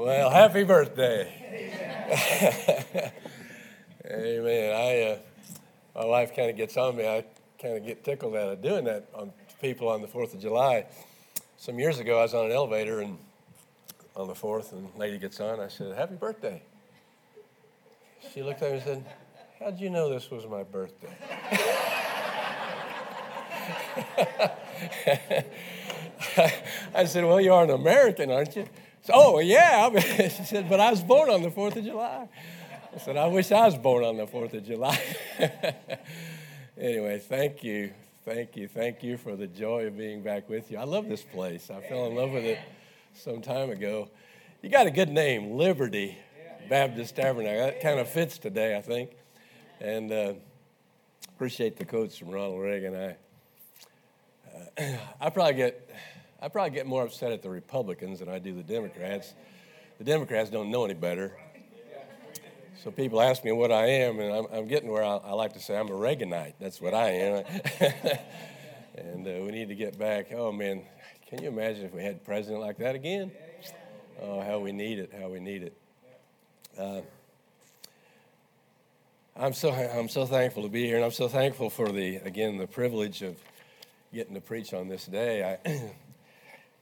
Well, 0.00 0.30
happy 0.30 0.64
birthday. 0.64 1.30
Amen. 4.10 4.74
I, 4.74 5.02
uh, 5.02 5.18
my 5.94 6.06
wife 6.06 6.34
kind 6.34 6.48
of 6.48 6.56
gets 6.56 6.78
on 6.78 6.96
me. 6.96 7.06
I 7.06 7.22
kind 7.60 7.76
of 7.76 7.84
get 7.84 8.02
tickled 8.02 8.34
out 8.34 8.48
of 8.48 8.62
doing 8.62 8.84
that 8.84 9.10
on 9.12 9.30
people 9.60 9.90
on 9.90 10.00
the 10.00 10.08
4th 10.08 10.32
of 10.32 10.40
July. 10.40 10.86
Some 11.58 11.78
years 11.78 11.98
ago, 11.98 12.18
I 12.18 12.22
was 12.22 12.32
on 12.32 12.46
an 12.46 12.52
elevator 12.52 13.00
and 13.00 13.18
on 14.16 14.26
the 14.26 14.32
4th, 14.32 14.72
and 14.72 14.88
lady 14.96 15.18
gets 15.18 15.38
on. 15.38 15.60
I 15.60 15.68
said, 15.68 15.94
Happy 15.94 16.14
birthday. 16.14 16.62
She 18.32 18.42
looked 18.42 18.62
at 18.62 18.70
me 18.70 18.78
and 18.78 18.86
said, 18.86 19.04
How'd 19.58 19.78
you 19.78 19.90
know 19.90 20.08
this 20.08 20.30
was 20.30 20.46
my 20.46 20.62
birthday? 20.62 21.14
I 26.94 27.04
said, 27.04 27.26
Well, 27.26 27.38
you 27.38 27.52
are 27.52 27.64
an 27.64 27.70
American, 27.70 28.30
aren't 28.30 28.56
you? 28.56 28.64
Said, 29.02 29.14
oh, 29.14 29.38
yeah. 29.38 29.98
she 30.28 30.44
said, 30.44 30.68
But 30.68 30.80
I 30.80 30.90
was 30.90 31.02
born 31.02 31.30
on 31.30 31.42
the 31.42 31.50
4th 31.50 31.76
of 31.76 31.84
July. 31.84 32.28
I 32.94 32.98
said, 32.98 33.16
I 33.16 33.26
wish 33.28 33.50
I 33.52 33.66
was 33.66 33.78
born 33.78 34.04
on 34.04 34.16
the 34.16 34.26
4th 34.26 34.54
of 34.54 34.66
July. 34.66 35.00
anyway, 36.78 37.18
thank 37.18 37.62
you. 37.62 37.92
Thank 38.24 38.56
you. 38.56 38.68
Thank 38.68 39.02
you 39.02 39.16
for 39.16 39.36
the 39.36 39.46
joy 39.46 39.86
of 39.86 39.96
being 39.96 40.22
back 40.22 40.48
with 40.48 40.70
you. 40.70 40.78
I 40.78 40.84
love 40.84 41.08
this 41.08 41.22
place. 41.22 41.70
I 41.70 41.80
fell 41.80 42.06
in 42.06 42.14
love 42.14 42.30
with 42.30 42.44
it 42.44 42.58
some 43.14 43.40
time 43.40 43.70
ago. 43.70 44.10
You 44.60 44.68
got 44.68 44.86
a 44.86 44.90
good 44.90 45.08
name, 45.08 45.52
Liberty 45.52 46.18
Baptist 46.68 47.16
Tabernacle. 47.16 47.64
That 47.64 47.80
kind 47.80 47.98
of 47.98 48.08
fits 48.08 48.38
today, 48.38 48.76
I 48.76 48.82
think. 48.82 49.10
And 49.80 50.12
uh, 50.12 50.34
appreciate 51.34 51.76
the 51.76 51.86
quotes 51.86 52.18
from 52.18 52.28
Ronald 52.28 52.60
Reagan. 52.60 52.94
I, 52.94 53.16
uh, 54.82 54.96
I 55.20 55.30
probably 55.30 55.54
get 55.54 55.90
I 56.42 56.48
probably 56.48 56.70
get 56.70 56.86
more 56.86 57.04
upset 57.04 57.32
at 57.32 57.42
the 57.42 57.50
Republicans 57.50 58.20
than 58.20 58.28
I 58.28 58.38
do 58.38 58.54
the 58.54 58.62
Democrats. 58.62 59.34
The 59.98 60.04
Democrats 60.04 60.48
don't 60.48 60.70
know 60.70 60.84
any 60.84 60.94
better. 60.94 61.36
So 62.82 62.90
people 62.90 63.20
ask 63.20 63.44
me 63.44 63.52
what 63.52 63.70
I 63.70 63.86
am, 63.86 64.20
and 64.20 64.32
I'm, 64.32 64.46
I'm 64.50 64.66
getting 64.66 64.90
where 64.90 65.04
I, 65.04 65.16
I, 65.16 65.32
like 65.32 65.52
to 65.52 65.60
say 65.60 65.76
I'm 65.76 65.88
a 65.88 65.92
Reaganite. 65.92 66.54
That's 66.58 66.80
what 66.80 66.94
I 66.94 67.10
am. 67.10 67.44
and 68.96 69.28
uh, 69.28 69.44
we 69.44 69.50
need 69.50 69.68
to 69.68 69.74
get 69.74 69.98
back. 69.98 70.32
Oh 70.32 70.50
man, 70.50 70.82
can 71.28 71.42
you 71.42 71.48
imagine 71.48 71.84
if 71.84 71.92
we 71.92 72.02
had 72.02 72.14
a 72.14 72.18
president 72.20 72.62
like 72.62 72.78
that 72.78 72.94
again? 72.94 73.32
Oh, 74.22 74.40
how 74.40 74.60
we 74.60 74.72
need 74.72 74.98
it! 74.98 75.12
How 75.18 75.28
we 75.28 75.40
need 75.40 75.62
it. 75.64 75.76
Uh, 76.78 77.02
I'm 79.36 79.52
so 79.52 79.72
I'm 79.72 80.08
so 80.08 80.24
thankful 80.24 80.62
to 80.62 80.70
be 80.70 80.86
here, 80.86 80.96
and 80.96 81.04
I'm 81.04 81.10
so 81.10 81.28
thankful 81.28 81.68
for 81.68 81.92
the 81.92 82.16
again 82.16 82.56
the 82.56 82.66
privilege 82.66 83.20
of 83.20 83.36
getting 84.14 84.32
to 84.32 84.40
preach 84.40 84.72
on 84.72 84.88
this 84.88 85.04
day. 85.04 85.58
I 85.66 85.92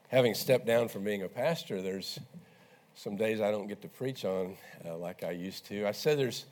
having 0.09 0.35
stepped 0.35 0.67
down 0.67 0.89
from 0.89 1.05
being 1.05 1.23
a 1.23 1.29
pastor, 1.29 1.81
there's 1.83 2.19
some 2.95 3.17
days 3.17 3.41
I 3.41 3.51
don't 3.51 3.69
get 3.69 3.83
to 3.83 3.89
preach 3.89 4.25
on 4.25 4.57
uh, 4.85 4.97
like 4.97 5.23
I 5.23 5.31
used 5.31 5.67
to. 5.67 5.87
I 5.87 5.93
said 5.93 6.19
there's 6.19 6.47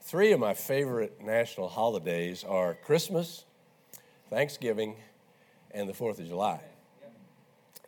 three 0.00 0.32
of 0.32 0.40
my 0.40 0.54
favorite 0.54 1.20
national 1.20 1.68
holidays 1.68 2.44
are 2.44 2.74
Christmas, 2.74 3.44
Thanksgiving, 4.30 4.96
and 5.72 5.88
the 5.88 5.94
Fourth 5.94 6.18
of 6.20 6.26
July. 6.26 6.60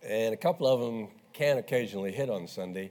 And 0.02 0.34
a 0.34 0.36
couple 0.36 0.66
of 0.66 0.80
them 0.80 1.08
can 1.32 1.58
occasionally 1.58 2.12
hit 2.12 2.28
on 2.28 2.46
Sunday, 2.46 2.90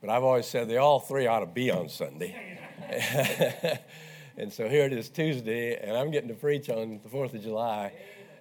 but 0.00 0.10
I've 0.10 0.24
always 0.24 0.46
said 0.46 0.68
they 0.68 0.78
all 0.78 0.98
three 0.98 1.26
ought 1.26 1.40
to 1.40 1.46
be 1.46 1.70
on 1.70 1.88
Sunday. 1.88 2.58
and 4.36 4.52
so 4.52 4.68
here 4.68 4.86
it 4.86 4.92
is 4.92 5.08
Tuesday, 5.10 5.76
and 5.76 5.96
I'm 5.96 6.10
getting 6.10 6.28
to 6.28 6.34
preach 6.34 6.70
on 6.70 7.00
the 7.02 7.08
Fourth 7.08 7.34
of 7.34 7.42
July, 7.42 7.92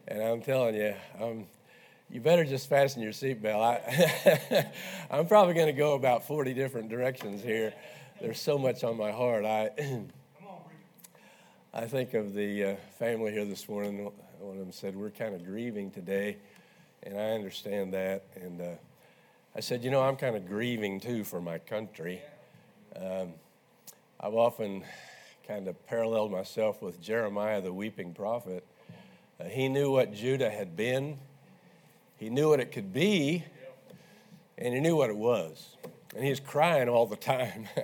and 0.08 0.24
I'm 0.24 0.42
telling 0.42 0.76
you, 0.76 0.96
I'm 1.20 1.46
you 2.10 2.22
better 2.22 2.46
just 2.46 2.70
fasten 2.70 3.02
your 3.02 3.12
seatbelt. 3.12 3.62
I, 3.62 4.72
I'm 5.12 5.28
probably 5.28 5.54
going 5.54 5.68
to 5.68 5.74
go 5.74 5.96
about 5.96 6.26
40 6.26 6.54
different 6.54 6.90
directions 6.90 7.44
here. 7.44 7.74
There's 8.22 8.40
so 8.40 8.58
much 8.58 8.84
on 8.86 8.96
my 8.98 9.12
heart. 9.12 9.44
I, 9.44 9.72
I 11.74 11.86
think 11.86 12.14
of 12.14 12.34
the 12.34 12.64
uh, 12.64 12.76
family 12.98 13.34
here 13.34 13.44
this 13.44 13.68
morning. 13.68 14.10
One 14.40 14.54
of 14.54 14.60
them 14.60 14.72
said, 14.72 14.96
We're 14.96 15.10
kind 15.10 15.36
of 15.36 15.44
grieving 15.46 15.92
today, 15.92 16.38
and 17.04 17.20
I 17.20 17.32
understand 17.32 17.94
that. 17.94 18.24
And 18.36 18.62
uh, 18.62 18.70
I 19.54 19.60
said, 19.60 19.84
You 19.84 19.92
know, 19.92 20.02
I'm 20.02 20.16
kind 20.16 20.38
of 20.38 20.48
grieving 20.48 21.02
too 21.02 21.26
for 21.26 21.42
my 21.42 21.58
country. 21.58 22.22
Um, 22.96 23.34
I've 24.20 24.34
often 24.34 24.84
kind 25.46 25.68
of 25.68 25.86
paralleled 25.88 26.32
myself 26.32 26.82
with 26.82 27.02
Jeremiah, 27.02 27.62
the 27.62 27.74
weeping 27.74 28.14
prophet. 28.14 28.66
Uh, 29.40 29.44
he 29.44 29.68
knew 29.68 29.92
what 29.92 30.14
Judah 30.14 30.50
had 30.50 30.78
been 30.78 31.20
he 32.18 32.30
knew 32.30 32.50
what 32.50 32.60
it 32.60 32.72
could 32.72 32.92
be, 32.92 33.44
and 34.58 34.74
he 34.74 34.80
knew 34.80 34.96
what 34.96 35.10
it 35.10 35.18
was. 35.18 35.78
And 36.16 36.24
he 36.24 36.30
was 36.30 36.40
crying 36.40 36.90
all 36.90 37.06
the 37.06 37.16
time. 37.16 37.68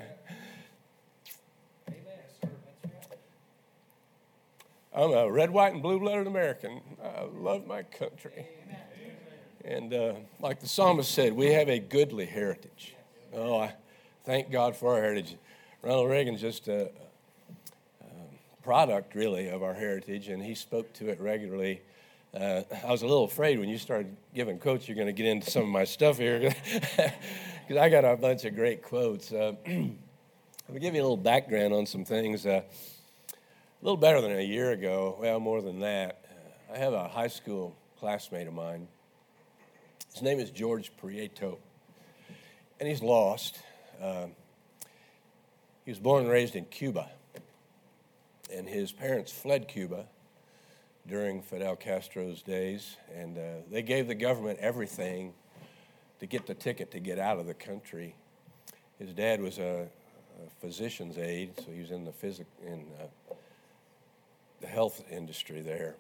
I'm 4.96 5.12
a 5.12 5.32
red, 5.32 5.50
white, 5.50 5.74
and 5.74 5.82
blue 5.82 6.00
blooded 6.00 6.28
American. 6.28 6.82
I 7.04 7.24
love 7.36 7.66
my 7.66 7.82
country. 7.82 8.48
And 9.66 9.94
uh, 9.94 10.14
like 10.40 10.60
the 10.60 10.68
psalmist 10.68 11.12
said, 11.12 11.34
we 11.34 11.48
have 11.54 11.68
a 11.70 11.80
goodly 11.80 12.26
heritage. 12.26 12.96
Oh, 13.34 13.60
I 13.60 13.74
thank 14.24 14.52
God 14.52 14.76
for 14.76 14.94
our 14.94 15.02
heritage. 15.02 15.36
Ronald 15.82 16.12
Reagan's 16.12 16.42
just 16.42 16.68
a, 16.68 16.92
a 18.02 18.06
product, 18.62 19.16
really, 19.16 19.48
of 19.48 19.64
our 19.64 19.74
heritage, 19.74 20.28
and 20.28 20.44
he 20.44 20.54
spoke 20.54 20.94
to 20.94 21.10
it 21.10 21.20
regularly 21.20 21.82
uh, 22.40 22.64
I 22.84 22.92
was 22.92 23.04
a 23.04 23.06
little 23.06 23.26
afraid 23.26 23.60
when 23.60 23.70
you 23.70 23.78
started 23.78 24.16
giving 24.34 24.58
quotes, 24.58 24.88
you're 24.88 24.96
going 24.96 25.08
to 25.08 25.14
get 25.14 25.28
into 25.28 25.52
some 25.52 25.64
of 25.64 25.70
my 25.70 25.84
stuff 25.84 26.18
here 26.18 26.40
because 26.98 27.78
I 27.78 27.90
got 27.90 28.06
a 28.06 28.18
bunch 28.18 28.44
of 28.46 28.56
great 28.56 28.82
quotes. 28.82 29.32
Uh, 29.32 29.54
I'll 29.68 30.80
give 30.80 30.96
you 30.96 31.02
a 31.02 31.04
little 31.04 31.16
background 31.16 31.74
on 31.74 31.86
some 31.86 32.04
things. 32.06 32.48
Uh, 32.48 32.62
a 32.62 33.84
little 33.84 33.98
better 33.98 34.20
than 34.20 34.32
a 34.32 34.42
year 34.42 34.72
ago, 34.72 35.16
well, 35.20 35.40
more 35.40 35.62
than 35.62 35.82
that, 35.82 36.26
I 36.74 36.78
have 36.78 36.94
a 36.94 37.08
high 37.08 37.28
school 37.28 37.76
classmate 38.00 38.48
of 38.48 38.54
mine. 38.54 38.88
His 40.14 40.24
name 40.24 40.40
is 40.40 40.50
George 40.50 40.92
Prieto, 41.02 41.58
and 42.80 42.90
he's 42.90 43.04
lost. 43.04 43.60
Uh, 44.02 44.28
he 45.86 45.92
was 45.92 46.00
born 46.00 46.24
and 46.24 46.32
raised 46.32 46.56
in 46.56 46.66
Cuba, 46.66 47.10
and 48.52 48.68
his 48.68 48.92
parents 48.92 49.32
fled 49.32 49.68
Cuba 49.68 50.08
during 51.08 51.42
Fidel 51.42 51.76
Castro's 51.76 52.42
days, 52.42 52.98
and 53.16 53.38
uh, 53.38 53.42
they 53.70 53.82
gave 53.82 54.08
the 54.08 54.16
government 54.16 54.60
everything 54.60 55.34
to 56.20 56.26
get 56.26 56.46
the 56.46 56.54
ticket 56.54 56.92
to 56.92 57.00
get 57.00 57.20
out 57.20 57.40
of 57.40 57.46
the 57.46 57.54
country. 57.54 58.16
His 59.00 59.14
dad 59.14 59.42
was 59.42 59.58
a, 59.58 59.88
a 60.42 60.50
physician's 60.62 61.18
aide, 61.18 61.52
so 61.58 61.72
he 61.72 61.82
was 61.82 61.92
in 61.92 62.06
the 62.06 62.14
physic 62.14 62.48
in 62.66 62.86
uh, 63.02 63.34
the 64.62 64.68
health 64.68 65.04
industry 65.12 65.62
there. 65.62 65.96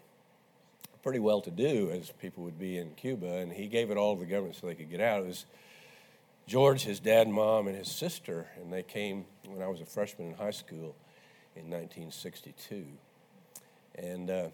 Pretty 1.02 1.20
well 1.20 1.42
to 1.42 1.52
do, 1.52 1.92
as 1.92 2.12
people 2.12 2.46
would 2.46 2.58
be 2.58 2.78
in 2.78 2.92
Cuba, 2.92 3.38
and 3.38 3.52
he 3.52 3.68
gave 3.68 3.92
it 3.92 3.98
all 3.98 4.16
to 4.16 4.22
the 4.22 4.26
government 4.26 4.56
so 4.56 4.68
they 4.68 4.76
could 4.76 4.90
get 4.90 5.02
out. 5.02 5.20
It 5.20 5.28
was 5.28 5.46
George, 6.48 6.84
his 6.84 7.02
dad, 7.02 7.28
mom, 7.28 7.68
and 7.68 7.76
his 7.76 7.92
sister, 7.92 8.48
and 8.56 8.72
they 8.72 8.84
came 8.84 9.26
when 9.46 9.62
I 9.62 9.68
was 9.68 9.82
a 9.82 9.86
freshman 9.86 10.30
in 10.30 10.36
high 10.36 10.52
school 10.52 10.96
in 11.58 11.70
1962. 11.70 12.86
And 13.96 14.30
uh, 14.30 14.48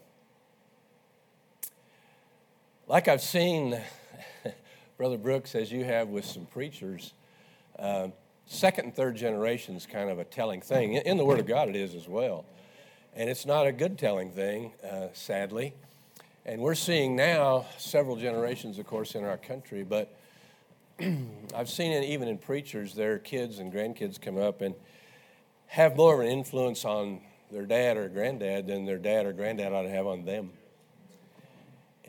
like 2.90 3.08
I've 3.08 3.22
seen, 3.22 3.80
Brother 4.98 5.20
Brooks, 5.20 5.54
as 5.54 5.72
you 5.72 5.86
have 5.86 6.08
with 6.08 6.26
some 6.26 6.48
preachers, 6.48 7.14
uh, 7.78 8.08
second 8.48 8.86
and 8.86 8.96
third 8.96 9.16
generation 9.16 9.76
is 9.76 9.86
kind 9.86 10.10
of 10.10 10.18
a 10.18 10.24
telling 10.24 10.60
thing. 10.60 10.96
In 10.96 11.18
the 11.18 11.24
Word 11.24 11.40
of 11.40 11.46
God, 11.46 11.70
it 11.70 11.76
is 11.76 11.94
as 11.94 12.08
well. 12.08 12.46
And 13.16 13.30
it's 13.30 13.46
not 13.46 13.68
a 13.68 13.72
good 13.72 14.00
telling 14.00 14.32
thing, 14.32 14.74
uh, 14.84 15.10
sadly. 15.14 15.76
And 16.48 16.62
we're 16.62 16.74
seeing 16.74 17.16
now 17.16 17.68
several 17.78 18.16
generations, 18.16 18.80
of 18.80 18.88
course, 18.88 19.14
in 19.14 19.24
our 19.24 19.38
country, 19.38 19.84
but 19.84 20.12
I've 21.56 21.70
seen 21.70 21.92
it 21.92 22.06
even 22.06 22.28
in 22.28 22.40
preachers, 22.40 22.96
their 22.96 23.20
kids 23.20 23.60
and 23.60 23.72
grandkids 23.72 24.20
come 24.20 24.40
up 24.40 24.62
and 24.62 24.74
have 25.68 25.96
more 25.96 26.16
of 26.16 26.22
an 26.22 26.26
influence 26.26 26.86
on 26.86 27.22
their 27.52 27.68
dad 27.68 27.98
or 27.98 28.10
granddad 28.10 28.66
than 28.66 28.86
their 28.86 28.98
dad 28.98 29.28
or 29.28 29.34
granddad 29.34 29.74
ought 29.74 29.84
to 29.84 29.90
have 29.90 30.08
on 30.08 30.26
them 30.26 30.50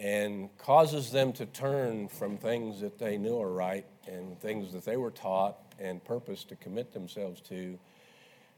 and 0.00 0.48
causes 0.56 1.12
them 1.12 1.30
to 1.30 1.44
turn 1.44 2.08
from 2.08 2.38
things 2.38 2.80
that 2.80 2.98
they 2.98 3.18
knew 3.18 3.38
are 3.38 3.52
right 3.52 3.84
and 4.08 4.40
things 4.40 4.72
that 4.72 4.82
they 4.82 4.96
were 4.96 5.10
taught 5.10 5.58
and 5.78 6.02
purpose 6.02 6.42
to 6.42 6.56
commit 6.56 6.90
themselves 6.94 7.42
to 7.42 7.78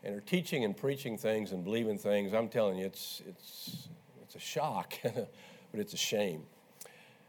and 0.05 0.15
are 0.15 0.21
teaching 0.21 0.65
and 0.65 0.77
preaching 0.77 1.19
things 1.19 1.51
and 1.51 1.65
believing 1.65 1.99
things. 1.99 2.33
I'm 2.33 2.49
telling 2.49 2.79
you 2.79 2.87
it's 2.87 3.23
it's 3.27 3.89
it's 4.23 4.37
a 4.37 4.39
shock 4.39 4.95
but 5.03 5.81
it's 5.81 5.95
a 5.95 5.99
shame. 5.99 6.45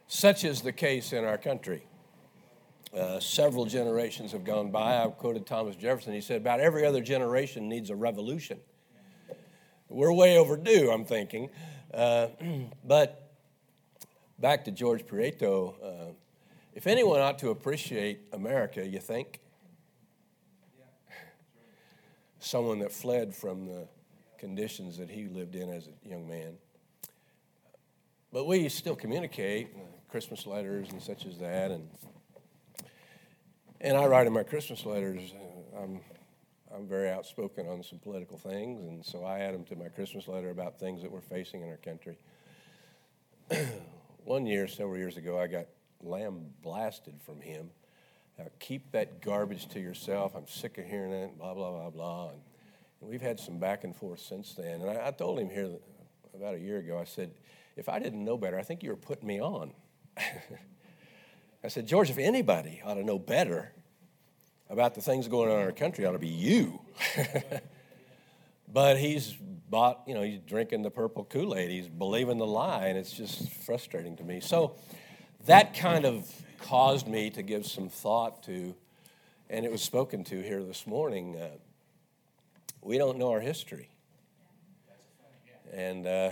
Such 0.08 0.44
is 0.44 0.62
the 0.62 0.72
case 0.72 1.12
in 1.12 1.26
our 1.26 1.40
country. 1.40 1.84
Uh, 2.96 3.20
several 3.20 3.66
generations 3.66 4.32
have 4.32 4.44
gone 4.44 4.70
by. 4.70 4.98
I've 4.98 5.18
quoted 5.18 5.48
thomas 5.48 5.76
jefferson. 5.76 6.14
He 6.14 6.22
said 6.22 6.38
about 6.38 6.60
every 6.60 6.86
other 6.86 7.02
generation 7.02 7.68
needs 7.68 7.90
a 7.90 7.96
revolution. 7.96 8.60
We're 9.90 10.14
way 10.14 10.38
overdue 10.38 10.92
i'm 10.92 11.04
thinking. 11.04 11.50
Uh, 11.92 12.28
but 12.86 13.23
back 14.44 14.66
to 14.66 14.72
George 14.72 15.08
Prieto, 15.08 15.74
uh, 15.82 16.12
if 16.74 16.86
anyone 16.86 17.22
ought 17.22 17.40
to 17.40 17.52
appreciate 17.52 18.28
America, 18.34 18.86
you 18.86 19.00
think? 19.00 19.40
someone 22.40 22.80
that 22.80 22.92
fled 22.92 23.34
from 23.34 23.66
the 23.66 23.88
conditions 24.38 24.98
that 24.98 25.10
he 25.10 25.30
lived 25.30 25.56
in 25.56 25.70
as 25.70 25.88
a 25.88 26.10
young 26.10 26.28
man. 26.28 26.58
But 28.34 28.46
we 28.46 28.68
still 28.68 28.98
communicate, 28.98 29.70
uh, 29.78 29.80
Christmas 30.10 30.46
letters 30.46 30.92
and 30.92 31.02
such 31.02 31.26
as 31.26 31.38
that. 31.38 31.72
And, 31.72 31.88
and 33.80 33.96
I 33.96 34.06
write 34.08 34.28
in 34.28 34.34
my 34.34 34.44
Christmas 34.44 34.86
letters, 34.86 35.34
uh, 35.34 35.84
I'm, 35.84 36.02
I'm 36.76 36.86
very 36.86 37.10
outspoken 37.10 37.66
on 37.70 37.82
some 37.82 38.00
political 38.00 38.38
things, 38.38 38.84
and 38.84 39.06
so 39.06 39.24
I 39.24 39.40
add 39.40 39.54
them 39.54 39.64
to 39.64 39.78
my 39.78 39.88
Christmas 39.88 40.28
letter 40.28 40.50
about 40.50 40.78
things 40.78 41.02
that 41.02 41.10
we're 41.10 41.22
facing 41.22 41.62
in 41.62 41.70
our 41.70 41.78
country. 41.78 42.18
One 44.26 44.46
year, 44.46 44.68
several 44.68 44.98
years 44.98 45.18
ago, 45.18 45.38
I 45.38 45.48
got 45.48 45.66
lamb 46.02 46.46
blasted 46.62 47.16
from 47.26 47.42
him. 47.42 47.70
Now, 48.40 48.46
keep 48.60 48.92
that 48.94 49.22
garbage 49.22 49.68
to 49.70 49.82
yourself. 49.82 50.34
I'm 50.36 50.48
sick 50.48 50.78
of 50.78 50.86
hearing 50.86 51.12
it, 51.12 51.38
blah, 51.38 51.54
blah, 51.54 51.72
blah, 51.72 51.90
blah. 51.90 52.30
And, 52.30 52.40
and 53.02 53.10
we've 53.10 53.22
had 53.22 53.38
some 53.38 53.60
back 53.60 53.84
and 53.84 53.94
forth 53.94 54.22
since 54.22 54.54
then. 54.54 54.82
And 54.82 54.90
I, 54.90 55.08
I 55.08 55.12
told 55.12 55.40
him 55.40 55.50
here 55.50 55.72
about 56.34 56.56
a 56.56 56.60
year 56.60 56.78
ago, 56.78 56.98
I 56.98 57.04
said, 57.04 57.32
if 57.76 57.90
I 57.90 58.00
didn't 58.00 58.24
know 58.24 58.38
better, 58.38 58.58
I 58.58 58.64
think 58.64 58.82
you 58.82 58.92
were 58.92 58.96
putting 58.96 59.28
me 59.28 59.42
on. 59.42 59.74
I 60.18 61.68
said, 61.68 61.86
George, 61.86 62.10
if 62.10 62.18
anybody 62.18 62.82
ought 62.86 62.96
to 62.96 63.04
know 63.04 63.20
better 63.20 63.74
about 64.70 64.96
the 64.96 65.02
things 65.02 65.28
going 65.28 65.52
on 65.52 65.60
in 65.60 65.66
our 65.66 65.72
country, 65.74 66.06
ought 66.06 66.14
to 66.14 66.20
be 66.20 66.28
you. 66.28 66.80
but 68.72 68.98
he's 68.98 69.36
bought, 69.74 70.04
you 70.06 70.14
know, 70.14 70.22
he's 70.22 70.38
drinking 70.38 70.84
the 70.84 70.92
purple 70.92 71.24
Kool 71.24 71.56
Aid. 71.56 71.72
He's 71.72 71.90
believing 71.90 72.38
the 72.38 72.46
lie, 72.46 72.86
and 72.86 72.98
it's 72.98 73.12
just 73.12 73.50
frustrating 73.50 74.16
to 74.18 74.24
me. 74.24 74.40
So 74.40 74.76
that 75.48 75.74
kind 75.74 76.06
of 76.06 76.32
caused 76.60 77.08
me 77.08 77.32
to 77.32 77.42
give 77.42 77.66
some 77.66 77.90
thought 77.90 78.44
to, 78.44 78.76
and 79.50 79.66
it 79.66 79.72
was 79.72 79.82
spoken 79.82 80.24
to 80.26 80.44
here 80.44 80.64
this 80.64 80.86
morning. 80.86 81.36
Uh, 81.36 81.50
we 82.84 83.00
don't 83.00 83.18
know 83.18 83.32
our 83.32 83.40
history. 83.40 83.90
And 85.74 86.06
uh, 86.06 86.30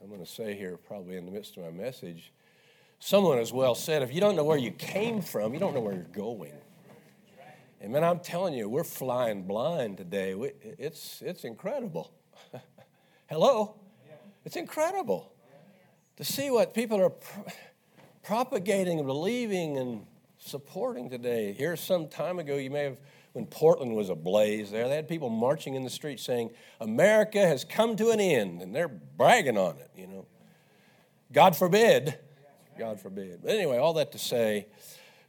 I'm 0.00 0.08
going 0.08 0.20
to 0.20 0.30
say 0.30 0.54
here, 0.54 0.76
probably 0.76 1.16
in 1.16 1.26
the 1.26 1.32
midst 1.32 1.56
of 1.56 1.64
my 1.64 1.72
message, 1.72 2.32
someone 3.00 3.38
has 3.38 3.52
well 3.52 3.74
said, 3.74 4.02
if 4.02 4.14
you 4.14 4.20
don't 4.20 4.36
know 4.36 4.44
where 4.44 4.56
you 4.56 4.70
came 4.70 5.20
from, 5.20 5.52
you 5.52 5.58
don't 5.58 5.74
know 5.74 5.80
where 5.80 5.94
you're 5.94 6.04
going. 6.04 6.52
And 7.80 7.92
man, 7.92 8.04
I'm 8.04 8.20
telling 8.20 8.54
you, 8.54 8.68
we're 8.68 8.84
flying 8.84 9.42
blind 9.42 9.96
today. 9.96 10.36
It's, 10.78 11.22
it's 11.22 11.42
incredible. 11.42 12.12
Hello? 13.26 13.74
It's 14.44 14.56
incredible 14.56 15.32
to 16.16 16.24
see 16.24 16.50
what 16.50 16.74
people 16.74 17.00
are 17.00 17.10
pro- 17.10 17.44
propagating, 18.22 19.04
believing, 19.04 19.76
and 19.78 20.06
supporting 20.38 21.10
today. 21.10 21.52
Here, 21.52 21.76
some 21.76 22.08
time 22.08 22.38
ago, 22.38 22.56
you 22.56 22.70
may 22.70 22.84
have, 22.84 22.96
when 23.32 23.46
Portland 23.46 23.94
was 23.94 24.08
ablaze 24.08 24.70
there, 24.70 24.88
they 24.88 24.96
had 24.96 25.08
people 25.08 25.28
marching 25.28 25.74
in 25.74 25.84
the 25.84 25.90
street 25.90 26.20
saying, 26.20 26.50
America 26.80 27.46
has 27.46 27.64
come 27.64 27.96
to 27.96 28.10
an 28.10 28.20
end, 28.20 28.62
and 28.62 28.74
they're 28.74 28.88
bragging 28.88 29.58
on 29.58 29.76
it, 29.78 29.90
you 29.96 30.06
know. 30.06 30.26
God 31.32 31.56
forbid. 31.56 32.18
God 32.78 33.00
forbid. 33.00 33.40
But 33.42 33.50
anyway, 33.50 33.76
all 33.76 33.92
that 33.94 34.12
to 34.12 34.18
say, 34.18 34.66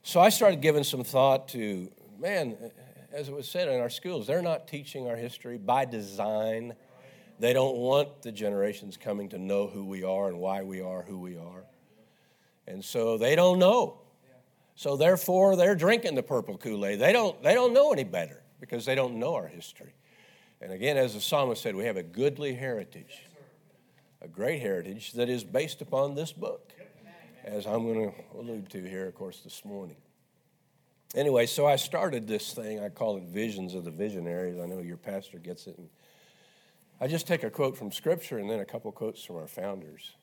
so 0.03 0.19
I 0.19 0.29
started 0.29 0.61
giving 0.61 0.83
some 0.83 1.03
thought 1.03 1.49
to, 1.49 1.91
man, 2.19 2.55
as 3.11 3.27
it 3.27 3.35
was 3.35 3.49
said 3.49 3.67
in 3.67 3.79
our 3.79 3.89
schools, 3.89 4.27
they're 4.27 4.41
not 4.41 4.67
teaching 4.67 5.07
our 5.07 5.15
history 5.15 5.57
by 5.57 5.85
design. 5.85 6.73
They 7.39 7.53
don't 7.53 7.77
want 7.77 8.21
the 8.21 8.31
generations 8.31 8.97
coming 8.97 9.29
to 9.29 9.37
know 9.37 9.67
who 9.67 9.85
we 9.85 10.03
are 10.03 10.27
and 10.27 10.39
why 10.39 10.63
we 10.63 10.81
are 10.81 11.03
who 11.03 11.19
we 11.19 11.37
are. 11.37 11.63
And 12.67 12.83
so 12.83 13.17
they 13.17 13.35
don't 13.35 13.59
know. 13.59 14.01
So 14.75 14.95
therefore, 14.95 15.55
they're 15.55 15.75
drinking 15.75 16.15
the 16.15 16.23
purple 16.23 16.57
Kool 16.57 16.85
Aid. 16.85 16.99
They 16.99 17.11
don't, 17.11 17.41
they 17.43 17.53
don't 17.53 17.73
know 17.73 17.91
any 17.91 18.03
better 18.03 18.43
because 18.59 18.85
they 18.85 18.95
don't 18.95 19.15
know 19.15 19.35
our 19.35 19.47
history. 19.47 19.93
And 20.61 20.71
again, 20.71 20.97
as 20.97 21.13
the 21.13 21.21
psalmist 21.21 21.61
said, 21.61 21.75
we 21.75 21.85
have 21.85 21.97
a 21.97 22.03
goodly 22.03 22.53
heritage, 22.53 23.23
a 24.21 24.27
great 24.27 24.61
heritage 24.61 25.13
that 25.13 25.29
is 25.29 25.43
based 25.43 25.81
upon 25.81 26.15
this 26.15 26.31
book, 26.33 26.73
as 27.45 27.65
I'm 27.65 27.83
going 27.83 28.11
to 28.11 28.37
allude 28.37 28.69
to 28.71 28.81
here, 28.81 29.07
of 29.07 29.15
course, 29.15 29.39
this 29.39 29.63
morning. 29.63 29.97
Anyway, 31.15 31.45
so 31.45 31.65
I 31.65 31.77
started 31.77 32.27
this 32.27 32.53
thing. 32.53 32.81
I 32.81 32.89
call 32.89 33.17
it 33.17 33.23
Visions 33.23 33.73
of 33.73 33.83
the 33.83 33.91
Visionaries. 33.91 34.59
I 34.59 34.65
know 34.65 34.79
your 34.79 34.97
pastor 34.97 35.39
gets 35.39 35.65
it. 35.67 35.77
And 35.77 35.89
I 37.01 37.07
just 37.07 37.27
take 37.27 37.43
a 37.43 37.49
quote 37.49 37.77
from 37.77 37.91
Scripture 37.91 38.39
and 38.39 38.49
then 38.49 38.59
a 38.59 38.65
couple 38.65 38.91
quotes 38.91 39.23
from 39.23 39.37
our 39.37 39.47
founders. 39.47 40.15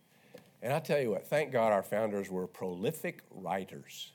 And 0.60 0.72
I 0.72 0.78
tell 0.78 1.00
you 1.00 1.10
what, 1.10 1.26
thank 1.26 1.52
God 1.52 1.72
our 1.72 1.82
founders 1.82 2.30
were 2.30 2.46
prolific 2.46 3.20
writers. 3.30 4.12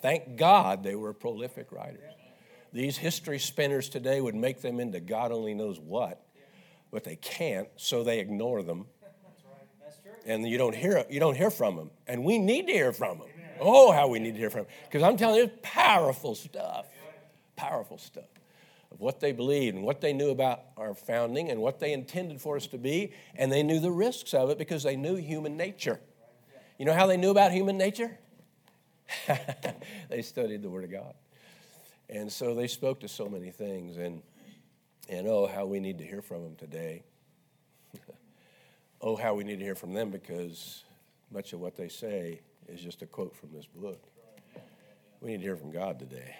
Thank 0.00 0.36
God 0.36 0.82
they 0.82 0.94
were 0.94 1.12
prolific 1.12 1.70
writers. 1.70 2.10
These 2.72 2.96
history 2.96 3.38
spinners 3.38 3.88
today 3.90 4.20
would 4.20 4.34
make 4.34 4.62
them 4.62 4.80
into 4.80 4.98
God 5.00 5.30
only 5.30 5.52
knows 5.52 5.78
what, 5.78 6.24
but 6.90 7.04
they 7.04 7.16
can't, 7.16 7.68
so 7.76 8.02
they 8.02 8.20
ignore 8.20 8.62
them. 8.62 8.86
And 10.24 10.48
you 10.48 10.56
don't 10.56 10.74
hear 10.74 11.04
you 11.10 11.20
don't 11.20 11.36
hear 11.36 11.50
from 11.50 11.76
them. 11.76 11.90
And 12.06 12.24
we 12.24 12.38
need 12.38 12.68
to 12.68 12.72
hear 12.72 12.92
from 12.92 13.18
them. 13.18 13.28
Oh, 13.60 13.92
how 13.92 14.08
we 14.08 14.20
need 14.20 14.32
to 14.32 14.38
hear 14.38 14.50
from 14.50 14.62
them. 14.62 14.72
Because 14.84 15.02
I'm 15.02 15.16
telling 15.16 15.36
you, 15.36 15.44
it's 15.44 15.58
powerful 15.62 16.34
stuff. 16.34 16.86
Powerful 17.56 17.98
stuff 17.98 18.31
of 18.92 19.00
what 19.00 19.20
they 19.20 19.32
believed 19.32 19.74
and 19.74 19.84
what 19.84 20.00
they 20.00 20.12
knew 20.12 20.30
about 20.30 20.60
our 20.76 20.94
founding 20.94 21.50
and 21.50 21.60
what 21.60 21.80
they 21.80 21.92
intended 21.92 22.40
for 22.40 22.56
us 22.56 22.66
to 22.68 22.78
be, 22.78 23.12
and 23.34 23.50
they 23.50 23.62
knew 23.62 23.80
the 23.80 23.90
risks 23.90 24.34
of 24.34 24.50
it 24.50 24.58
because 24.58 24.82
they 24.82 24.96
knew 24.96 25.16
human 25.16 25.56
nature. 25.56 25.98
You 26.78 26.84
know 26.84 26.92
how 26.92 27.06
they 27.06 27.16
knew 27.16 27.30
about 27.30 27.52
human 27.52 27.78
nature? 27.78 28.18
they 30.08 30.22
studied 30.22 30.62
the 30.62 30.68
Word 30.68 30.84
of 30.84 30.90
God. 30.90 31.14
And 32.08 32.30
so 32.30 32.54
they 32.54 32.66
spoke 32.66 33.00
to 33.00 33.08
so 33.08 33.28
many 33.28 33.50
things, 33.50 33.96
and, 33.96 34.22
and 35.08 35.26
oh, 35.26 35.46
how 35.46 35.64
we 35.64 35.80
need 35.80 35.98
to 35.98 36.04
hear 36.04 36.20
from 36.20 36.42
them 36.42 36.56
today. 36.56 37.02
oh, 39.00 39.16
how 39.16 39.34
we 39.34 39.44
need 39.44 39.58
to 39.58 39.64
hear 39.64 39.74
from 39.74 39.94
them 39.94 40.10
because 40.10 40.84
much 41.30 41.54
of 41.54 41.60
what 41.60 41.76
they 41.76 41.88
say 41.88 42.40
is 42.68 42.80
just 42.80 43.00
a 43.00 43.06
quote 43.06 43.34
from 43.34 43.52
this 43.52 43.66
book. 43.66 44.02
We 45.20 45.30
need 45.30 45.38
to 45.38 45.44
hear 45.44 45.56
from 45.56 45.70
God 45.70 45.98
today. 45.98 46.36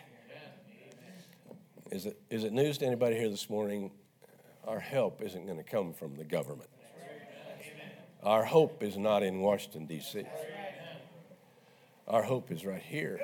Is 1.92 2.06
it, 2.06 2.18
is 2.30 2.44
it 2.44 2.54
news 2.54 2.78
to 2.78 2.86
anybody 2.86 3.16
here 3.16 3.28
this 3.28 3.50
morning? 3.50 3.90
Our 4.66 4.80
help 4.80 5.20
isn't 5.20 5.44
going 5.44 5.58
to 5.58 5.62
come 5.62 5.92
from 5.92 6.16
the 6.16 6.24
government. 6.24 6.70
Our 8.22 8.46
hope 8.46 8.82
is 8.82 8.96
not 8.96 9.22
in 9.22 9.40
Washington, 9.40 9.84
D.C. 9.84 10.24
Our 12.08 12.22
hope 12.22 12.50
is 12.50 12.64
right 12.64 12.80
here. 12.80 13.20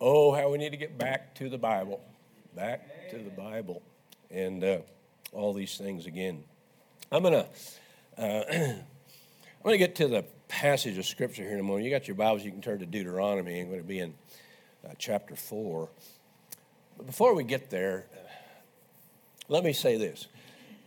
Oh, 0.00 0.32
how 0.32 0.48
we 0.48 0.58
need 0.58 0.70
to 0.70 0.76
get 0.76 0.96
back 0.96 1.34
to 1.36 1.48
the 1.48 1.58
Bible. 1.58 2.00
Back 2.54 3.10
to 3.10 3.18
the 3.18 3.30
Bible. 3.30 3.82
And 4.30 4.62
uh, 4.62 4.78
all 5.32 5.54
these 5.54 5.76
things 5.76 6.06
again. 6.06 6.44
I'm 7.10 7.24
going 7.24 7.34
to. 7.34 7.48
Uh, 8.16 8.44
I'm 9.64 9.72
to 9.72 9.76
get 9.76 9.96
to 9.96 10.06
the 10.06 10.24
passage 10.46 10.98
of 10.98 11.04
Scripture 11.04 11.42
here 11.42 11.54
in 11.54 11.60
a 11.60 11.64
moment. 11.64 11.84
You 11.84 11.90
got 11.90 12.06
your 12.06 12.14
Bibles, 12.14 12.44
you 12.44 12.52
can 12.52 12.62
turn 12.62 12.78
to 12.78 12.86
Deuteronomy. 12.86 13.60
I'm 13.60 13.66
going 13.66 13.80
to 13.80 13.84
be 13.84 13.98
in 13.98 14.14
uh, 14.88 14.94
chapter 14.98 15.36
4. 15.36 15.88
But 16.96 17.06
before 17.06 17.34
we 17.34 17.44
get 17.44 17.70
there, 17.70 18.06
let 19.48 19.64
me 19.64 19.72
say 19.72 19.96
this. 19.96 20.26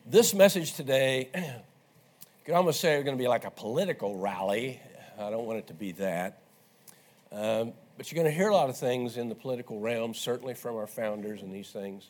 This 0.06 0.34
message 0.34 0.74
today, 0.74 1.30
you 1.36 1.42
could 2.46 2.56
almost 2.56 2.80
say 2.80 2.96
it's 2.96 3.06
going 3.06 3.18
to 3.18 3.22
be 3.22 3.28
like 3.28 3.46
a 3.46 3.52
political 3.52 4.18
rally. 4.18 4.80
I 5.20 5.30
don't 5.30 5.46
want 5.46 5.60
it 5.60 5.68
to 5.68 5.74
be 5.74 5.92
that. 5.94 6.42
Um, 7.32 7.74
but 7.98 8.12
you're 8.12 8.22
going 8.22 8.32
to 8.32 8.36
hear 8.36 8.50
a 8.50 8.56
lot 8.56 8.70
of 8.70 8.78
things 8.78 9.18
in 9.18 9.30
the 9.30 9.36
political 9.36 9.80
realm, 9.80 10.14
certainly 10.14 10.54
from 10.54 10.76
our 10.76 10.88
founders 10.88 11.44
and 11.44 11.54
these 11.54 11.70
things. 11.70 12.10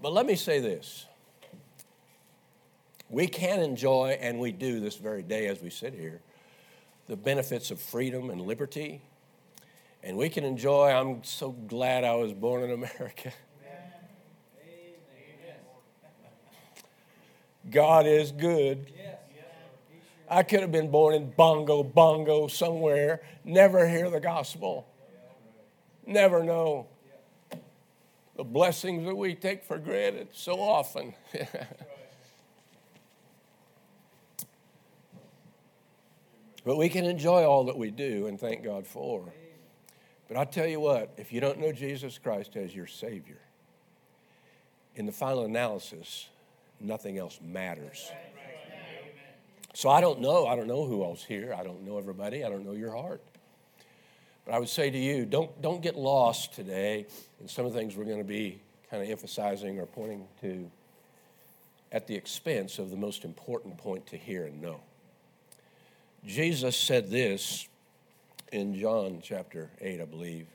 But 0.00 0.12
let 0.12 0.26
me 0.26 0.36
say 0.36 0.60
this. 0.60 1.06
We 3.10 3.26
can 3.26 3.60
enjoy, 3.60 4.16
and 4.20 4.38
we 4.38 4.52
do 4.52 4.80
this 4.80 4.96
very 4.96 5.22
day 5.22 5.46
as 5.48 5.60
we 5.60 5.70
sit 5.70 5.92
here, 5.92 6.20
the 7.08 7.16
benefits 7.16 7.70
of 7.70 7.80
freedom 7.80 8.30
and 8.30 8.40
liberty 8.40 9.02
and 10.02 10.16
we 10.16 10.28
can 10.28 10.44
enjoy. 10.44 10.90
I'm 10.90 11.22
so 11.24 11.52
glad 11.52 12.04
I 12.04 12.14
was 12.14 12.32
born 12.32 12.62
in 12.62 12.70
America. 12.72 13.32
God 17.70 18.06
is 18.06 18.32
good. 18.32 18.92
I 20.28 20.42
could 20.42 20.60
have 20.60 20.72
been 20.72 20.90
born 20.90 21.14
in 21.14 21.30
Bongo, 21.30 21.82
Bongo, 21.82 22.46
somewhere, 22.46 23.22
never 23.44 23.86
hear 23.86 24.08
the 24.08 24.20
gospel, 24.20 24.86
never 26.06 26.42
know 26.42 26.86
the 28.36 28.44
blessings 28.44 29.04
that 29.04 29.14
we 29.14 29.34
take 29.34 29.62
for 29.62 29.76
granted 29.76 30.28
so 30.32 30.58
often. 30.58 31.14
but 36.64 36.76
we 36.76 36.88
can 36.88 37.04
enjoy 37.04 37.44
all 37.44 37.64
that 37.64 37.76
we 37.76 37.90
do 37.90 38.26
and 38.26 38.40
thank 38.40 38.64
God 38.64 38.86
for. 38.86 39.34
But 40.32 40.40
I 40.40 40.44
tell 40.46 40.66
you 40.66 40.80
what, 40.80 41.12
if 41.18 41.30
you 41.30 41.42
don't 41.42 41.58
know 41.58 41.72
Jesus 41.72 42.16
Christ 42.16 42.56
as 42.56 42.74
your 42.74 42.86
Savior, 42.86 43.36
in 44.96 45.04
the 45.04 45.12
final 45.12 45.44
analysis, 45.44 46.26
nothing 46.80 47.18
else 47.18 47.38
matters. 47.42 48.10
So 49.74 49.90
I 49.90 50.00
don't 50.00 50.22
know. 50.22 50.46
I 50.46 50.56
don't 50.56 50.68
know 50.68 50.86
who 50.86 51.04
else 51.04 51.22
here. 51.22 51.54
I 51.54 51.62
don't 51.62 51.82
know 51.82 51.98
everybody. 51.98 52.44
I 52.44 52.48
don't 52.48 52.64
know 52.64 52.72
your 52.72 52.96
heart. 52.96 53.20
But 54.46 54.54
I 54.54 54.58
would 54.58 54.70
say 54.70 54.88
to 54.88 54.98
you, 54.98 55.26
don't, 55.26 55.60
don't 55.60 55.82
get 55.82 55.96
lost 55.96 56.54
today 56.54 57.04
in 57.38 57.46
some 57.46 57.66
of 57.66 57.74
the 57.74 57.78
things 57.78 57.94
we're 57.94 58.04
going 58.04 58.16
to 58.16 58.24
be 58.24 58.58
kind 58.90 59.02
of 59.02 59.10
emphasizing 59.10 59.78
or 59.78 59.84
pointing 59.84 60.26
to 60.40 60.70
at 61.92 62.06
the 62.06 62.14
expense 62.14 62.78
of 62.78 62.88
the 62.88 62.96
most 62.96 63.26
important 63.26 63.76
point 63.76 64.06
to 64.06 64.16
hear 64.16 64.46
and 64.46 64.62
know. 64.62 64.80
Jesus 66.24 66.74
said 66.74 67.10
this 67.10 67.68
in 68.52 68.78
John 68.78 69.20
chapter 69.22 69.70
8, 69.80 70.00
I 70.00 70.04
believe. 70.04 70.46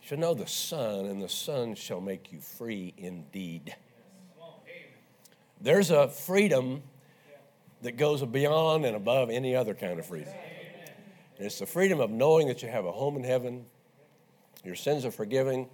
You 0.00 0.08
shall 0.08 0.18
know 0.18 0.34
the 0.34 0.46
Son, 0.46 1.06
and 1.06 1.20
the 1.20 1.28
Son 1.28 1.74
shall 1.74 2.00
make 2.00 2.32
you 2.32 2.40
free 2.40 2.94
indeed. 2.96 3.74
There's 5.60 5.90
a 5.90 6.08
freedom 6.08 6.82
that 7.82 7.96
goes 7.96 8.24
beyond 8.24 8.86
and 8.86 8.96
above 8.96 9.30
any 9.30 9.54
other 9.54 9.74
kind 9.74 9.98
of 9.98 10.06
freedom. 10.06 10.32
And 11.36 11.46
it's 11.46 11.58
the 11.58 11.66
freedom 11.66 12.00
of 12.00 12.10
knowing 12.10 12.46
that 12.48 12.62
you 12.62 12.68
have 12.68 12.86
a 12.86 12.92
home 12.92 13.16
in 13.16 13.24
heaven, 13.24 13.66
your 14.64 14.76
sins 14.76 15.04
are 15.04 15.10
forgiven, 15.10 15.66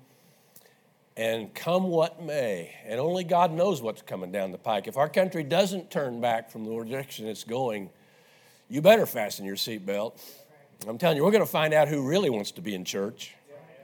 and 1.17 1.55
come 1.55 1.85
what 1.89 2.23
may, 2.23 2.75
and 2.87 3.01
only 3.01 3.25
God 3.25 3.53
knows 3.53 3.83
what's 3.83 4.03
coming 4.03 4.33
down 4.33 4.53
the 4.53 4.59
pike. 4.59 4.87
If 4.87 4.97
our 4.97 5.09
country 5.09 5.43
doesn't 5.43 5.91
turn 5.91 6.21
back 6.21 6.51
from 6.51 6.65
the 6.65 6.85
direction 6.85 7.27
it's 7.27 7.45
going, 7.45 7.91
you 8.69 8.83
better 8.83 9.07
fasten 9.07 9.45
your 9.45 9.57
seatbelt. 9.57 10.21
I'm 10.87 10.99
telling 10.99 11.17
you, 11.17 11.25
we're 11.25 11.31
going 11.31 11.45
to 11.45 11.51
find 11.51 11.73
out 11.73 11.89
who 11.89 12.07
really 12.07 12.31
wants 12.31 12.53
to 12.53 12.61
be 12.61 12.75
in 12.75 12.85
church. 12.85 13.35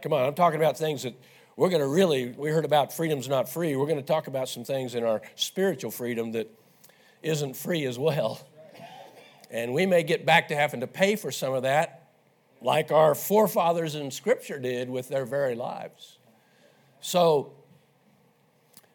Come 0.02 0.12
on, 0.12 0.24
I'm 0.26 0.34
talking 0.34 0.60
about 0.60 0.76
things 0.76 1.04
that 1.04 1.14
we're 1.56 1.68
going 1.68 1.80
to 1.80 1.88
really, 1.88 2.30
we 2.30 2.50
heard 2.50 2.64
about 2.64 2.92
freedom's 2.92 3.28
not 3.28 3.48
free. 3.48 3.76
We're 3.76 3.86
going 3.86 4.00
to 4.00 4.06
talk 4.06 4.26
about 4.26 4.48
some 4.48 4.64
things 4.64 4.94
in 4.94 5.04
our 5.04 5.22
spiritual 5.36 5.90
freedom 5.90 6.32
that 6.32 6.50
isn't 7.22 7.56
free 7.56 7.84
as 7.86 7.98
well. 7.98 8.40
And 9.50 9.74
we 9.74 9.86
may 9.86 10.02
get 10.02 10.24
back 10.24 10.48
to 10.48 10.56
having 10.56 10.80
to 10.80 10.86
pay 10.86 11.14
for 11.14 11.30
some 11.30 11.52
of 11.52 11.62
that, 11.62 12.10
like 12.60 12.90
our 12.90 13.14
forefathers 13.14 13.94
in 13.94 14.10
Scripture 14.10 14.58
did 14.58 14.88
with 14.88 15.08
their 15.08 15.26
very 15.26 15.54
lives. 15.54 16.18
So, 17.00 17.52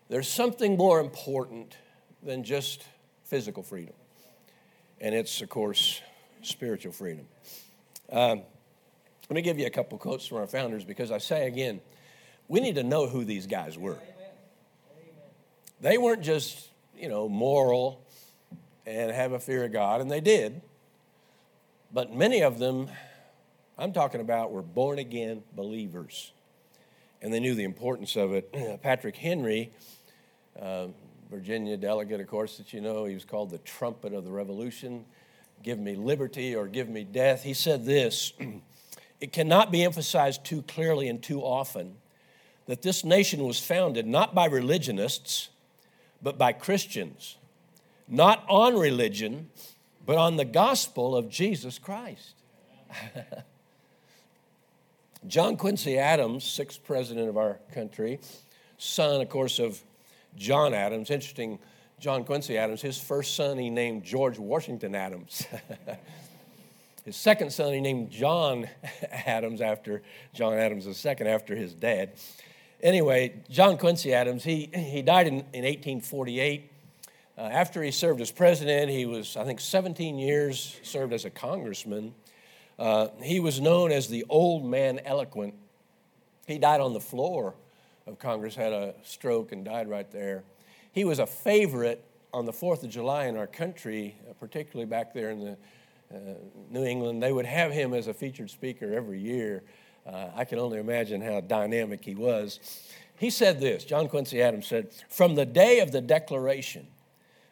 there's 0.10 0.27
something 0.27 0.77
more 0.77 1.00
important 1.00 1.77
than 2.24 2.44
just 2.44 2.84
physical 3.24 3.62
freedom, 3.62 3.94
and 5.00 5.13
it's, 5.13 5.42
of 5.42 5.50
course, 5.50 6.01
spiritual 6.42 6.92
freedom. 6.92 7.27
Um, 8.12 8.42
let 9.30 9.36
me 9.36 9.42
give 9.42 9.60
you 9.60 9.66
a 9.66 9.70
couple 9.70 9.98
quotes 9.98 10.25
from 10.25 10.38
our 10.38 10.48
founders 10.48 10.86
because 10.86 11.12
I 11.12 11.18
say 11.18 11.48
again, 11.48 11.82
we 12.48 12.62
need 12.62 12.75
to 12.75 12.84
know 12.84 13.08
who 13.08 13.25
these 13.25 13.46
guys 13.46 13.77
were. 13.77 13.98
They 15.82 15.98
weren't 15.98 16.24
just, 16.24 16.70
you 16.98 17.10
know, 17.10 17.27
moral 17.27 18.01
and 18.86 19.12
have 19.12 19.34
a 19.34 19.39
fear 19.39 19.66
of 19.66 19.74
God, 19.74 20.00
and 20.00 20.10
they 20.10 20.22
did. 20.22 20.62
But 21.94 22.16
many 22.16 22.42
of 22.42 22.58
them, 22.58 22.89
I'm 23.77 23.92
talking 23.92 24.22
about, 24.22 24.51
were 24.51 24.62
born 24.62 24.98
again 24.98 25.44
believers. 25.56 26.32
And 27.22 27.34
they 27.34 27.39
knew 27.39 27.54
the 27.54 27.66
importance 27.66 28.16
of 28.16 28.34
it. 28.34 28.82
Patrick 28.82 29.18
Henry, 29.18 29.72
uh, 30.60 30.88
Virginia 31.29 31.77
delegate, 31.77 32.22
of 32.22 32.27
course, 32.27 32.57
that 32.57 32.74
you 32.74 32.81
know, 32.81 33.05
he 33.05 33.13
was 33.13 33.25
called 33.25 33.50
the 33.50 33.57
trumpet 33.60 34.13
of 34.13 34.24
the 34.24 34.31
revolution 34.31 35.05
give 35.63 35.79
me 35.79 35.96
liberty 35.96 36.55
or 36.55 36.67
give 36.67 36.89
me 36.89 37.03
death. 37.03 37.43
He 37.43 37.53
said 37.53 37.86
this 37.86 38.34
It 39.19 39.34
cannot 39.34 39.72
be 39.72 39.84
emphasized 39.84 40.46
too 40.46 40.62
clearly 40.62 41.07
and 41.07 41.22
too 41.22 41.41
often 41.41 41.96
that 42.67 42.81
this 42.81 43.03
nation 43.03 43.43
was 43.43 43.60
founded 43.60 44.05
not 44.05 44.36
by 44.36 44.46
religionists, 44.46 45.50
but 46.22 46.38
by 46.38 46.53
Christians 46.53 47.38
not 48.07 48.46
on 48.48 48.77
religion, 48.77 49.50
but 50.05 50.17
on 50.17 50.38
the 50.38 50.46
gospel 50.46 51.15
of 51.15 51.29
Jesus 51.29 51.77
Christ. 51.77 52.36
John 55.27 55.57
Quincy 55.57 55.98
Adams, 55.98 56.46
sixth 56.46 56.86
president 56.86 57.27
of 57.27 57.36
our 57.36 57.60
country, 57.74 58.19
son, 58.77 59.19
of 59.19 59.27
course, 59.27 59.60
of 59.60 59.81
John 60.38 60.74
Adams. 60.74 61.10
Interesting, 61.10 61.60
John 62.00 62.24
Quincy 62.24 62.58
Adams, 62.58 62.82
his 62.82 62.98
first 62.98 63.36
son 63.36 63.58
he 63.58 63.70
named 63.70 64.03
George 64.03 64.38
Washington 64.38 64.94
Adams. 64.94 65.46
his 67.06 67.15
second 67.15 67.51
son 67.51 67.74
he 67.74 67.82
named 67.82 68.12
John 68.12 68.70
Adams 69.12 69.62
after 69.62 70.03
John 70.34 70.53
Adams 70.53 70.86
II, 70.86 71.27
after 71.27 71.56
his 71.56 71.74
dad. 71.74 72.12
Anyway, 72.82 73.34
John 73.50 73.77
Quincy 73.77 74.13
Adams, 74.13 74.44
he, 74.44 74.70
he 74.74 75.01
died 75.01 75.27
in, 75.27 75.34
in 75.53 75.63
1848. 75.63 76.72
Uh, 77.36 77.41
after 77.41 77.82
he 77.82 77.91
served 77.91 78.22
as 78.22 78.32
president, 78.32 78.91
he 78.91 79.06
was, 79.06 79.36
I 79.36 79.44
think, 79.44 79.60
17 79.60 80.20
years 80.20 80.79
served 80.84 81.13
as 81.13 81.25
a 81.25 81.29
congressman. 81.29 82.13
Uh, 82.77 83.08
he 83.22 83.39
was 83.39 83.60
known 83.60 83.91
as 83.91 84.08
the 84.08 84.25
old 84.29 84.63
man 84.63 85.00
eloquent. 85.03 85.56
He 86.46 86.60
died 86.60 86.82
on 86.82 86.94
the 86.94 87.00
floor 87.00 87.56
of 88.07 88.19
Congress, 88.19 88.55
had 88.55 88.73
a 88.73 88.95
stroke, 89.03 89.51
and 89.51 89.65
died 89.65 89.89
right 89.89 90.09
there. 90.11 90.43
He 90.91 91.05
was 91.05 91.19
a 91.19 91.27
favorite 91.27 92.03
on 92.33 92.45
the 92.45 92.51
4th 92.51 92.83
of 92.83 92.89
July 92.89 93.25
in 93.25 93.37
our 93.37 93.47
country, 93.47 94.15
uh, 94.29 94.33
particularly 94.33 94.85
back 94.85 95.13
there 95.13 95.29
in 95.29 95.39
the 95.39 95.57
uh, 96.13 96.17
New 96.69 96.85
England. 96.85 97.21
They 97.21 97.31
would 97.31 97.45
have 97.45 97.71
him 97.71 97.93
as 97.93 98.07
a 98.07 98.13
featured 98.13 98.49
speaker 98.49 98.93
every 98.93 99.19
year. 99.19 99.63
Uh, 100.05 100.29
I 100.35 100.45
can 100.45 100.57
only 100.59 100.79
imagine 100.79 101.21
how 101.21 101.41
dynamic 101.41 102.03
he 102.03 102.15
was. 102.15 102.59
He 103.17 103.29
said 103.29 103.59
this 103.59 103.83
John 103.83 104.07
Quincy 104.07 104.41
Adams 104.41 104.67
said, 104.67 104.91
From 105.09 105.35
the 105.35 105.45
day 105.45 105.79
of 105.79 105.91
the 105.91 106.01
Declaration, 106.01 106.87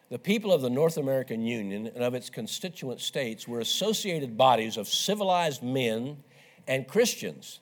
the 0.08 0.18
people 0.18 0.52
of 0.52 0.62
the 0.62 0.70
North 0.70 0.96
American 0.96 1.42
Union 1.42 1.88
and 1.88 2.04
of 2.04 2.14
its 2.14 2.30
constituent 2.30 3.00
states 3.00 3.48
were 3.48 3.60
associated 3.60 4.36
bodies 4.36 4.76
of 4.76 4.88
civilized 4.88 5.62
men 5.62 6.18
and 6.68 6.86
Christians. 6.86 7.60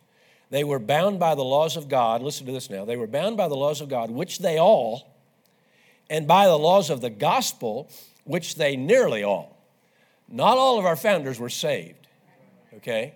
They 0.50 0.64
were 0.64 0.78
bound 0.78 1.18
by 1.18 1.34
the 1.34 1.44
laws 1.44 1.76
of 1.76 1.88
God. 1.88 2.22
Listen 2.22 2.46
to 2.46 2.52
this 2.52 2.70
now. 2.70 2.84
They 2.84 2.96
were 2.96 3.06
bound 3.06 3.36
by 3.36 3.48
the 3.48 3.56
laws 3.56 3.80
of 3.80 3.88
God, 3.88 4.10
which 4.10 4.38
they 4.38 4.58
all, 4.58 5.14
and 6.10 6.26
by 6.26 6.46
the 6.46 6.58
laws 6.58 6.90
of 6.90 7.00
the 7.00 7.10
gospel, 7.10 7.90
which 8.24 8.56
they 8.56 8.76
nearly 8.76 9.22
all. 9.22 9.56
Not 10.28 10.58
all 10.58 10.78
of 10.78 10.84
our 10.84 10.96
founders 10.96 11.38
were 11.38 11.48
saved, 11.48 12.06
okay? 12.76 13.14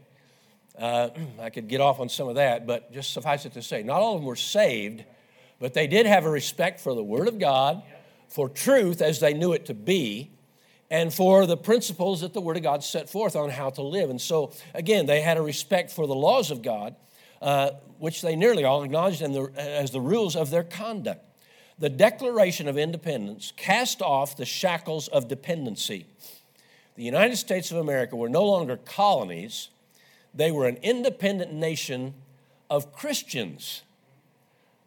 Uh, 0.78 1.10
I 1.40 1.50
could 1.50 1.68
get 1.68 1.80
off 1.80 2.00
on 2.00 2.08
some 2.08 2.28
of 2.28 2.36
that, 2.36 2.66
but 2.66 2.92
just 2.92 3.12
suffice 3.12 3.44
it 3.46 3.54
to 3.54 3.62
say, 3.62 3.82
not 3.82 4.00
all 4.00 4.14
of 4.14 4.20
them 4.20 4.26
were 4.26 4.36
saved, 4.36 5.04
but 5.60 5.74
they 5.74 5.86
did 5.86 6.06
have 6.06 6.24
a 6.24 6.30
respect 6.30 6.80
for 6.80 6.94
the 6.94 7.02
Word 7.02 7.28
of 7.28 7.38
God 7.38 7.82
for 8.28 8.48
truth 8.48 9.00
as 9.00 9.20
they 9.20 9.34
knew 9.34 9.52
it 9.52 9.66
to 9.66 9.74
be, 9.74 10.30
and 10.90 11.12
for 11.12 11.46
the 11.46 11.56
principles 11.56 12.20
that 12.20 12.32
the 12.32 12.40
Word 12.40 12.56
of 12.56 12.62
God 12.62 12.84
set 12.84 13.10
forth 13.10 13.36
on 13.36 13.50
how 13.50 13.70
to 13.70 13.82
live. 13.82 14.10
And 14.10 14.20
so, 14.20 14.52
again, 14.74 15.06
they 15.06 15.20
had 15.20 15.36
a 15.36 15.42
respect 15.42 15.90
for 15.90 16.06
the 16.06 16.14
laws 16.14 16.50
of 16.50 16.62
God, 16.62 16.94
uh, 17.40 17.70
which 17.98 18.22
they 18.22 18.36
nearly 18.36 18.64
all 18.64 18.82
acknowledged 18.82 19.20
the, 19.20 19.50
as 19.56 19.90
the 19.90 20.00
rules 20.00 20.36
of 20.36 20.50
their 20.50 20.64
conduct. 20.64 21.24
The 21.78 21.88
Declaration 21.88 22.66
of 22.66 22.76
Independence 22.76 23.52
cast 23.56 24.02
off 24.02 24.36
the 24.36 24.44
shackles 24.44 25.08
of 25.08 25.28
dependency. 25.28 26.06
The 26.96 27.04
United 27.04 27.36
States 27.36 27.70
of 27.70 27.76
America 27.76 28.16
were 28.16 28.28
no 28.28 28.44
longer 28.44 28.76
colonies, 28.76 29.68
they 30.34 30.50
were 30.50 30.66
an 30.66 30.78
independent 30.82 31.52
nation 31.52 32.14
of 32.68 32.92
Christians. 32.92 33.82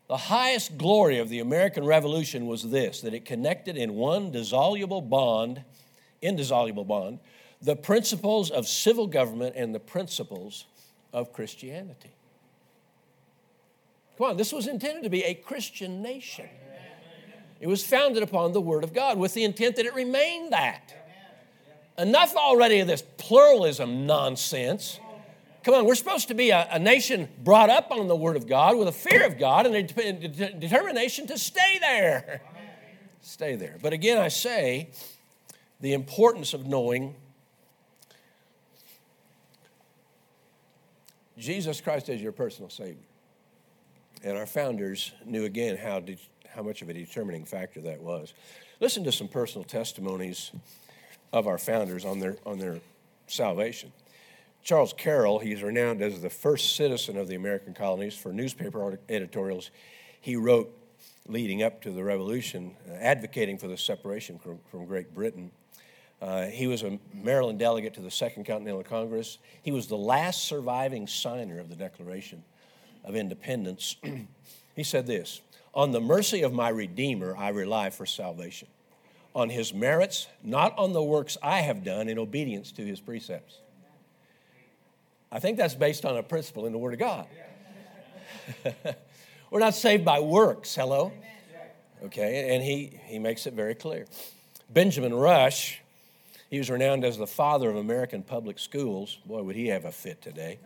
The 0.07 0.17
highest 0.17 0.77
glory 0.77 1.19
of 1.19 1.29
the 1.29 1.39
American 1.39 1.85
Revolution 1.85 2.45
was 2.45 2.69
this 2.69 2.99
that 3.01 3.13
it 3.13 3.23
connected 3.23 3.77
in 3.77 3.93
one 3.93 4.31
dissoluble 4.31 5.01
bond, 5.01 5.63
indissoluble 6.21 6.83
bond, 6.83 7.19
the 7.61 7.77
principles 7.77 8.51
of 8.51 8.67
civil 8.67 9.07
government 9.07 9.55
and 9.55 9.73
the 9.73 9.79
principles 9.79 10.65
of 11.13 11.31
Christianity. 11.31 12.11
This 14.35 14.53
was 14.53 14.67
intended 14.67 15.03
to 15.03 15.09
be 15.09 15.23
a 15.23 15.33
Christian 15.33 16.01
nation. 16.01 16.47
It 17.59 17.67
was 17.67 17.83
founded 17.83 18.23
upon 18.23 18.53
the 18.53 18.61
Word 18.61 18.83
of 18.83 18.93
God 18.93 19.17
with 19.17 19.33
the 19.33 19.43
intent 19.43 19.75
that 19.75 19.85
it 19.85 19.93
remain 19.93 20.49
that. 20.49 20.93
Enough 21.97 22.35
already 22.35 22.79
of 22.79 22.87
this 22.87 23.03
pluralism 23.17 24.07
nonsense. 24.07 24.99
Come 25.63 25.75
on, 25.75 25.85
we're 25.85 25.95
supposed 25.95 26.29
to 26.29 26.33
be 26.33 26.49
a, 26.49 26.67
a, 26.71 26.79
nation 26.79 27.29
brought 27.43 27.69
up 27.69 27.91
on 27.91 28.07
the 28.07 28.15
Word 28.15 28.35
of 28.35 28.47
God 28.47 28.77
with 28.77 28.87
a 28.87 28.91
fear 28.91 29.25
of 29.27 29.37
God 29.37 29.67
and 29.67 29.75
a 29.75 29.83
de- 29.83 30.53
determination 30.53 31.27
to 31.27 31.37
stay 31.37 31.77
there. 31.79 32.41
Stay 33.21 33.55
there. 33.55 33.77
But 33.79 33.93
again, 33.93 34.17
I 34.17 34.29
say 34.29 34.89
the 35.79 35.93
importance 35.93 36.55
of 36.55 36.65
knowing 36.65 37.15
Jesus 41.37 41.79
Christ 41.79 42.09
as 42.09 42.19
your 42.21 42.31
personal 42.31 42.71
Savior. 42.71 43.10
And 44.23 44.37
our 44.37 44.45
founders 44.45 45.11
knew 45.25 45.45
again 45.45 45.77
how, 45.77 45.99
de- 45.99 46.17
how 46.47 46.61
much 46.61 46.81
of 46.81 46.89
a 46.89 46.93
determining 46.93 47.45
factor 47.45 47.81
that 47.81 48.01
was. 48.01 48.33
Listen 48.79 49.03
to 49.03 49.11
some 49.11 49.27
personal 49.27 49.63
testimonies 49.63 50.51
of 51.33 51.47
our 51.47 51.57
founders 51.57 52.05
on 52.05 52.19
their, 52.19 52.37
on 52.45 52.57
their 52.57 52.79
salvation. 53.27 53.91
Charles 54.63 54.93
Carroll, 54.93 55.39
he's 55.39 55.63
renowned 55.63 56.01
as 56.01 56.21
the 56.21 56.29
first 56.29 56.75
citizen 56.75 57.17
of 57.17 57.27
the 57.27 57.35
American 57.35 57.73
colonies 57.73 58.15
for 58.15 58.31
newspaper 58.31 58.99
editorials 59.09 59.71
he 60.19 60.35
wrote 60.35 60.71
leading 61.27 61.63
up 61.63 61.81
to 61.81 61.91
the 61.91 62.03
revolution, 62.03 62.75
uh, 62.89 62.93
advocating 62.93 63.57
for 63.57 63.67
the 63.67 63.77
separation 63.77 64.37
from, 64.37 64.59
from 64.69 64.85
Great 64.85 65.13
Britain. 65.13 65.51
Uh, 66.21 66.45
he 66.45 66.67
was 66.67 66.83
a 66.83 66.99
Maryland 67.13 67.57
delegate 67.57 67.95
to 67.95 68.01
the 68.01 68.11
Second 68.11 68.45
Continental 68.45 68.83
Congress. 68.83 69.39
He 69.63 69.71
was 69.71 69.87
the 69.87 69.97
last 69.97 70.45
surviving 70.45 71.07
signer 71.07 71.59
of 71.59 71.69
the 71.69 71.75
Declaration 71.75 72.43
of 73.03 73.15
Independence. 73.15 73.95
he 74.75 74.83
said 74.83 75.07
this 75.07 75.41
On 75.73 75.91
the 75.91 76.01
mercy 76.01 76.41
of 76.41 76.53
my 76.53 76.69
Redeemer, 76.69 77.35
I 77.37 77.49
rely 77.49 77.89
for 77.89 78.05
salvation. 78.05 78.67
On 79.33 79.49
his 79.49 79.73
merits, 79.73 80.27
not 80.43 80.77
on 80.77 80.91
the 80.91 81.01
works 81.01 81.37
I 81.41 81.61
have 81.61 81.85
done 81.85 82.09
in 82.09 82.19
obedience 82.19 82.71
to 82.73 82.85
his 82.85 82.99
precepts. 82.99 83.59
I 85.31 85.39
think 85.39 85.57
that's 85.57 85.75
based 85.75 86.03
on 86.03 86.17
a 86.17 86.23
principle 86.23 86.65
in 86.65 86.73
the 86.73 86.77
Word 86.77 86.93
of 86.93 86.99
God. 86.99 87.27
We're 89.49 89.59
not 89.59 89.73
saved 89.73 90.03
by 90.03 90.19
works, 90.19 90.75
hello? 90.75 91.13
Okay, 92.03 92.53
and 92.53 92.63
he, 92.63 92.99
he 93.05 93.19
makes 93.19 93.45
it 93.47 93.53
very 93.53 93.75
clear. 93.75 94.07
Benjamin 94.69 95.13
Rush, 95.13 95.79
he 96.49 96.57
was 96.57 96.69
renowned 96.69 97.05
as 97.05 97.17
the 97.17 97.27
father 97.27 97.69
of 97.69 97.75
American 97.75 98.23
public 98.23 98.59
schools. 98.59 99.19
Boy, 99.25 99.43
would 99.43 99.55
he 99.55 99.67
have 99.67 99.85
a 99.85 99.91
fit 99.91 100.21
today. 100.21 100.59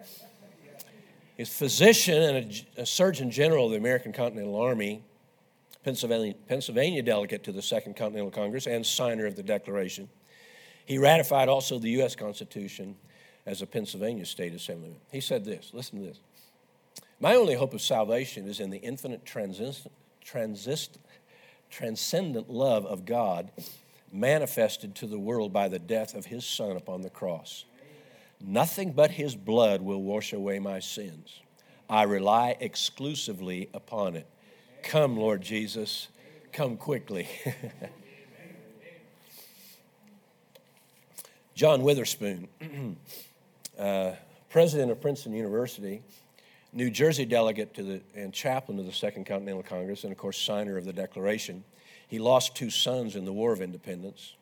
He's 1.38 1.50
physician 1.50 2.22
and 2.22 2.64
a, 2.78 2.82
a 2.82 2.86
Surgeon 2.86 3.30
General 3.30 3.66
of 3.66 3.72
the 3.72 3.78
American 3.78 4.14
Continental 4.14 4.56
Army, 4.56 5.04
Pennsylvania, 5.84 6.34
Pennsylvania 6.48 7.04
delegate 7.04 7.44
to 7.44 7.52
the 7.52 7.62
Second 7.62 7.96
Continental 7.96 8.32
Congress, 8.32 8.68
and 8.68 8.86
signer 8.86 9.26
of 9.26 9.36
the 9.36 9.44
Declaration. 9.44 10.10
He 10.86 10.98
ratified 10.98 11.50
also 11.50 11.80
the 11.80 11.90
U.S. 11.92 12.16
Constitution 12.16 12.96
as 13.46 13.62
a 13.62 13.68
Pennsylvania 13.68 14.26
state 14.26 14.54
assemblyman. 14.54 14.98
He 15.12 15.22
said 15.22 15.46
this 15.46 15.72
listen 15.74 16.00
to 16.00 16.06
this. 16.06 16.20
My 17.20 17.36
only 17.36 17.56
hope 17.56 17.74
of 17.74 17.82
salvation 17.82 18.48
is 18.48 18.60
in 18.60 18.70
the 18.70 18.78
infinite 18.78 19.26
transist, 19.26 19.88
transist, 20.24 20.90
transcendent 21.70 22.50
love 22.50 22.86
of 22.86 23.06
God 23.06 23.52
manifested 24.12 24.96
to 24.96 25.08
the 25.08 25.20
world 25.20 25.52
by 25.52 25.68
the 25.68 25.80
death 25.80 26.14
of 26.14 26.26
his 26.26 26.46
Son 26.46 26.78
upon 26.78 27.02
the 27.02 27.10
cross. 27.10 27.66
Nothing 28.48 28.92
but 28.92 29.10
his 29.12 29.36
blood 29.36 29.82
will 29.82 30.04
wash 30.04 30.32
away 30.32 30.60
my 30.60 30.80
sins. 30.80 31.42
I 31.90 32.04
rely 32.04 32.56
exclusively 32.60 33.70
upon 33.74 34.16
it. 34.16 34.28
Come, 34.84 35.18
Lord 35.18 35.42
Jesus, 35.42 36.10
come 36.52 36.78
quickly. 36.78 37.28
John 41.56 41.82
Witherspoon, 41.82 42.48
uh, 43.80 44.12
president 44.50 44.92
of 44.92 45.02
Princeton 45.02 45.34
University, 45.34 46.04
New 46.72 46.92
Jersey 46.92 47.26
delegate 47.26 47.74
to 47.76 47.84
the, 47.84 48.02
and 48.14 48.32
chaplain 48.34 48.78
to 48.78 48.84
the 48.84 48.92
Second 48.92 49.26
Continental 49.26 49.64
Congress, 49.64 50.04
and 50.04 50.12
of 50.12 50.20
course, 50.20 50.38
signer 50.38 50.78
of 50.78 50.86
the 50.86 50.94
Declaration. 50.94 51.64
He 52.08 52.20
lost 52.20 52.56
two 52.56 52.70
sons 52.70 53.16
in 53.16 53.26
the 53.26 53.34
War 53.34 53.54
of 53.54 53.62
Independence. 53.62 54.36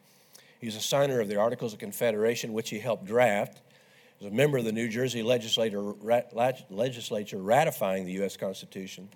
He's 0.60 0.76
a 0.76 0.82
signer 0.82 1.22
of 1.22 1.30
the 1.30 1.38
Articles 1.38 1.74
of 1.74 1.80
Confederation, 1.80 2.52
which 2.52 2.70
he 2.70 2.80
helped 2.80 3.06
draft. 3.06 3.62
A 4.24 4.32
member 4.32 4.58
of 4.58 4.66
the 4.66 4.72
New 4.72 4.88
Jersey 4.88 5.24
legislature, 5.24 5.82
legislature 6.70 7.38
ratifying 7.38 8.06
the 8.06 8.14
U.S. 8.14 8.38
Constitution. 8.38 9.10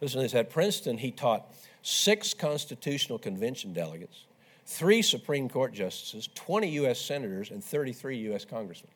Listen 0.00 0.18
to 0.18 0.22
this 0.22 0.34
at 0.34 0.50
Princeton, 0.50 0.98
he 0.98 1.10
taught 1.10 1.52
six 1.82 2.34
Constitutional 2.34 3.18
Convention 3.18 3.72
delegates, 3.72 4.24
three 4.66 5.02
Supreme 5.02 5.48
Court 5.48 5.72
justices, 5.72 6.28
20 6.34 6.68
U.S. 6.70 7.00
senators, 7.00 7.50
and 7.50 7.62
33 7.62 8.18
U.S. 8.18 8.44
congressmen. 8.44 8.90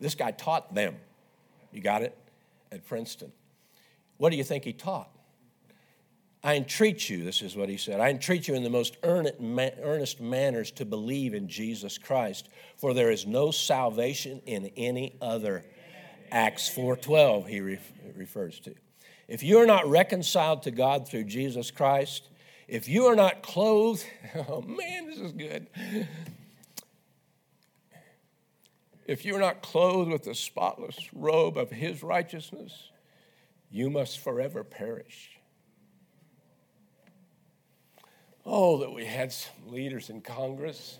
This 0.00 0.14
guy 0.14 0.30
taught 0.30 0.74
them. 0.74 0.96
You 1.72 1.80
got 1.80 2.02
it? 2.02 2.16
at 2.72 2.84
Princeton. 2.86 3.30
What 4.16 4.30
do 4.30 4.36
you 4.36 4.44
think 4.44 4.64
he 4.64 4.72
taught? 4.72 5.10
I 6.44 6.56
entreat 6.56 7.08
you, 7.08 7.22
this 7.22 7.40
is 7.40 7.54
what 7.54 7.68
he 7.68 7.76
said, 7.76 8.00
I 8.00 8.10
entreat 8.10 8.48
you 8.48 8.54
in 8.54 8.64
the 8.64 8.70
most 8.70 8.96
earnest 9.04 10.20
manners 10.20 10.72
to 10.72 10.84
believe 10.84 11.34
in 11.34 11.46
Jesus 11.48 11.98
Christ, 11.98 12.48
for 12.76 12.94
there 12.94 13.12
is 13.12 13.26
no 13.26 13.52
salvation 13.52 14.42
in 14.46 14.70
any 14.76 15.14
other. 15.20 15.64
Acts 16.32 16.68
4:12 16.68 17.46
he 17.46 17.60
refers 17.60 18.58
to. 18.60 18.74
If 19.28 19.42
you 19.42 19.58
are 19.58 19.66
not 19.66 19.86
reconciled 19.86 20.62
to 20.64 20.70
God 20.70 21.06
through 21.06 21.24
Jesus 21.24 21.70
Christ, 21.70 22.28
if 22.66 22.88
you 22.88 23.06
are 23.06 23.14
not 23.14 23.42
clothed, 23.42 24.04
oh 24.48 24.62
man, 24.62 25.06
this 25.06 25.18
is 25.18 25.32
good. 25.32 25.68
If 29.06 29.24
you're 29.24 29.40
not 29.40 29.62
clothed 29.62 30.10
with 30.10 30.24
the 30.24 30.34
spotless 30.34 30.96
robe 31.12 31.56
of 31.56 31.70
his 31.70 32.02
righteousness, 32.02 32.90
you 33.70 33.90
must 33.90 34.18
forever 34.18 34.64
perish. 34.64 35.38
Oh, 38.44 38.78
that 38.78 38.92
we 38.92 39.04
had 39.04 39.32
some 39.32 39.52
leaders 39.68 40.10
in 40.10 40.20
Congress 40.20 40.98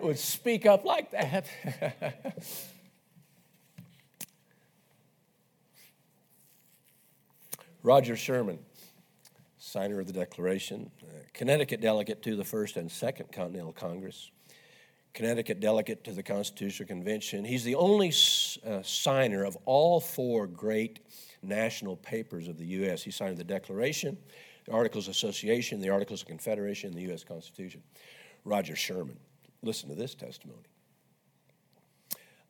who 0.00 0.08
would 0.08 0.18
speak 0.18 0.66
up 0.66 0.84
like 0.84 1.12
that. 1.12 1.46
Roger 7.82 8.16
Sherman, 8.16 8.58
signer 9.58 10.00
of 10.00 10.08
the 10.08 10.12
Declaration, 10.12 10.90
Connecticut 11.32 11.80
delegate 11.80 12.22
to 12.22 12.34
the 12.34 12.44
First 12.44 12.76
and 12.76 12.90
Second 12.90 13.30
Continental 13.30 13.72
Congress. 13.72 14.32
Connecticut 15.14 15.60
delegate 15.60 16.02
to 16.04 16.12
the 16.12 16.22
Constitutional 16.22 16.86
Convention. 16.86 17.44
He's 17.44 17.64
the 17.64 17.76
only 17.76 18.08
uh, 18.08 18.82
signer 18.82 19.44
of 19.44 19.56
all 19.64 20.00
four 20.00 20.46
great 20.46 21.00
national 21.42 21.96
papers 21.96 22.48
of 22.48 22.58
the 22.58 22.66
U.S. 22.66 23.02
He 23.02 23.10
signed 23.10 23.36
the 23.36 23.44
Declaration, 23.44 24.18
the 24.68 24.74
Articles 24.74 25.08
of 25.08 25.12
Association, 25.12 25.80
the 25.80 25.88
Articles 25.88 26.20
of 26.20 26.28
Confederation, 26.28 26.90
and 26.90 26.98
the 26.98 27.02
U.S. 27.04 27.24
Constitution. 27.24 27.82
Roger 28.44 28.76
Sherman. 28.76 29.18
Listen 29.62 29.88
to 29.88 29.94
this 29.94 30.14
testimony. 30.14 30.68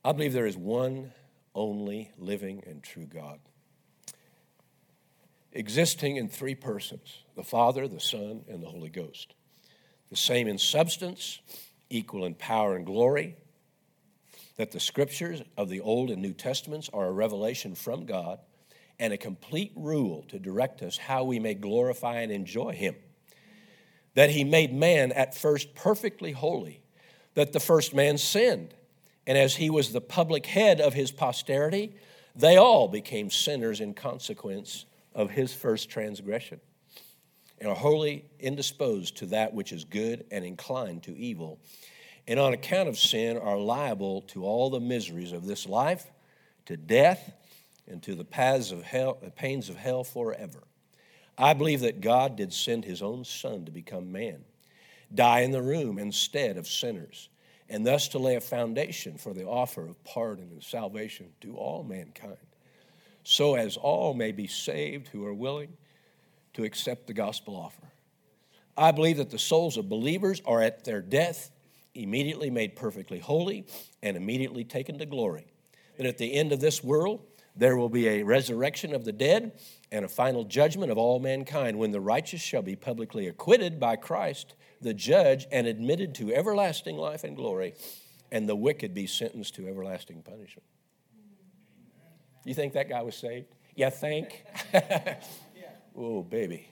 I 0.04 0.12
believe 0.12 0.32
there 0.32 0.46
is 0.46 0.56
one 0.56 1.12
only 1.54 2.10
living 2.18 2.62
and 2.66 2.82
true 2.82 3.06
God, 3.06 3.38
existing 5.52 6.16
in 6.16 6.28
three 6.28 6.54
persons 6.54 7.22
the 7.36 7.44
Father, 7.44 7.86
the 7.86 8.00
Son, 8.00 8.44
and 8.48 8.62
the 8.62 8.68
Holy 8.68 8.90
Ghost, 8.90 9.34
the 10.10 10.16
same 10.16 10.48
in 10.48 10.58
substance 10.58 11.38
equal 11.88 12.24
in 12.24 12.34
power 12.34 12.74
and 12.74 12.84
glory, 12.84 13.36
that 14.56 14.72
the 14.72 14.80
scriptures 14.80 15.40
of 15.56 15.68
the 15.68 15.80
Old 15.80 16.10
and 16.10 16.20
New 16.20 16.34
Testaments 16.34 16.90
are 16.92 17.06
a 17.06 17.12
revelation 17.12 17.76
from 17.76 18.06
God 18.06 18.40
and 18.98 19.12
a 19.12 19.18
complete 19.18 19.72
rule 19.76 20.24
to 20.28 20.38
direct 20.38 20.82
us 20.82 20.96
how 20.96 21.24
we 21.24 21.38
may 21.38 21.54
glorify 21.54 22.20
and 22.20 22.32
enjoy 22.32 22.72
Him. 22.72 22.96
That 24.14 24.30
He 24.30 24.44
made 24.44 24.72
man 24.72 25.12
at 25.12 25.36
first 25.36 25.74
perfectly 25.74 26.32
holy, 26.32 26.80
that 27.34 27.52
the 27.52 27.60
first 27.60 27.94
man 27.94 28.18
sinned, 28.18 28.74
and 29.26 29.38
as 29.38 29.56
He 29.56 29.70
was 29.70 29.92
the 29.92 30.00
public 30.00 30.46
head 30.46 30.80
of 30.80 30.94
His 30.94 31.10
posterity, 31.10 31.94
they 32.34 32.56
all 32.56 32.88
became 32.88 33.30
sinners 33.30 33.80
in 33.80 33.94
consequence 33.94 34.86
of 35.14 35.30
His 35.30 35.52
first 35.52 35.88
transgression 35.88 36.60
and 37.60 37.68
are 37.68 37.76
wholly 37.76 38.24
indisposed 38.38 39.16
to 39.16 39.26
that 39.26 39.52
which 39.52 39.72
is 39.72 39.84
good 39.84 40.24
and 40.30 40.44
inclined 40.44 41.02
to 41.04 41.16
evil, 41.16 41.58
and 42.26 42.38
on 42.38 42.52
account 42.52 42.88
of 42.88 42.98
sin 42.98 43.36
are 43.36 43.58
liable 43.58 44.22
to 44.22 44.44
all 44.44 44.70
the 44.70 44.80
miseries 44.80 45.32
of 45.32 45.46
this 45.46 45.66
life, 45.66 46.10
to 46.66 46.76
death, 46.76 47.32
and 47.88 48.02
to 48.02 48.14
the 48.14 48.24
paths 48.24 48.72
of 48.72 48.82
hell, 48.82 49.18
the 49.22 49.30
pains 49.30 49.68
of 49.68 49.76
hell 49.76 50.04
forever. 50.04 50.62
I 51.36 51.54
believe 51.54 51.80
that 51.80 52.00
God 52.00 52.36
did 52.36 52.52
send 52.52 52.84
his 52.84 53.00
own 53.00 53.24
Son 53.24 53.64
to 53.64 53.70
become 53.70 54.10
man, 54.10 54.44
die 55.14 55.40
in 55.40 55.52
the 55.52 55.62
room 55.62 55.98
instead 55.98 56.56
of 56.56 56.66
sinners, 56.66 57.28
and 57.68 57.86
thus 57.86 58.08
to 58.08 58.18
lay 58.18 58.34
a 58.34 58.40
foundation 58.40 59.16
for 59.16 59.32
the 59.32 59.46
offer 59.46 59.86
of 59.86 60.02
pardon 60.04 60.48
and 60.50 60.62
salvation 60.62 61.28
to 61.40 61.56
all 61.56 61.84
mankind, 61.84 62.36
so 63.22 63.54
as 63.54 63.76
all 63.76 64.14
may 64.14 64.32
be 64.32 64.46
saved 64.46 65.08
who 65.08 65.24
are 65.24 65.34
willing 65.34 65.72
to 66.54 66.64
accept 66.64 67.06
the 67.06 67.14
gospel 67.14 67.54
offer. 67.54 67.92
I 68.76 68.92
believe 68.92 69.16
that 69.18 69.30
the 69.30 69.38
souls 69.38 69.76
of 69.76 69.88
believers 69.88 70.40
are 70.44 70.62
at 70.62 70.84
their 70.84 71.00
death 71.00 71.50
immediately 71.94 72.50
made 72.50 72.76
perfectly 72.76 73.18
holy 73.18 73.66
and 74.02 74.16
immediately 74.16 74.64
taken 74.64 74.98
to 74.98 75.06
glory. 75.06 75.46
That 75.96 76.06
at 76.06 76.18
the 76.18 76.32
end 76.32 76.52
of 76.52 76.60
this 76.60 76.82
world, 76.82 77.20
there 77.58 77.76
will 77.76 77.88
be 77.88 78.08
a 78.08 78.22
resurrection 78.22 78.94
of 78.94 79.04
the 79.04 79.12
dead 79.12 79.52
and 79.90 80.04
a 80.04 80.08
final 80.08 80.44
judgment 80.44 80.92
of 80.92 80.98
all 80.98 81.18
mankind 81.18 81.76
when 81.78 81.90
the 81.90 82.00
righteous 82.00 82.40
shall 82.40 82.62
be 82.62 82.76
publicly 82.76 83.26
acquitted 83.26 83.80
by 83.80 83.96
Christ, 83.96 84.54
the 84.80 84.94
judge, 84.94 85.46
and 85.50 85.66
admitted 85.66 86.14
to 86.16 86.32
everlasting 86.32 86.96
life 86.96 87.24
and 87.24 87.34
glory, 87.34 87.74
and 88.30 88.48
the 88.48 88.54
wicked 88.54 88.94
be 88.94 89.06
sentenced 89.06 89.56
to 89.56 89.66
everlasting 89.66 90.22
punishment. 90.22 90.64
You 92.44 92.54
think 92.54 92.74
that 92.74 92.88
guy 92.88 93.02
was 93.02 93.16
saved? 93.16 93.48
You 93.74 93.90
think? 93.90 94.44
Oh, 96.00 96.22
baby. 96.22 96.68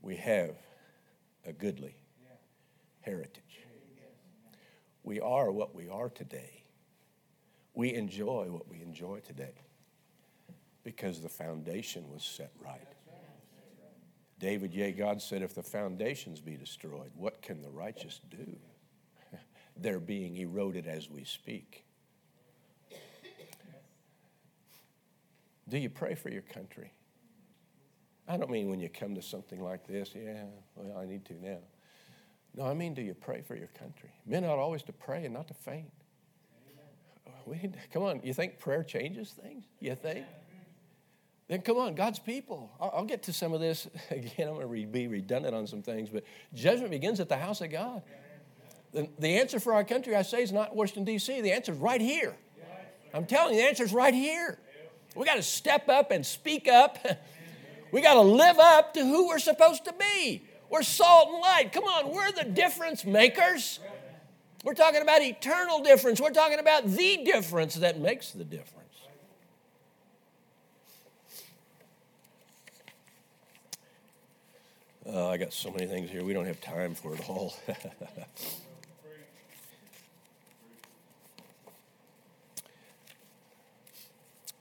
We 0.00 0.14
have 0.14 0.54
a 1.44 1.52
goodly 1.52 1.96
heritage. 3.00 3.42
We 5.02 5.18
are 5.18 5.50
what 5.50 5.74
we 5.74 5.88
are 5.88 6.08
today. 6.08 6.61
We 7.74 7.94
enjoy 7.94 8.46
what 8.50 8.68
we 8.68 8.82
enjoy 8.82 9.20
today 9.20 9.54
because 10.84 11.20
the 11.20 11.28
foundation 11.28 12.10
was 12.10 12.22
set 12.22 12.52
right. 12.62 12.80
David, 14.38 14.74
yea, 14.74 14.90
God 14.90 15.22
said, 15.22 15.42
if 15.42 15.54
the 15.54 15.62
foundations 15.62 16.40
be 16.40 16.56
destroyed, 16.56 17.12
what 17.14 17.42
can 17.42 17.62
the 17.62 17.70
righteous 17.70 18.20
do? 18.28 18.56
They're 19.76 20.00
being 20.00 20.36
eroded 20.36 20.88
as 20.88 21.08
we 21.08 21.22
speak. 21.22 21.84
Do 25.68 25.78
you 25.78 25.88
pray 25.88 26.16
for 26.16 26.28
your 26.28 26.42
country? 26.42 26.92
I 28.28 28.36
don't 28.36 28.50
mean 28.50 28.68
when 28.68 28.80
you 28.80 28.88
come 28.88 29.14
to 29.14 29.22
something 29.22 29.60
like 29.60 29.86
this, 29.86 30.10
yeah, 30.14 30.44
well, 30.74 30.98
I 30.98 31.06
need 31.06 31.24
to 31.26 31.34
now. 31.34 31.58
No, 32.54 32.66
I 32.66 32.74
mean, 32.74 32.94
do 32.94 33.02
you 33.02 33.14
pray 33.14 33.42
for 33.42 33.56
your 33.56 33.68
country? 33.68 34.10
Men 34.26 34.44
ought 34.44 34.58
always 34.58 34.82
to 34.82 34.92
pray 34.92 35.24
and 35.24 35.32
not 35.32 35.48
to 35.48 35.54
faint. 35.54 35.90
We 37.46 37.56
need, 37.56 37.72
to, 37.72 37.78
come 37.92 38.02
on, 38.02 38.20
you 38.22 38.34
think 38.34 38.58
prayer 38.58 38.82
changes 38.82 39.30
things? 39.30 39.64
You 39.80 39.94
think? 39.94 40.24
Then 41.48 41.60
come 41.60 41.76
on, 41.76 41.94
God's 41.94 42.18
people. 42.18 42.70
I'll, 42.80 42.92
I'll 42.96 43.04
get 43.04 43.24
to 43.24 43.32
some 43.32 43.52
of 43.52 43.60
this 43.60 43.88
again. 44.10 44.48
I'm 44.48 44.54
going 44.54 44.68
to 44.68 44.86
be 44.86 45.06
redundant 45.06 45.54
on 45.54 45.66
some 45.66 45.82
things, 45.82 46.08
but 46.08 46.24
judgment 46.54 46.90
begins 46.90 47.20
at 47.20 47.28
the 47.28 47.36
house 47.36 47.60
of 47.60 47.70
God. 47.70 48.02
The, 48.92 49.08
the 49.18 49.38
answer 49.38 49.58
for 49.58 49.72
our 49.74 49.84
country, 49.84 50.14
I 50.14 50.22
say, 50.22 50.42
is 50.42 50.52
not 50.52 50.76
Washington, 50.76 51.04
D.C. 51.04 51.40
The 51.40 51.52
answer 51.52 51.72
is 51.72 51.78
right 51.78 52.00
here. 52.00 52.36
I'm 53.14 53.26
telling 53.26 53.54
you, 53.54 53.60
the 53.60 53.68
answer 53.68 53.84
is 53.84 53.92
right 53.92 54.14
here. 54.14 54.58
We 55.14 55.26
got 55.26 55.36
to 55.36 55.42
step 55.42 55.88
up 55.88 56.10
and 56.10 56.24
speak 56.24 56.68
up. 56.68 56.98
We 57.92 58.00
got 58.00 58.14
to 58.14 58.22
live 58.22 58.58
up 58.58 58.94
to 58.94 59.00
who 59.04 59.28
we're 59.28 59.38
supposed 59.38 59.84
to 59.84 59.92
be. 59.92 60.42
We're 60.70 60.82
salt 60.82 61.28
and 61.28 61.42
light. 61.42 61.70
Come 61.72 61.84
on, 61.84 62.10
we're 62.10 62.32
the 62.32 62.44
difference 62.44 63.04
makers. 63.04 63.80
We're 64.62 64.74
talking 64.74 65.02
about 65.02 65.22
eternal 65.22 65.80
difference. 65.82 66.20
We're 66.20 66.30
talking 66.30 66.60
about 66.60 66.86
the 66.86 67.24
difference 67.24 67.74
that 67.76 67.98
makes 67.98 68.30
the 68.30 68.44
difference. 68.44 68.78
Uh, 75.04 75.28
I 75.28 75.36
got 75.36 75.52
so 75.52 75.70
many 75.72 75.86
things 75.86 76.10
here. 76.10 76.22
We 76.22 76.32
don't 76.32 76.46
have 76.46 76.60
time 76.60 76.94
for 76.94 77.12
it 77.14 77.28
all. 77.28 77.56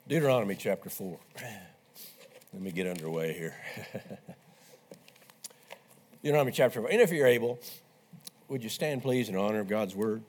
Deuteronomy 0.07 0.55
chapter 0.55 0.89
4. 0.89 1.19
Let 2.53 2.61
me 2.61 2.71
get 2.71 2.87
underway 2.87 3.33
here. 3.33 3.55
Deuteronomy 6.23 6.51
chapter 6.51 6.81
4. 6.81 6.89
And 6.89 6.99
if 7.01 7.11
you're 7.11 7.27
able, 7.27 7.59
would 8.51 8.61
you 8.61 8.69
stand, 8.69 9.01
please, 9.01 9.29
in 9.29 9.37
honor 9.37 9.61
of 9.61 9.69
God's 9.69 9.95
word? 9.95 10.23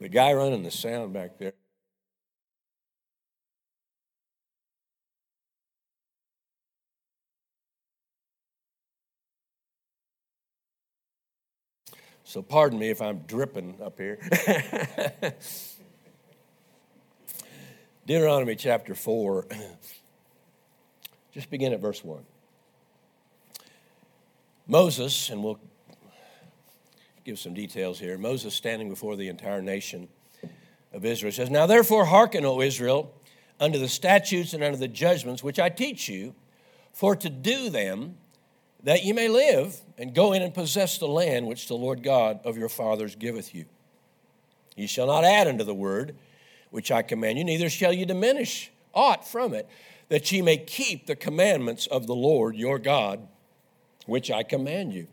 The 0.00 0.08
guy 0.08 0.32
running 0.32 0.62
the 0.62 0.70
sound 0.70 1.12
back 1.12 1.36
there. 1.36 1.52
So 12.24 12.40
pardon 12.40 12.78
me 12.78 12.88
if 12.88 13.02
I'm 13.02 13.18
dripping 13.26 13.76
up 13.82 13.98
here. 13.98 14.18
Deuteronomy 18.06 18.54
chapter 18.54 18.94
4, 18.94 19.46
just 21.32 21.50
begin 21.50 21.72
at 21.72 21.80
verse 21.80 22.04
1. 22.04 22.24
Moses, 24.68 25.28
and 25.28 25.42
we'll 25.42 25.58
give 27.24 27.36
some 27.36 27.52
details 27.52 27.98
here. 27.98 28.16
Moses 28.16 28.54
standing 28.54 28.88
before 28.88 29.16
the 29.16 29.26
entire 29.26 29.60
nation 29.60 30.06
of 30.92 31.04
Israel 31.04 31.32
says, 31.32 31.50
Now 31.50 31.66
therefore 31.66 32.04
hearken, 32.04 32.44
O 32.44 32.60
Israel, 32.60 33.12
unto 33.58 33.76
the 33.76 33.88
statutes 33.88 34.52
and 34.52 34.62
unto 34.62 34.78
the 34.78 34.86
judgments 34.86 35.42
which 35.42 35.58
I 35.58 35.68
teach 35.68 36.08
you, 36.08 36.36
for 36.92 37.16
to 37.16 37.28
do 37.28 37.70
them 37.70 38.18
that 38.84 39.04
ye 39.04 39.12
may 39.12 39.26
live 39.26 39.80
and 39.98 40.14
go 40.14 40.32
in 40.32 40.42
and 40.42 40.54
possess 40.54 40.96
the 40.98 41.08
land 41.08 41.48
which 41.48 41.66
the 41.66 41.74
Lord 41.74 42.04
God 42.04 42.38
of 42.44 42.56
your 42.56 42.68
fathers 42.68 43.16
giveth 43.16 43.52
you. 43.52 43.64
Ye 44.76 44.86
shall 44.86 45.08
not 45.08 45.24
add 45.24 45.48
unto 45.48 45.64
the 45.64 45.74
word 45.74 46.14
which 46.70 46.90
I 46.90 47.02
command 47.02 47.38
you, 47.38 47.44
neither 47.44 47.70
shall 47.70 47.92
ye 47.92 48.04
diminish 48.04 48.70
aught 48.94 49.26
from 49.26 49.54
it, 49.54 49.68
that 50.08 50.30
ye 50.30 50.42
may 50.42 50.56
keep 50.56 51.06
the 51.06 51.16
commandments 51.16 51.86
of 51.86 52.06
the 52.06 52.14
Lord 52.14 52.56
your 52.56 52.78
God, 52.78 53.26
which 54.06 54.30
I 54.30 54.42
command 54.42 54.92
you. 54.92 55.06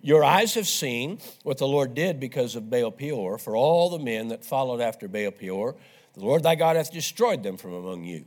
Your 0.00 0.22
eyes 0.22 0.54
have 0.54 0.68
seen 0.68 1.18
what 1.42 1.58
the 1.58 1.66
Lord 1.66 1.94
did 1.94 2.20
because 2.20 2.54
of 2.54 2.70
Baal 2.70 2.92
Peor, 2.92 3.38
for 3.38 3.56
all 3.56 3.90
the 3.90 3.98
men 3.98 4.28
that 4.28 4.44
followed 4.44 4.80
after 4.80 5.08
Baal 5.08 5.32
Peor, 5.32 5.74
the 6.14 6.24
Lord 6.24 6.42
thy 6.42 6.54
God 6.54 6.76
hath 6.76 6.92
destroyed 6.92 7.42
them 7.42 7.56
from 7.56 7.74
among 7.74 8.04
you. 8.04 8.24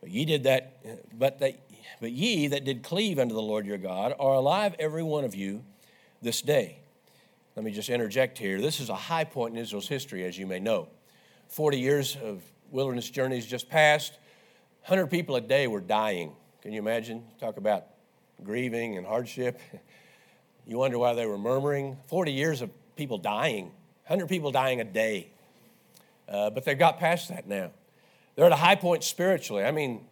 But 0.00 0.10
ye 0.10 0.24
did 0.24 0.44
that, 0.44 1.18
but 1.18 1.38
that 1.40 1.60
but 2.00 2.12
ye 2.12 2.48
that 2.48 2.64
did 2.64 2.82
cleave 2.82 3.18
unto 3.18 3.34
the 3.34 3.42
Lord 3.42 3.66
your 3.66 3.78
God 3.78 4.14
are 4.18 4.34
alive, 4.34 4.74
every 4.78 5.02
one 5.02 5.24
of 5.24 5.34
you, 5.34 5.64
this 6.20 6.42
day. 6.42 6.78
Let 7.54 7.64
me 7.64 7.70
just 7.70 7.88
interject 7.88 8.36
here. 8.38 8.60
This 8.60 8.80
is 8.80 8.90
a 8.90 8.94
high 8.94 9.24
point 9.24 9.54
in 9.54 9.60
Israel's 9.60 9.88
history, 9.88 10.24
as 10.24 10.36
you 10.36 10.46
may 10.46 10.60
know. 10.60 10.88
40 11.48 11.78
years 11.78 12.16
of 12.22 12.42
wilderness 12.70 13.08
journeys 13.08 13.46
just 13.46 13.68
passed. 13.68 14.12
100 14.86 15.06
people 15.08 15.36
a 15.36 15.40
day 15.40 15.66
were 15.66 15.80
dying. 15.80 16.32
Can 16.62 16.72
you 16.72 16.78
imagine? 16.78 17.24
Talk 17.40 17.56
about 17.56 17.86
grieving 18.42 18.96
and 18.96 19.06
hardship. 19.06 19.60
You 20.68 20.78
wonder 20.78 20.98
why 20.98 21.14
they 21.14 21.26
were 21.26 21.38
murmuring. 21.38 21.96
40 22.08 22.32
years 22.32 22.60
of 22.60 22.70
people 22.96 23.18
dying, 23.18 23.66
100 24.06 24.26
people 24.28 24.50
dying 24.50 24.80
a 24.80 24.84
day. 24.84 25.28
Uh, 26.28 26.50
but 26.50 26.64
they've 26.64 26.76
got 26.76 26.98
past 26.98 27.28
that 27.28 27.46
now. 27.46 27.70
They're 28.34 28.46
at 28.46 28.52
a 28.52 28.56
high 28.56 28.74
point 28.74 29.04
spiritually. 29.04 29.62
I 29.62 29.70
mean, 29.70 30.06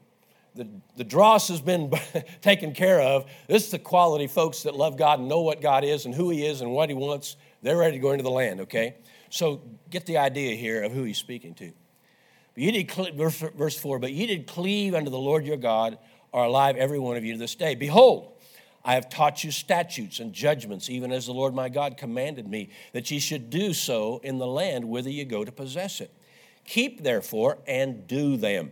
the, 0.55 0.69
the 0.97 1.03
dross 1.03 1.49
has 1.49 1.61
been 1.61 1.93
taken 2.41 2.73
care 2.73 3.01
of. 3.01 3.27
This 3.49 3.65
is 3.65 3.71
the 3.73 3.81
quality 3.81 4.29
folks 4.29 4.63
that 4.63 4.77
love 4.77 4.97
God 4.97 5.19
and 5.19 5.29
know 5.29 5.41
what 5.41 5.61
God 5.61 5.83
is 5.83 6.07
and 6.07 6.15
who 6.15 6.31
He 6.31 6.47
is 6.47 6.61
and 6.61 6.71
what 6.71 6.89
He 6.89 6.95
wants. 6.95 7.37
They're 7.63 7.77
ready 7.77 7.97
to 7.97 7.99
go 7.99 8.13
into 8.13 8.23
the 8.23 8.31
land, 8.31 8.61
okay? 8.61 8.95
So 9.35 9.63
get 9.91 10.07
the 10.07 10.19
idea 10.19 10.55
here 10.55 10.85
of 10.85 10.93
who 10.93 11.03
He's 11.03 11.19
speaking 11.19 11.55
to. 11.55 11.73
But 12.55 12.63
you 12.63 12.71
did, 12.71 13.17
verse, 13.17 13.37
verse 13.37 13.77
4, 13.77 13.99
but 13.99 14.13
ye 14.13 14.27
did 14.29 14.47
cleave 14.47 14.95
unto 14.95 15.11
the 15.11 15.19
Lord 15.19 15.45
your 15.45 15.57
God, 15.57 15.99
are 16.33 16.45
alive 16.45 16.77
every 16.77 17.01
one 17.01 17.17
of 17.17 17.25
you 17.25 17.33
to 17.33 17.39
this 17.39 17.57
day. 17.57 17.75
Behold, 17.75 18.31
I 18.85 18.95
have 18.95 19.09
taught 19.09 19.43
you 19.43 19.51
statutes 19.51 20.21
and 20.21 20.33
judgments, 20.33 20.89
even 20.89 21.11
as 21.11 21.27
the 21.27 21.33
Lord 21.33 21.53
my 21.53 21.69
God 21.69 21.97
commanded 21.97 22.47
me, 22.47 22.71
that 22.93 23.11
ye 23.11 23.19
should 23.19 23.51
do 23.51 23.73
so 23.73 24.21
in 24.23 24.39
the 24.39 24.47
land 24.47 24.85
whither 24.89 25.11
ye 25.11 25.25
go 25.25 25.45
to 25.45 25.51
possess 25.51 26.01
it. 26.01 26.13
Keep 26.65 27.03
therefore 27.03 27.59
and 27.67 28.07
do 28.07 28.37
them 28.37 28.71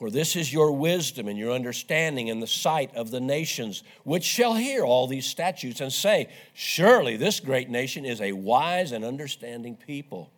for 0.00 0.10
this 0.10 0.34
is 0.34 0.50
your 0.50 0.72
wisdom 0.72 1.28
and 1.28 1.38
your 1.38 1.52
understanding 1.52 2.28
in 2.28 2.40
the 2.40 2.46
sight 2.46 2.90
of 2.94 3.10
the 3.10 3.20
nations, 3.20 3.82
which 4.02 4.24
shall 4.24 4.54
hear 4.54 4.82
all 4.82 5.06
these 5.06 5.26
statutes 5.26 5.82
and 5.82 5.92
say, 5.92 6.30
Surely 6.54 7.18
this 7.18 7.38
great 7.38 7.68
nation 7.68 8.06
is 8.06 8.18
a 8.22 8.32
wise 8.32 8.92
and 8.92 9.04
understanding 9.04 9.76
people. 9.76 10.30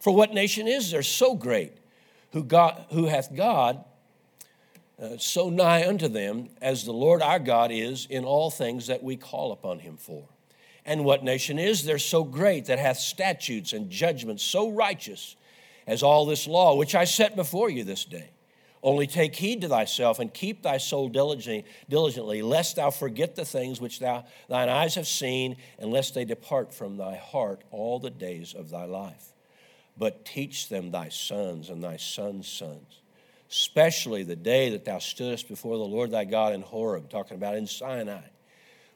For 0.00 0.14
what 0.14 0.32
nation 0.32 0.66
is 0.66 0.90
there 0.90 1.02
so 1.02 1.34
great, 1.34 1.74
who, 2.32 2.42
God, 2.42 2.86
who 2.92 3.08
hath 3.08 3.36
God 3.36 3.84
uh, 4.98 5.18
so 5.18 5.50
nigh 5.50 5.86
unto 5.86 6.08
them 6.08 6.48
as 6.62 6.86
the 6.86 6.92
Lord 6.94 7.20
our 7.20 7.38
God 7.38 7.70
is 7.70 8.06
in 8.08 8.24
all 8.24 8.50
things 8.50 8.86
that 8.86 9.02
we 9.02 9.16
call 9.16 9.52
upon 9.52 9.80
him 9.80 9.98
for? 9.98 10.24
And 10.86 11.04
what 11.04 11.22
nation 11.22 11.58
is 11.58 11.84
there 11.84 11.98
so 11.98 12.24
great 12.24 12.64
that 12.64 12.78
hath 12.78 12.96
statutes 12.96 13.74
and 13.74 13.90
judgments 13.90 14.42
so 14.42 14.70
righteous 14.70 15.36
as 15.86 16.02
all 16.02 16.24
this 16.24 16.46
law 16.46 16.74
which 16.74 16.94
I 16.94 17.04
set 17.04 17.36
before 17.36 17.68
you 17.68 17.84
this 17.84 18.06
day? 18.06 18.30
Only 18.82 19.06
take 19.06 19.36
heed 19.36 19.60
to 19.60 19.68
thyself 19.68 20.18
and 20.20 20.32
keep 20.32 20.62
thy 20.62 20.78
soul 20.78 21.10
diligently, 21.10 22.42
lest 22.42 22.76
thou 22.76 22.90
forget 22.90 23.36
the 23.36 23.44
things 23.44 23.78
which 23.78 23.98
thou, 23.98 24.24
thine 24.48 24.70
eyes 24.70 24.94
have 24.94 25.06
seen, 25.06 25.56
and 25.78 25.90
lest 25.90 26.14
they 26.14 26.24
depart 26.24 26.72
from 26.72 26.96
thy 26.96 27.16
heart 27.16 27.62
all 27.70 27.98
the 27.98 28.10
days 28.10 28.54
of 28.54 28.70
thy 28.70 28.84
life. 28.84 29.34
But 29.98 30.24
teach 30.24 30.70
them 30.70 30.90
thy 30.90 31.10
sons 31.10 31.68
and 31.68 31.84
thy 31.84 31.98
sons' 31.98 32.48
sons, 32.48 33.00
especially 33.50 34.22
the 34.22 34.36
day 34.36 34.70
that 34.70 34.86
thou 34.86 34.96
stoodest 34.96 35.46
before 35.46 35.76
the 35.76 35.84
Lord 35.84 36.10
thy 36.10 36.24
God 36.24 36.54
in 36.54 36.62
Horeb, 36.62 37.10
talking 37.10 37.36
about 37.36 37.56
in 37.56 37.66
Sinai, 37.66 38.22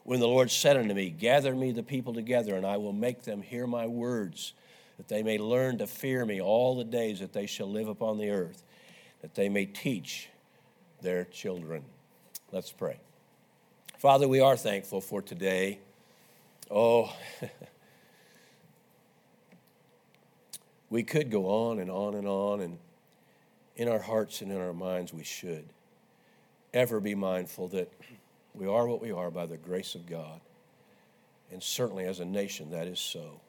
when 0.05 0.19
the 0.19 0.29
Lord 0.29 0.51
said 0.51 0.79
unto 0.79 0.95
me, 0.95 1.11
Gather 1.11 1.55
me 1.55 1.73
the 1.73 1.83
people 1.83 2.15
together, 2.15 2.57
and 2.57 2.65
I 2.65 2.79
will 2.79 2.95
make 2.95 3.25
them 3.25 3.43
hear 3.43 3.67
my 3.67 3.87
words, 3.87 4.55
that 4.97 5.09
they 5.09 5.23
may 5.23 5.37
learn 5.37 5.77
to 5.79 5.87
fear 5.87 6.25
me 6.25 6.41
all 6.41 6.75
the 6.75 6.85
days 6.85 7.21
that 7.21 7.35
they 7.35 7.45
shall 7.45 7.71
live 7.71 7.89
upon 7.89 8.17
the 8.17 8.31
earth 8.31 8.63
that 9.25 9.35
they 9.35 9.49
may 9.49 9.65
teach 9.65 10.29
their 11.01 11.25
children. 11.25 11.83
Let's 12.53 12.71
pray. 12.71 12.99
Father, 13.97 14.29
we 14.29 14.41
are 14.41 14.55
thankful 14.55 15.01
for 15.01 15.23
today. 15.23 15.79
Oh, 16.71 17.11
we 20.91 21.03
could 21.03 21.31
go 21.31 21.47
on 21.47 21.79
and 21.79 21.91
on 21.91 22.17
and 22.17 22.29
on, 22.29 22.61
and 22.61 22.77
in 23.77 23.89
our 23.89 23.99
hearts 23.99 24.43
and 24.43 24.53
in 24.53 24.61
our 24.61 24.75
minds, 24.75 25.15
we 25.15 25.25
should 25.25 25.65
ever 26.75 27.01
be 27.01 27.15
mindful 27.15 27.69
that 27.69 27.91
we 28.53 28.67
are 28.67 28.87
what 28.87 29.01
we 29.01 29.11
are 29.11 29.31
by 29.31 29.47
the 29.47 29.57
grace 29.57 29.95
of 29.95 30.05
God. 30.05 30.39
And 31.51 31.63
certainly 31.63 32.05
as 32.05 32.21
a 32.21 32.27
nation, 32.27 32.73
that 32.73 32.87
is 32.87 33.01
so. 33.01 33.41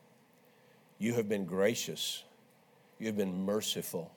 You 0.99 1.15
have 1.15 1.27
been 1.27 1.43
gracious. 1.43 2.23
You 2.97 3.07
have 3.07 3.17
been 3.17 3.43
merciful. 3.43 4.13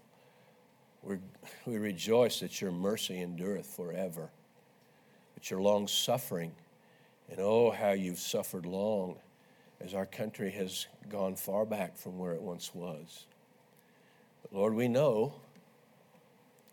We're, 1.03 1.21
we 1.67 1.79
rejoice 1.79 2.41
that 2.41 2.61
your 2.61 2.73
mercy 2.73 3.21
endureth 3.21 3.67
forever, 3.67 4.31
that 5.35 5.51
your 5.51 5.61
long 5.61 5.87
suffering, 5.87 6.53
and 7.31 7.39
oh, 7.41 7.71
how 7.71 7.93
you've 7.93 8.19
suffered 8.19 8.67
long 8.67 9.17
as 9.81 9.95
our 9.95 10.07
country 10.07 10.51
has 10.51 10.87
gone 11.09 11.37
far 11.37 11.65
back 11.65 11.97
from 11.97 12.19
where 12.19 12.33
it 12.33 12.43
once 12.43 12.75
was. 12.75 13.27
But 14.43 14.53
Lord, 14.53 14.75
we 14.75 14.89
know, 14.89 15.35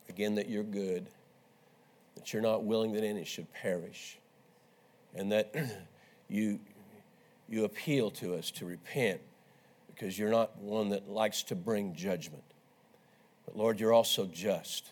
again, 0.09 0.35
that 0.35 0.49
you're 0.49 0.63
good, 0.63 1.07
that 2.15 2.33
you're 2.33 2.41
not 2.41 2.63
willing 2.63 2.93
that 2.93 3.03
any 3.03 3.25
should 3.25 3.51
perish, 3.53 4.17
and 5.13 5.31
that 5.31 5.53
you, 6.29 6.59
you 7.47 7.65
appeal 7.65 8.09
to 8.11 8.35
us 8.35 8.49
to 8.51 8.65
repent 8.65 9.21
because 9.87 10.17
you're 10.17 10.31
not 10.31 10.57
one 10.57 10.89
that 10.89 11.09
likes 11.09 11.43
to 11.43 11.55
bring 11.55 11.93
judgment. 11.93 12.43
But 13.45 13.57
Lord, 13.57 13.79
you're 13.79 13.93
also 13.93 14.25
just. 14.25 14.89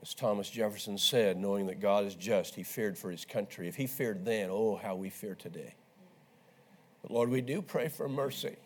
As 0.00 0.14
Thomas 0.14 0.48
Jefferson 0.48 0.96
said, 0.96 1.36
knowing 1.36 1.66
that 1.66 1.80
God 1.80 2.04
is 2.04 2.14
just, 2.14 2.54
he 2.54 2.62
feared 2.62 2.96
for 2.96 3.10
his 3.10 3.24
country. 3.24 3.66
If 3.66 3.76
he 3.76 3.86
feared 3.86 4.24
then, 4.24 4.48
oh, 4.50 4.76
how 4.76 4.94
we 4.94 5.10
fear 5.10 5.34
today. 5.34 5.74
But 7.02 7.10
Lord, 7.10 7.30
we 7.30 7.40
do 7.40 7.62
pray 7.62 7.88
for 7.88 8.08
mercy. 8.08 8.56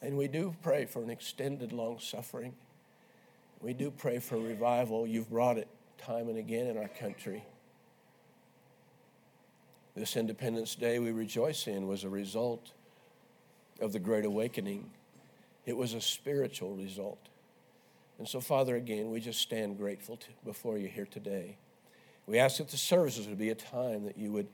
And 0.00 0.16
we 0.16 0.28
do 0.28 0.54
pray 0.62 0.86
for 0.86 1.02
an 1.02 1.10
extended 1.10 1.72
long 1.72 1.98
suffering. 1.98 2.54
We 3.60 3.74
do 3.74 3.90
pray 3.90 4.20
for 4.20 4.38
revival. 4.38 5.06
You've 5.06 5.28
brought 5.28 5.58
it 5.58 5.68
time 5.98 6.28
and 6.28 6.38
again 6.38 6.66
in 6.66 6.78
our 6.78 6.88
country. 6.88 7.44
This 9.96 10.16
Independence 10.16 10.76
Day 10.76 11.00
we 11.00 11.10
rejoice 11.10 11.66
in 11.66 11.88
was 11.88 12.04
a 12.04 12.08
result 12.08 12.70
of 13.80 13.92
the 13.92 13.98
Great 13.98 14.24
Awakening. 14.24 14.90
It 15.68 15.76
was 15.76 15.92
a 15.92 16.00
spiritual 16.00 16.74
result. 16.76 17.28
And 18.18 18.26
so, 18.26 18.40
Father, 18.40 18.74
again, 18.76 19.10
we 19.10 19.20
just 19.20 19.38
stand 19.38 19.76
grateful 19.76 20.16
to, 20.16 20.26
before 20.42 20.78
you 20.78 20.88
here 20.88 21.04
today. 21.04 21.58
We 22.26 22.38
ask 22.38 22.56
that 22.56 22.70
the 22.70 22.78
services 22.78 23.28
would 23.28 23.36
be 23.36 23.50
a 23.50 23.54
time 23.54 24.06
that 24.06 24.16
you 24.16 24.32
would 24.32 24.46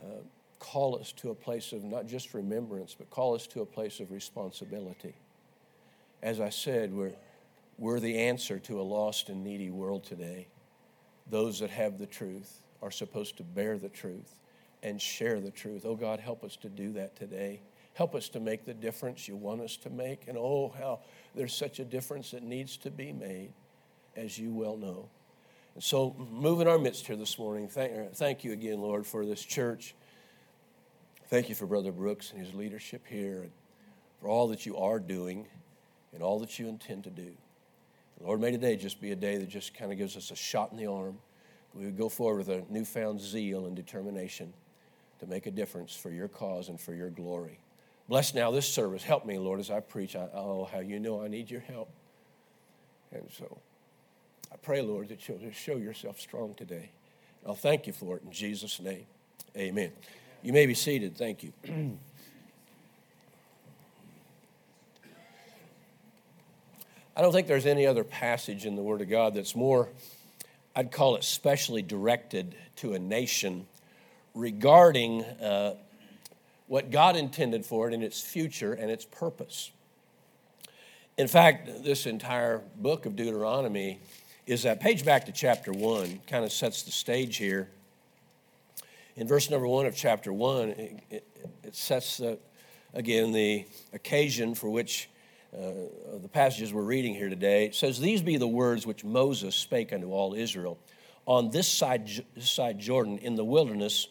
uh, 0.00 0.16
call 0.58 0.98
us 0.98 1.12
to 1.18 1.30
a 1.30 1.34
place 1.34 1.70
of 1.70 1.84
not 1.84 2.08
just 2.08 2.34
remembrance, 2.34 2.92
but 2.98 3.08
call 3.08 3.36
us 3.36 3.46
to 3.46 3.60
a 3.60 3.64
place 3.64 4.00
of 4.00 4.10
responsibility. 4.10 5.14
As 6.24 6.40
I 6.40 6.48
said, 6.48 6.92
we're, 6.92 7.14
we're 7.78 8.00
the 8.00 8.18
answer 8.18 8.58
to 8.58 8.80
a 8.80 8.82
lost 8.82 9.28
and 9.28 9.44
needy 9.44 9.70
world 9.70 10.02
today. 10.02 10.48
Those 11.30 11.60
that 11.60 11.70
have 11.70 11.98
the 11.98 12.06
truth 12.06 12.62
are 12.82 12.90
supposed 12.90 13.36
to 13.36 13.44
bear 13.44 13.78
the 13.78 13.90
truth 13.90 14.34
and 14.82 15.00
share 15.00 15.38
the 15.38 15.52
truth. 15.52 15.82
Oh 15.84 15.94
God, 15.94 16.18
help 16.18 16.42
us 16.42 16.56
to 16.56 16.68
do 16.68 16.94
that 16.94 17.14
today. 17.14 17.60
Help 17.98 18.14
us 18.14 18.28
to 18.28 18.38
make 18.38 18.64
the 18.64 18.74
difference 18.74 19.26
you 19.26 19.34
want 19.34 19.60
us 19.60 19.76
to 19.76 19.90
make. 19.90 20.28
And 20.28 20.38
oh, 20.38 20.72
how 20.78 21.00
there's 21.34 21.52
such 21.52 21.80
a 21.80 21.84
difference 21.84 22.30
that 22.30 22.44
needs 22.44 22.76
to 22.76 22.92
be 22.92 23.12
made, 23.12 23.50
as 24.14 24.38
you 24.38 24.54
well 24.54 24.76
know. 24.76 25.08
And 25.74 25.82
so, 25.82 26.14
move 26.30 26.60
in 26.60 26.68
our 26.68 26.78
midst 26.78 27.08
here 27.08 27.16
this 27.16 27.40
morning. 27.40 27.66
Thank, 27.66 27.92
er, 27.92 28.06
thank 28.14 28.44
you 28.44 28.52
again, 28.52 28.80
Lord, 28.80 29.04
for 29.04 29.26
this 29.26 29.44
church. 29.44 29.96
Thank 31.26 31.48
you 31.48 31.56
for 31.56 31.66
Brother 31.66 31.90
Brooks 31.90 32.30
and 32.30 32.40
his 32.40 32.54
leadership 32.54 33.04
here, 33.04 33.40
and 33.42 33.50
for 34.20 34.28
all 34.28 34.46
that 34.46 34.64
you 34.64 34.76
are 34.76 35.00
doing 35.00 35.48
and 36.14 36.22
all 36.22 36.38
that 36.38 36.56
you 36.56 36.68
intend 36.68 37.02
to 37.02 37.10
do. 37.10 37.32
Lord, 38.20 38.40
may 38.40 38.52
today 38.52 38.76
just 38.76 39.00
be 39.00 39.10
a 39.10 39.16
day 39.16 39.38
that 39.38 39.48
just 39.48 39.74
kind 39.74 39.90
of 39.90 39.98
gives 39.98 40.16
us 40.16 40.30
a 40.30 40.36
shot 40.36 40.70
in 40.70 40.78
the 40.78 40.86
arm. 40.86 41.18
We 41.74 41.86
would 41.86 41.98
go 41.98 42.08
forward 42.08 42.46
with 42.46 42.48
a 42.48 42.62
newfound 42.72 43.20
zeal 43.20 43.66
and 43.66 43.74
determination 43.74 44.52
to 45.18 45.26
make 45.26 45.46
a 45.46 45.50
difference 45.50 45.96
for 45.96 46.12
your 46.12 46.28
cause 46.28 46.68
and 46.68 46.80
for 46.80 46.94
your 46.94 47.10
glory. 47.10 47.58
Bless 48.08 48.32
now 48.32 48.50
this 48.50 48.66
service. 48.66 49.02
Help 49.02 49.26
me, 49.26 49.38
Lord, 49.38 49.60
as 49.60 49.70
I 49.70 49.80
preach. 49.80 50.16
I, 50.16 50.28
oh, 50.32 50.68
how 50.72 50.80
you 50.80 50.98
know 50.98 51.22
I 51.22 51.28
need 51.28 51.50
your 51.50 51.60
help. 51.60 51.90
And 53.12 53.28
so 53.36 53.58
I 54.50 54.56
pray, 54.56 54.80
Lord, 54.80 55.08
that 55.10 55.28
you'll 55.28 55.38
just 55.38 55.58
show 55.58 55.76
yourself 55.76 56.18
strong 56.18 56.54
today. 56.54 56.90
I'll 57.46 57.54
thank 57.54 57.86
you 57.86 57.92
for 57.92 58.16
it 58.16 58.22
in 58.22 58.32
Jesus' 58.32 58.80
name. 58.80 59.04
Amen. 59.56 59.92
You 60.42 60.52
may 60.52 60.66
be 60.66 60.74
seated. 60.74 61.16
Thank 61.16 61.42
you. 61.42 61.52
I 67.16 67.20
don't 67.20 67.32
think 67.32 67.46
there's 67.46 67.66
any 67.66 67.86
other 67.86 68.04
passage 68.04 68.64
in 68.64 68.76
the 68.76 68.82
Word 68.82 69.00
of 69.00 69.10
God 69.10 69.34
that's 69.34 69.56
more, 69.56 69.88
I'd 70.76 70.92
call 70.92 71.16
it 71.16 71.24
specially 71.24 71.82
directed 71.82 72.54
to 72.76 72.94
a 72.94 72.98
nation 72.98 73.66
regarding 74.34 75.24
uh, 75.24 75.74
what 76.68 76.90
God 76.90 77.16
intended 77.16 77.66
for 77.66 77.88
it 77.88 77.94
in 77.94 78.02
its 78.02 78.20
future 78.20 78.74
and 78.74 78.90
its 78.90 79.04
purpose. 79.04 79.72
In 81.16 81.26
fact, 81.26 81.82
this 81.82 82.06
entire 82.06 82.62
book 82.76 83.04
of 83.06 83.16
Deuteronomy 83.16 83.98
is 84.46 84.62
that 84.62 84.80
page 84.80 85.04
back 85.04 85.26
to 85.26 85.32
chapter 85.32 85.72
1, 85.72 86.20
kind 86.26 86.44
of 86.44 86.52
sets 86.52 86.82
the 86.84 86.92
stage 86.92 87.36
here. 87.36 87.68
In 89.16 89.26
verse 89.26 89.50
number 89.50 89.66
1 89.66 89.86
of 89.86 89.96
chapter 89.96 90.32
1, 90.32 90.68
it, 90.68 91.02
it, 91.10 91.26
it 91.64 91.74
sets, 91.74 92.18
the, 92.18 92.38
again, 92.94 93.32
the 93.32 93.66
occasion 93.92 94.54
for 94.54 94.70
which 94.70 95.10
uh, 95.52 95.70
the 96.20 96.28
passages 96.28 96.72
we're 96.72 96.82
reading 96.82 97.14
here 97.14 97.28
today. 97.28 97.64
It 97.64 97.74
says, 97.74 97.98
These 97.98 98.22
be 98.22 98.36
the 98.36 98.46
words 98.46 98.86
which 98.86 99.02
Moses 99.02 99.54
spake 99.56 99.92
unto 99.92 100.12
all 100.12 100.34
Israel 100.34 100.78
on 101.26 101.50
this 101.50 101.66
side, 101.66 102.08
this 102.34 102.50
side 102.50 102.78
Jordan 102.78 103.18
in 103.18 103.34
the 103.34 103.44
wilderness 103.44 104.08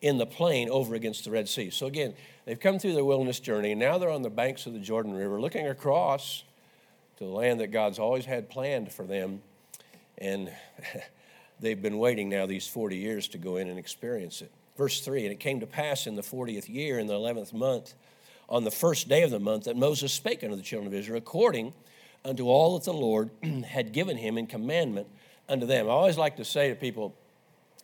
in 0.00 0.18
the 0.18 0.26
plain 0.26 0.68
over 0.70 0.94
against 0.94 1.24
the 1.24 1.30
Red 1.30 1.48
Sea. 1.48 1.70
So 1.70 1.86
again, 1.86 2.14
they've 2.44 2.58
come 2.58 2.78
through 2.78 2.94
their 2.94 3.04
wilderness 3.04 3.40
journey, 3.40 3.72
and 3.72 3.80
now 3.80 3.98
they're 3.98 4.10
on 4.10 4.22
the 4.22 4.30
banks 4.30 4.66
of 4.66 4.72
the 4.72 4.78
Jordan 4.78 5.12
River 5.12 5.40
looking 5.40 5.66
across 5.66 6.44
to 7.18 7.24
the 7.24 7.30
land 7.30 7.60
that 7.60 7.68
God's 7.68 7.98
always 7.98 8.24
had 8.24 8.48
planned 8.48 8.92
for 8.92 9.04
them. 9.04 9.42
And 10.18 10.50
they've 11.60 11.80
been 11.80 11.98
waiting 11.98 12.28
now 12.28 12.46
these 12.46 12.66
40 12.66 12.96
years 12.96 13.28
to 13.28 13.38
go 13.38 13.56
in 13.56 13.68
and 13.68 13.78
experience 13.78 14.40
it. 14.40 14.50
Verse 14.76 15.00
3 15.02 15.24
And 15.24 15.32
it 15.32 15.40
came 15.40 15.60
to 15.60 15.66
pass 15.66 16.06
in 16.06 16.16
the 16.16 16.22
40th 16.22 16.68
year, 16.68 16.98
in 16.98 17.06
the 17.06 17.14
11th 17.14 17.52
month, 17.52 17.94
on 18.48 18.64
the 18.64 18.70
first 18.70 19.08
day 19.08 19.22
of 19.22 19.30
the 19.30 19.38
month, 19.38 19.64
that 19.64 19.76
Moses 19.76 20.12
spake 20.12 20.42
unto 20.42 20.56
the 20.56 20.62
children 20.62 20.86
of 20.86 20.98
Israel 20.98 21.18
according 21.18 21.74
unto 22.24 22.48
all 22.48 22.78
that 22.78 22.84
the 22.84 22.92
Lord 22.92 23.30
had 23.66 23.92
given 23.92 24.16
him 24.16 24.38
in 24.38 24.46
commandment 24.46 25.06
unto 25.48 25.66
them. 25.66 25.86
I 25.86 25.90
always 25.90 26.16
like 26.16 26.36
to 26.36 26.44
say 26.44 26.70
to 26.70 26.74
people, 26.74 27.14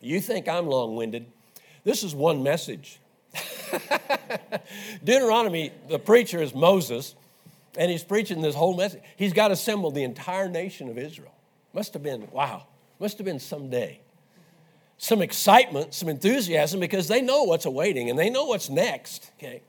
You 0.01 0.19
think 0.19 0.47
I'm 0.47 0.65
long 0.65 0.95
winded? 0.95 1.27
This 1.87 2.03
is 2.03 2.13
one 2.13 2.43
message. 2.43 2.99
Deuteronomy, 5.05 5.71
the 5.87 5.97
preacher 5.97 6.41
is 6.41 6.53
Moses, 6.53 7.15
and 7.77 7.89
he's 7.89 8.03
preaching 8.03 8.41
this 8.41 8.55
whole 8.55 8.75
message. 8.75 9.01
He's 9.15 9.31
got 9.31 9.51
assembled 9.51 9.95
the 9.95 10.03
entire 10.03 10.49
nation 10.49 10.89
of 10.89 10.97
Israel. 10.97 11.33
Must 11.71 11.93
have 11.93 12.03
been, 12.03 12.29
wow, 12.29 12.67
must 12.99 13.17
have 13.19 13.23
been 13.23 13.39
some 13.39 13.69
day. 13.69 14.01
Some 14.97 15.21
excitement, 15.21 15.93
some 15.93 16.09
enthusiasm, 16.09 16.81
because 16.81 17.07
they 17.07 17.21
know 17.21 17.43
what's 17.43 17.65
awaiting 17.65 18.09
and 18.09 18.19
they 18.19 18.29
know 18.29 18.43
what's 18.43 18.69
next, 18.69 19.31
okay? 19.39 19.61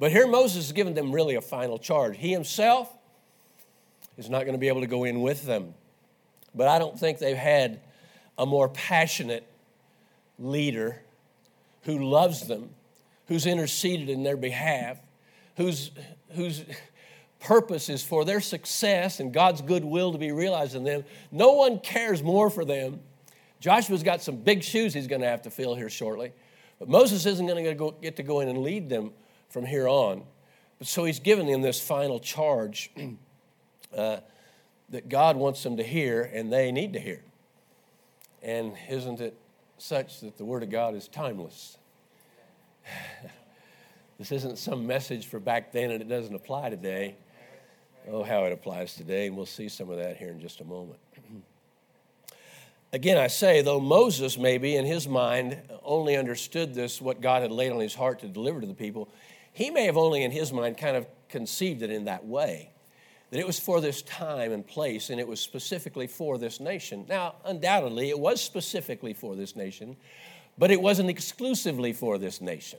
But 0.00 0.10
here 0.10 0.26
Moses 0.26 0.64
is 0.64 0.72
giving 0.72 0.94
them 0.94 1.12
really 1.12 1.36
a 1.36 1.40
final 1.40 1.78
charge. 1.78 2.16
He 2.16 2.32
himself 2.32 2.92
is 4.16 4.28
not 4.28 4.40
going 4.40 4.54
to 4.54 4.58
be 4.58 4.66
able 4.66 4.80
to 4.80 4.88
go 4.88 5.04
in 5.04 5.20
with 5.20 5.46
them. 5.46 5.74
But 6.52 6.66
I 6.66 6.80
don't 6.80 6.98
think 6.98 7.20
they've 7.20 7.36
had 7.36 7.78
a 8.36 8.44
more 8.44 8.68
passionate 8.68 9.46
leader 10.40 11.00
who 11.88 12.04
loves 12.04 12.46
them, 12.46 12.68
who's 13.28 13.46
interceded 13.46 14.10
in 14.10 14.22
their 14.22 14.36
behalf, 14.36 14.98
whose, 15.56 15.90
whose 16.34 16.62
purpose 17.40 17.88
is 17.88 18.02
for 18.02 18.26
their 18.26 18.42
success 18.42 19.20
and 19.20 19.32
God's 19.32 19.62
goodwill 19.62 20.12
to 20.12 20.18
be 20.18 20.30
realized 20.30 20.74
in 20.74 20.84
them. 20.84 21.02
No 21.32 21.54
one 21.54 21.78
cares 21.78 22.22
more 22.22 22.50
for 22.50 22.62
them. 22.62 23.00
Joshua's 23.60 24.02
got 24.02 24.20
some 24.20 24.36
big 24.36 24.62
shoes 24.62 24.92
he's 24.92 25.06
going 25.06 25.22
to 25.22 25.26
have 25.26 25.40
to 25.42 25.50
fill 25.50 25.74
here 25.74 25.88
shortly. 25.88 26.32
But 26.78 26.90
Moses 26.90 27.24
isn't 27.24 27.46
going 27.46 27.64
to 27.64 27.94
get 28.02 28.16
to 28.16 28.22
go 28.22 28.40
in 28.40 28.48
and 28.48 28.58
lead 28.58 28.90
them 28.90 29.12
from 29.48 29.64
here 29.64 29.88
on. 29.88 30.24
But 30.78 30.88
so 30.88 31.06
he's 31.06 31.20
given 31.20 31.46
them 31.46 31.62
this 31.62 31.80
final 31.80 32.20
charge 32.20 32.90
uh, 33.96 34.18
that 34.90 35.08
God 35.08 35.38
wants 35.38 35.62
them 35.62 35.78
to 35.78 35.82
hear 35.82 36.30
and 36.34 36.52
they 36.52 36.70
need 36.70 36.92
to 36.92 37.00
hear. 37.00 37.22
And 38.42 38.74
isn't 38.90 39.22
it 39.22 39.34
such 39.78 40.20
that 40.20 40.36
the 40.36 40.44
Word 40.44 40.62
of 40.62 40.70
God 40.70 40.94
is 40.94 41.08
timeless. 41.08 41.77
This 44.18 44.32
isn't 44.32 44.58
some 44.58 44.86
message 44.86 45.26
for 45.26 45.38
back 45.38 45.72
then 45.72 45.90
and 45.90 46.02
it 46.02 46.08
doesn't 46.08 46.34
apply 46.34 46.70
today. 46.70 47.16
Oh, 48.10 48.22
how 48.22 48.44
it 48.44 48.52
applies 48.52 48.94
today, 48.94 49.26
and 49.26 49.36
we'll 49.36 49.44
see 49.44 49.68
some 49.68 49.90
of 49.90 49.98
that 49.98 50.16
here 50.16 50.30
in 50.30 50.40
just 50.40 50.60
a 50.60 50.64
moment. 50.64 50.98
Again, 52.92 53.18
I 53.18 53.26
say, 53.26 53.60
though 53.60 53.80
Moses 53.80 54.38
maybe 54.38 54.76
in 54.76 54.86
his 54.86 55.06
mind 55.06 55.60
only 55.82 56.16
understood 56.16 56.74
this, 56.74 57.02
what 57.02 57.20
God 57.20 57.42
had 57.42 57.52
laid 57.52 57.70
on 57.70 57.80
his 57.80 57.94
heart 57.94 58.20
to 58.20 58.28
deliver 58.28 58.62
to 58.62 58.66
the 58.66 58.72
people, 58.72 59.10
he 59.52 59.68
may 59.68 59.84
have 59.84 59.98
only 59.98 60.22
in 60.22 60.30
his 60.30 60.54
mind 60.54 60.78
kind 60.78 60.96
of 60.96 61.06
conceived 61.28 61.82
it 61.82 61.90
in 61.90 62.06
that 62.06 62.24
way 62.24 62.70
that 63.30 63.38
it 63.38 63.46
was 63.46 63.58
for 63.58 63.80
this 63.80 64.02
time 64.02 64.52
and 64.52 64.66
place 64.66 65.10
and 65.10 65.20
it 65.20 65.28
was 65.28 65.40
specifically 65.40 66.06
for 66.06 66.38
this 66.38 66.60
nation. 66.60 67.04
Now, 67.08 67.34
undoubtedly, 67.44 68.08
it 68.08 68.18
was 68.18 68.40
specifically 68.40 69.12
for 69.12 69.36
this 69.36 69.54
nation, 69.54 69.96
but 70.58 70.70
it 70.70 70.80
wasn't 70.80 71.08
exclusively 71.08 71.92
for 71.92 72.18
this 72.18 72.40
nation. 72.40 72.78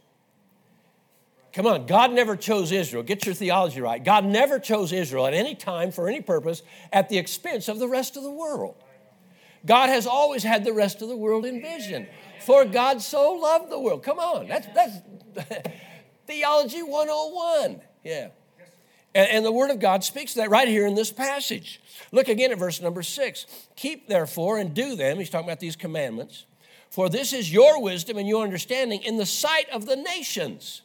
Come 1.53 1.65
on, 1.65 1.87
God 1.87 2.11
never 2.13 2.35
chose 2.35 2.71
Israel. 2.71 3.01
Get 3.01 3.25
your 3.25 3.33
theology 3.33 3.81
right. 3.81 4.03
God 4.03 4.23
never 4.25 4.59
chose 4.59 4.91
Israel 4.91 5.25
at 5.25 5.33
any 5.33 5.55
time 5.55 5.91
for 5.91 6.07
any 6.07 6.21
purpose 6.21 6.61
at 6.93 7.09
the 7.09 7.17
expense 7.17 7.67
of 7.67 7.79
the 7.79 7.87
rest 7.87 8.15
of 8.17 8.23
the 8.23 8.31
world. 8.31 8.75
God 9.65 9.89
has 9.89 10.05
always 10.05 10.43
had 10.43 10.63
the 10.63 10.73
rest 10.73 11.01
of 11.01 11.09
the 11.09 11.17
world 11.17 11.45
in 11.45 11.61
vision. 11.61 12.07
For 12.45 12.65
God 12.65 13.01
so 13.01 13.33
loved 13.33 13.71
the 13.71 13.79
world. 13.79 14.03
Come 14.03 14.19
on, 14.19 14.47
that's, 14.47 14.67
that's 14.73 14.97
theology 16.27 16.83
101. 16.83 17.81
Yeah. 18.03 18.29
And, 19.15 19.29
and 19.29 19.45
the 19.45 19.51
Word 19.51 19.71
of 19.71 19.79
God 19.79 20.03
speaks 20.03 20.35
that 20.35 20.49
right 20.49 20.67
here 20.67 20.85
in 20.85 20.95
this 20.95 21.11
passage. 21.11 21.81
Look 22.11 22.27
again 22.27 22.51
at 22.51 22.59
verse 22.59 22.79
number 22.79 23.03
six. 23.03 23.45
Keep 23.75 24.07
therefore 24.07 24.59
and 24.59 24.73
do 24.73 24.95
them, 24.95 25.17
he's 25.17 25.29
talking 25.29 25.47
about 25.47 25.59
these 25.59 25.75
commandments, 25.75 26.45
for 26.89 27.07
this 27.07 27.33
is 27.33 27.51
your 27.51 27.81
wisdom 27.81 28.17
and 28.17 28.27
your 28.27 28.43
understanding 28.43 29.01
in 29.03 29.17
the 29.17 29.25
sight 29.25 29.69
of 29.71 29.85
the 29.85 29.95
nations. 29.95 30.81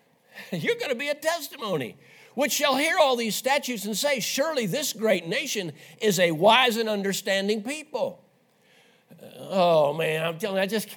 You're 0.52 0.76
going 0.76 0.90
to 0.90 0.94
be 0.94 1.08
a 1.08 1.14
testimony, 1.14 1.96
which 2.34 2.52
shall 2.52 2.76
hear 2.76 2.96
all 2.98 3.16
these 3.16 3.34
statutes 3.34 3.84
and 3.84 3.96
say, 3.96 4.20
Surely 4.20 4.66
this 4.66 4.92
great 4.92 5.26
nation 5.26 5.72
is 6.00 6.20
a 6.20 6.30
wise 6.30 6.76
and 6.76 6.88
understanding 6.88 7.62
people. 7.62 8.22
Uh, 9.20 9.24
oh 9.50 9.94
man, 9.94 10.24
I'm 10.24 10.38
telling 10.38 10.56
you, 10.58 10.62
I 10.62 10.66
just 10.66 10.88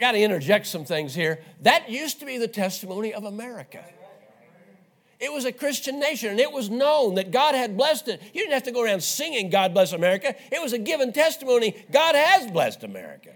got 0.00 0.12
to 0.12 0.18
interject 0.18 0.66
some 0.66 0.86
things 0.86 1.14
here. 1.14 1.40
That 1.60 1.90
used 1.90 2.20
to 2.20 2.26
be 2.26 2.38
the 2.38 2.48
testimony 2.48 3.12
of 3.12 3.24
America. 3.24 3.84
It 5.20 5.32
was 5.32 5.44
a 5.44 5.52
Christian 5.52 6.00
nation, 6.00 6.30
and 6.30 6.40
it 6.40 6.52
was 6.52 6.68
known 6.68 7.14
that 7.14 7.30
God 7.30 7.54
had 7.54 7.76
blessed 7.76 8.08
it. 8.08 8.20
You 8.32 8.40
didn't 8.40 8.54
have 8.54 8.64
to 8.64 8.72
go 8.72 8.82
around 8.82 9.02
singing, 9.02 9.48
God 9.48 9.72
bless 9.72 9.92
America. 9.92 10.34
It 10.50 10.60
was 10.60 10.72
a 10.72 10.78
given 10.78 11.12
testimony 11.12 11.76
God 11.90 12.14
has 12.14 12.50
blessed 12.50 12.82
America. 12.82 13.30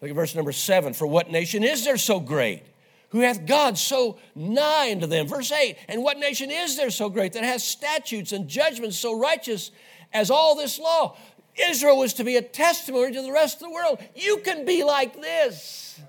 Look 0.00 0.10
at 0.10 0.14
verse 0.14 0.34
number 0.34 0.52
seven. 0.52 0.94
For 0.94 1.06
what 1.06 1.30
nation 1.30 1.64
is 1.64 1.84
there 1.84 1.96
so 1.96 2.20
great? 2.20 2.62
who 3.10 3.20
hath 3.20 3.46
God 3.46 3.78
so 3.78 4.18
nigh 4.34 4.92
unto 4.92 5.06
them. 5.06 5.26
Verse 5.26 5.50
8, 5.50 5.76
and 5.88 6.02
what 6.02 6.18
nation 6.18 6.50
is 6.50 6.76
there 6.76 6.90
so 6.90 7.08
great 7.08 7.32
that 7.32 7.44
has 7.44 7.64
statutes 7.64 8.32
and 8.32 8.48
judgments 8.48 8.98
so 8.98 9.18
righteous 9.18 9.70
as 10.12 10.30
all 10.30 10.54
this 10.54 10.78
law? 10.78 11.16
Israel 11.56 11.98
was 11.98 12.14
to 12.14 12.24
be 12.24 12.36
a 12.36 12.42
testimony 12.42 13.12
to 13.14 13.22
the 13.22 13.32
rest 13.32 13.56
of 13.56 13.68
the 13.68 13.74
world. 13.74 13.98
You 14.14 14.38
can 14.38 14.64
be 14.64 14.84
like 14.84 15.20
this. 15.20 16.00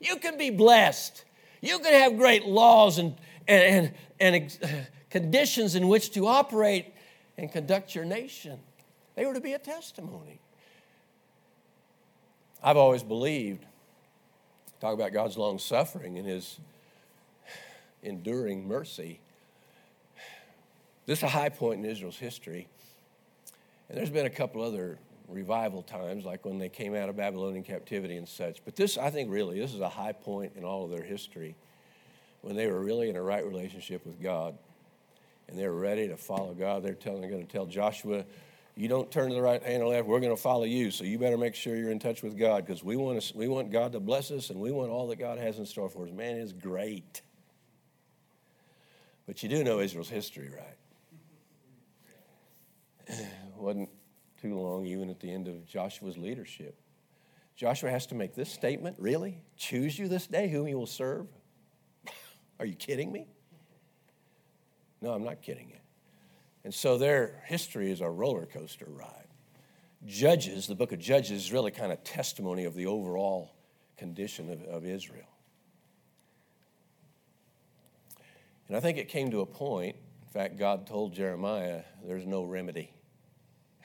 You 0.00 0.16
can 0.16 0.36
be 0.36 0.50
blessed. 0.50 1.24
You 1.60 1.78
can 1.78 1.94
have 1.94 2.18
great 2.18 2.44
laws 2.44 2.98
and, 2.98 3.14
and, 3.48 3.94
and, 4.20 4.36
and 4.36 4.58
uh, 4.62 4.68
conditions 5.08 5.74
in 5.74 5.88
which 5.88 6.10
to 6.12 6.26
operate 6.26 6.92
and 7.38 7.50
conduct 7.50 7.94
your 7.94 8.04
nation. 8.04 8.58
They 9.14 9.24
were 9.24 9.34
to 9.34 9.40
be 9.40 9.52
a 9.52 9.58
testimony. 9.58 10.40
I've 12.64 12.78
always 12.78 13.02
believed 13.02 13.64
Talk 14.84 14.92
about 14.92 15.14
God's 15.14 15.38
long 15.38 15.58
suffering 15.58 16.18
and 16.18 16.26
his 16.26 16.58
enduring 18.02 18.68
mercy. 18.68 19.18
This 21.06 21.20
is 21.20 21.22
a 21.22 21.28
high 21.28 21.48
point 21.48 21.82
in 21.82 21.90
Israel's 21.90 22.18
history. 22.18 22.68
And 23.88 23.96
there's 23.96 24.10
been 24.10 24.26
a 24.26 24.30
couple 24.30 24.60
other 24.60 24.98
revival 25.26 25.80
times, 25.80 26.26
like 26.26 26.44
when 26.44 26.58
they 26.58 26.68
came 26.68 26.94
out 26.94 27.08
of 27.08 27.16
Babylonian 27.16 27.64
captivity 27.64 28.18
and 28.18 28.28
such. 28.28 28.62
But 28.62 28.76
this, 28.76 28.98
I 28.98 29.08
think, 29.08 29.30
really, 29.30 29.58
this 29.58 29.72
is 29.72 29.80
a 29.80 29.88
high 29.88 30.12
point 30.12 30.52
in 30.54 30.64
all 30.64 30.84
of 30.84 30.90
their 30.90 31.02
history 31.02 31.54
when 32.42 32.56
they 32.56 32.66
were 32.66 32.80
really 32.80 33.08
in 33.08 33.16
a 33.16 33.22
right 33.22 33.42
relationship 33.42 34.04
with 34.04 34.22
God 34.22 34.54
and 35.48 35.58
they 35.58 35.66
were 35.66 35.80
ready 35.80 36.08
to 36.08 36.18
follow 36.18 36.52
God. 36.52 36.82
They're 36.82 36.92
telling, 36.92 37.22
they're 37.22 37.30
going 37.30 37.46
to 37.46 37.50
tell 37.50 37.64
Joshua, 37.64 38.26
you 38.76 38.88
don't 38.88 39.10
turn 39.10 39.28
to 39.28 39.34
the 39.34 39.42
right 39.42 39.62
hand 39.62 39.82
or 39.82 39.88
left, 39.88 40.06
we're 40.06 40.20
going 40.20 40.34
to 40.34 40.40
follow 40.40 40.64
you. 40.64 40.90
So 40.90 41.04
you 41.04 41.18
better 41.18 41.38
make 41.38 41.54
sure 41.54 41.76
you're 41.76 41.92
in 41.92 42.00
touch 42.00 42.22
with 42.22 42.36
God 42.36 42.66
because 42.66 42.82
we 42.82 42.96
want, 42.96 43.20
to, 43.22 43.36
we 43.36 43.46
want 43.46 43.70
God 43.70 43.92
to 43.92 44.00
bless 44.00 44.30
us 44.30 44.50
and 44.50 44.58
we 44.58 44.72
want 44.72 44.90
all 44.90 45.06
that 45.08 45.18
God 45.18 45.38
has 45.38 45.58
in 45.58 45.66
store 45.66 45.88
for 45.88 46.06
us. 46.06 46.12
Man 46.12 46.36
is 46.36 46.52
great. 46.52 47.22
But 49.26 49.42
you 49.42 49.48
do 49.48 49.62
know 49.62 49.78
Israel's 49.78 50.08
history, 50.08 50.50
right? 50.50 50.76
It 53.06 53.26
wasn't 53.56 53.90
too 54.42 54.58
long, 54.58 54.86
even 54.86 55.08
at 55.08 55.20
the 55.20 55.32
end 55.32 55.46
of 55.46 55.64
Joshua's 55.66 56.18
leadership. 56.18 56.76
Joshua 57.56 57.90
has 57.90 58.06
to 58.08 58.16
make 58.16 58.34
this 58.34 58.50
statement 58.50 58.96
really? 58.98 59.40
Choose 59.56 59.96
you 59.96 60.08
this 60.08 60.26
day 60.26 60.48
whom 60.48 60.66
you 60.66 60.76
will 60.76 60.86
serve? 60.86 61.28
Are 62.58 62.66
you 62.66 62.74
kidding 62.74 63.12
me? 63.12 63.26
No, 65.00 65.12
I'm 65.12 65.22
not 65.22 65.42
kidding 65.42 65.68
you. 65.68 65.76
And 66.64 66.72
so 66.72 66.96
their 66.96 67.42
history 67.44 67.90
is 67.90 68.00
a 68.00 68.08
roller 68.08 68.46
coaster 68.46 68.86
ride. 68.88 69.28
Judges, 70.06 70.66
the 70.66 70.74
book 70.74 70.92
of 70.92 70.98
Judges, 70.98 71.44
is 71.44 71.52
really 71.52 71.70
kind 71.70 71.92
of 71.92 72.02
testimony 72.04 72.64
of 72.64 72.74
the 72.74 72.86
overall 72.86 73.50
condition 73.96 74.50
of, 74.50 74.62
of 74.64 74.84
Israel. 74.84 75.28
And 78.68 78.76
I 78.76 78.80
think 78.80 78.98
it 78.98 79.08
came 79.08 79.30
to 79.30 79.40
a 79.40 79.46
point, 79.46 79.96
in 80.22 80.28
fact, 80.32 80.58
God 80.58 80.86
told 80.86 81.14
Jeremiah, 81.14 81.82
there's 82.04 82.26
no 82.26 82.44
remedy. 82.44 82.90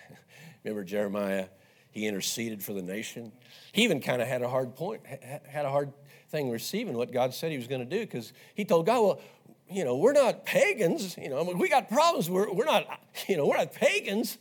Remember 0.63 0.83
Jeremiah? 0.83 1.47
He 1.91 2.07
interceded 2.07 2.63
for 2.63 2.73
the 2.73 2.81
nation. 2.81 3.31
He 3.71 3.83
even 3.83 3.99
kind 3.99 4.21
of 4.21 4.27
had 4.27 4.41
a 4.41 4.49
hard 4.49 4.75
point, 4.75 5.05
had 5.05 5.65
a 5.65 5.69
hard 5.69 5.91
thing 6.29 6.49
receiving 6.49 6.95
what 6.95 7.11
God 7.11 7.33
said 7.33 7.51
he 7.51 7.57
was 7.57 7.67
going 7.67 7.87
to 7.87 7.97
do 7.97 8.01
because 8.01 8.31
he 8.55 8.63
told 8.63 8.85
God, 8.85 9.01
well, 9.01 9.21
you 9.71 9.83
know, 9.83 9.97
we're 9.97 10.13
not 10.13 10.45
pagans. 10.45 11.17
You 11.17 11.29
know, 11.29 11.43
we 11.43 11.69
got 11.69 11.89
problems. 11.89 12.29
We're, 12.29 12.51
we're 12.51 12.65
not, 12.65 12.87
you 13.27 13.37
know, 13.37 13.47
we're 13.47 13.57
not 13.57 13.73
pagans. 13.73 14.37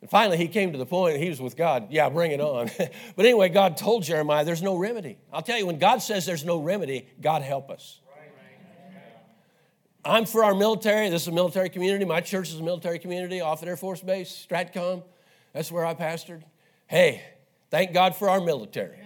And 0.00 0.10
finally, 0.10 0.36
he 0.36 0.48
came 0.48 0.72
to 0.72 0.78
the 0.78 0.86
point, 0.86 1.18
he 1.18 1.28
was 1.28 1.40
with 1.40 1.56
God. 1.56 1.86
Yeah, 1.90 2.08
bring 2.08 2.32
it 2.32 2.40
on. 2.40 2.70
but 3.16 3.24
anyway, 3.24 3.48
God 3.48 3.76
told 3.76 4.02
Jeremiah, 4.02 4.44
there's 4.44 4.62
no 4.62 4.76
remedy. 4.76 5.16
I'll 5.32 5.42
tell 5.42 5.58
you, 5.58 5.66
when 5.66 5.78
God 5.78 6.02
says 6.02 6.26
there's 6.26 6.44
no 6.44 6.60
remedy, 6.60 7.06
God 7.20 7.42
help 7.42 7.70
us. 7.70 8.00
I'm 10.04 10.26
for 10.26 10.42
our 10.42 10.54
military. 10.54 11.08
This 11.10 11.22
is 11.22 11.28
a 11.28 11.32
military 11.32 11.68
community. 11.68 12.04
My 12.04 12.20
church 12.20 12.48
is 12.48 12.58
a 12.58 12.62
military 12.62 12.98
community 12.98 13.40
Offutt 13.40 13.68
Air 13.68 13.76
Force 13.76 14.00
Base, 14.00 14.46
Stratcom. 14.50 15.04
That's 15.52 15.70
where 15.70 15.86
I 15.86 15.94
pastored. 15.94 16.42
Hey, 16.88 17.22
thank 17.70 17.92
God 17.92 18.16
for 18.16 18.28
our 18.28 18.40
military. 18.40 18.98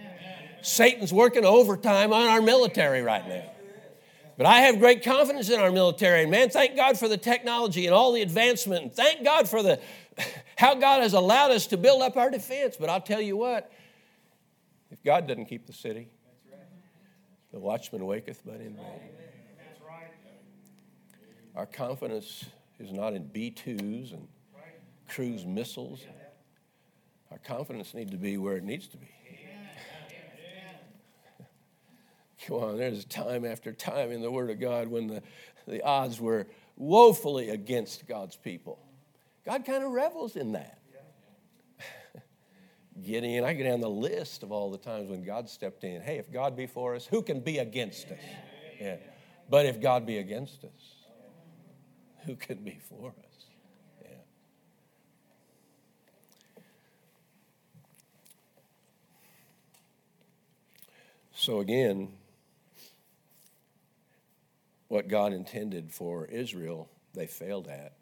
Satan's 0.63 1.13
working 1.13 1.45
overtime 1.45 2.11
on 2.11 2.25
our 2.27 2.41
military 2.41 3.03
right 3.03 3.27
now. 3.27 3.51
But 4.37 4.45
I 4.45 4.61
have 4.61 4.77
great 4.77 5.03
confidence 5.03 5.49
in 5.49 5.59
our 5.59 5.71
military. 5.71 6.21
And 6.21 6.31
man, 6.31 6.49
thank 6.49 6.75
God 6.75 6.99
for 6.99 7.07
the 7.07 7.17
technology 7.17 7.87
and 7.87 7.95
all 7.95 8.11
the 8.11 8.21
advancement. 8.21 8.83
And 8.83 8.93
thank 8.93 9.23
God 9.23 9.49
for 9.49 9.63
the 9.63 9.79
how 10.57 10.75
God 10.75 11.01
has 11.01 11.13
allowed 11.13 11.51
us 11.51 11.67
to 11.67 11.77
build 11.77 12.03
up 12.03 12.15
our 12.17 12.29
defense. 12.29 12.77
But 12.79 12.89
I'll 12.89 13.01
tell 13.01 13.21
you 13.21 13.35
what, 13.35 13.71
if 14.91 15.03
God 15.03 15.27
doesn't 15.27 15.45
keep 15.45 15.65
the 15.65 15.73
city, 15.73 16.07
the 17.51 17.59
watchman 17.59 18.05
waketh 18.05 18.43
but 18.45 18.55
in 18.55 18.75
vain. 18.75 19.01
Our 21.55 21.65
confidence 21.65 22.45
is 22.79 22.91
not 22.91 23.15
in 23.15 23.25
B 23.25 23.51
2s 23.51 24.13
and 24.13 24.27
cruise 25.09 25.43
missiles. 25.43 26.01
Our 27.31 27.39
confidence 27.39 27.95
needs 27.95 28.11
to 28.11 28.17
be 28.17 28.37
where 28.37 28.57
it 28.57 28.63
needs 28.63 28.87
to 28.89 28.97
be 28.97 29.07
Come 32.45 32.57
on, 32.57 32.77
there's 32.77 33.05
time 33.05 33.45
after 33.45 33.73
time 33.73 34.11
in 34.11 34.21
the 34.21 34.31
Word 34.31 34.49
of 34.49 34.59
God 34.59 34.87
when 34.87 35.07
the, 35.07 35.23
the 35.67 35.83
odds 35.83 36.19
were 36.19 36.47
woefully 36.75 37.49
against 37.49 38.07
God's 38.07 38.35
people. 38.35 38.79
God 39.45 39.65
kind 39.65 39.83
of 39.83 39.91
revels 39.91 40.35
in 40.35 40.51
that. 40.51 40.79
Gideon, 43.03 43.43
I 43.43 43.53
get 43.53 43.63
down 43.63 43.81
the 43.81 43.89
list 43.89 44.43
of 44.43 44.51
all 44.51 44.71
the 44.71 44.77
times 44.77 45.09
when 45.09 45.23
God 45.23 45.49
stepped 45.49 45.83
in. 45.83 46.01
Hey, 46.01 46.17
if 46.17 46.31
God 46.31 46.55
be 46.55 46.67
for 46.67 46.95
us, 46.95 47.05
who 47.05 47.21
can 47.21 47.39
be 47.39 47.57
against 47.57 48.07
us? 48.07 48.19
Yeah. 48.79 48.97
But 49.49 49.65
if 49.65 49.81
God 49.81 50.05
be 50.05 50.17
against 50.17 50.63
us, 50.63 51.05
who 52.25 52.35
can 52.35 52.63
be 52.63 52.79
for 52.89 53.09
us? 53.09 53.27
So 61.39 61.59
again, 61.59 62.09
what 64.87 65.07
God 65.07 65.33
intended 65.33 65.91
for 65.91 66.25
Israel, 66.25 66.89
they 67.13 67.27
failed 67.27 67.67
at. 67.67 67.93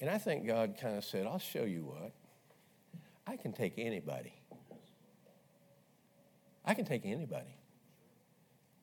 And 0.00 0.10
I 0.10 0.18
think 0.18 0.46
God 0.46 0.76
kind 0.80 0.96
of 0.96 1.04
said, 1.04 1.26
I'll 1.26 1.38
show 1.38 1.64
you 1.64 1.84
what. 1.84 2.12
I 3.26 3.36
can 3.36 3.52
take 3.52 3.74
anybody. 3.78 4.34
I 6.64 6.74
can 6.74 6.84
take 6.84 7.06
anybody 7.06 7.54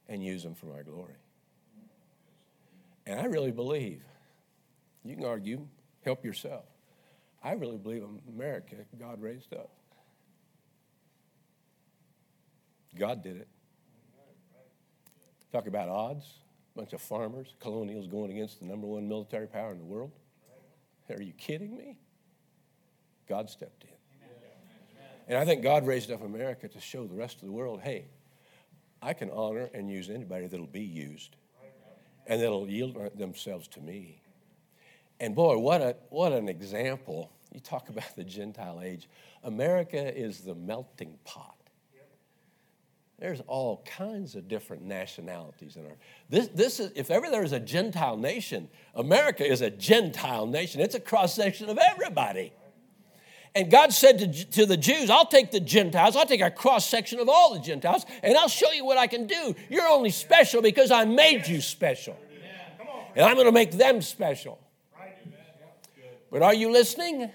and 0.07 0.23
use 0.23 0.43
them 0.43 0.55
for 0.55 0.67
my 0.67 0.81
glory. 0.81 1.15
And 3.05 3.19
I 3.19 3.25
really 3.25 3.51
believe, 3.51 4.01
you 5.03 5.15
can 5.15 5.25
argue, 5.25 5.67
help 6.05 6.23
yourself. 6.23 6.65
I 7.43 7.53
really 7.53 7.77
believe 7.77 8.03
America, 8.33 8.75
God 8.99 9.21
raised 9.21 9.53
up. 9.53 9.71
God 12.97 13.23
did 13.23 13.37
it. 13.37 13.47
Talk 15.51 15.67
about 15.67 15.89
odds 15.89 16.25
bunch 16.75 16.93
of 16.93 17.01
farmers, 17.01 17.55
colonials 17.59 18.07
going 18.07 18.31
against 18.31 18.59
the 18.59 18.65
number 18.65 18.87
one 18.87 19.07
military 19.07 19.47
power 19.47 19.71
in 19.71 19.77
the 19.77 19.85
world. 19.85 20.11
Are 21.09 21.21
you 21.21 21.33
kidding 21.33 21.75
me? 21.75 21.97
God 23.27 23.49
stepped 23.49 23.83
in. 23.83 23.89
And 25.27 25.37
I 25.37 25.45
think 25.45 25.61
God 25.61 25.85
raised 25.85 26.11
up 26.11 26.23
America 26.23 26.67
to 26.67 26.79
show 26.79 27.05
the 27.05 27.15
rest 27.15 27.41
of 27.41 27.45
the 27.45 27.51
world 27.51 27.81
hey, 27.81 28.05
I 29.01 29.13
can 29.13 29.29
honor 29.29 29.69
and 29.73 29.89
use 29.89 30.09
anybody 30.09 30.47
that'll 30.47 30.65
be 30.65 30.81
used 30.81 31.35
and 32.27 32.41
that'll 32.41 32.67
yield 32.67 32.97
themselves 33.15 33.67
to 33.69 33.81
me. 33.81 34.21
And 35.19 35.35
boy, 35.35 35.57
what, 35.57 35.81
a, 35.81 35.95
what 36.09 36.31
an 36.31 36.47
example. 36.47 37.31
You 37.53 37.59
talk 37.59 37.89
about 37.89 38.15
the 38.15 38.23
Gentile 38.23 38.81
age. 38.81 39.09
America 39.43 40.15
is 40.17 40.41
the 40.41 40.55
melting 40.55 41.17
pot. 41.23 41.58
There's 43.19 43.41
all 43.47 43.83
kinds 43.85 44.35
of 44.35 44.47
different 44.47 44.83
nationalities 44.83 45.75
in 45.75 45.85
our. 45.85 45.97
This, 46.29 46.47
this 46.49 46.79
is, 46.79 46.91
if 46.95 47.11
ever 47.11 47.29
there's 47.29 47.51
a 47.51 47.59
Gentile 47.59 48.15
nation, 48.15 48.69
America 48.95 49.45
is 49.45 49.61
a 49.61 49.69
Gentile 49.69 50.45
nation. 50.45 50.79
It's 50.79 50.95
a 50.95 51.01
cross 51.01 51.35
section 51.35 51.69
of 51.69 51.77
everybody. 51.77 52.53
And 53.55 53.69
God 53.69 53.91
said 53.91 54.19
to, 54.19 54.45
to 54.51 54.65
the 54.65 54.77
Jews, 54.77 55.09
I'll 55.09 55.25
take 55.25 55.51
the 55.51 55.59
Gentiles, 55.59 56.15
I'll 56.15 56.25
take 56.25 56.39
a 56.39 56.51
cross 56.51 56.87
section 56.87 57.19
of 57.19 57.27
all 57.27 57.53
the 57.53 57.59
Gentiles, 57.59 58.05
and 58.23 58.37
I'll 58.37 58.47
show 58.47 58.71
you 58.71 58.85
what 58.85 58.97
I 58.97 59.07
can 59.07 59.27
do. 59.27 59.55
You're 59.69 59.87
only 59.87 60.11
special 60.11 60.61
because 60.61 60.91
I 60.91 61.03
made 61.03 61.45
you 61.47 61.59
special. 61.59 62.15
And 63.15 63.25
I'm 63.25 63.35
going 63.35 63.47
to 63.47 63.51
make 63.51 63.71
them 63.71 64.01
special. 64.01 64.59
But 66.31 66.41
are 66.41 66.53
you 66.53 66.71
listening? 66.71 67.31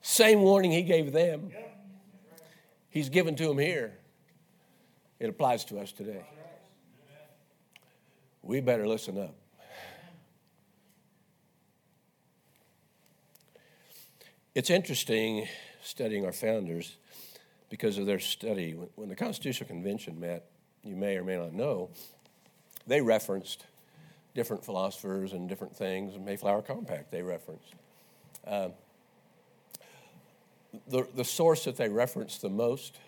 Same 0.00 0.40
warning 0.40 0.70
he 0.70 0.82
gave 0.82 1.12
them. 1.12 1.50
He's 2.88 3.08
given 3.10 3.36
to 3.36 3.48
them 3.48 3.58
here. 3.58 3.99
It 5.20 5.28
applies 5.28 5.64
to 5.66 5.78
us 5.78 5.92
today. 5.92 6.24
We 8.42 8.60
better 8.60 8.88
listen 8.88 9.18
up. 9.18 9.34
It's 14.54 14.70
interesting 14.70 15.46
studying 15.82 16.24
our 16.24 16.32
founders 16.32 16.96
because 17.68 17.98
of 17.98 18.06
their 18.06 18.18
study. 18.18 18.72
When 18.96 19.10
the 19.10 19.14
Constitutional 19.14 19.68
Convention 19.68 20.18
met, 20.18 20.46
you 20.82 20.96
may 20.96 21.16
or 21.16 21.22
may 21.22 21.36
not 21.36 21.52
know, 21.52 21.90
they 22.86 23.02
referenced 23.02 23.66
different 24.34 24.64
philosophers 24.64 25.34
and 25.34 25.48
different 25.48 25.76
things. 25.76 26.18
Mayflower 26.18 26.62
Compact, 26.62 27.10
they 27.10 27.22
referenced. 27.22 27.74
Uh, 28.46 28.70
the, 30.88 31.06
the 31.14 31.24
source 31.24 31.64
that 31.64 31.76
they 31.76 31.88
referenced 31.88 32.40
the 32.40 32.48
most, 32.48 32.98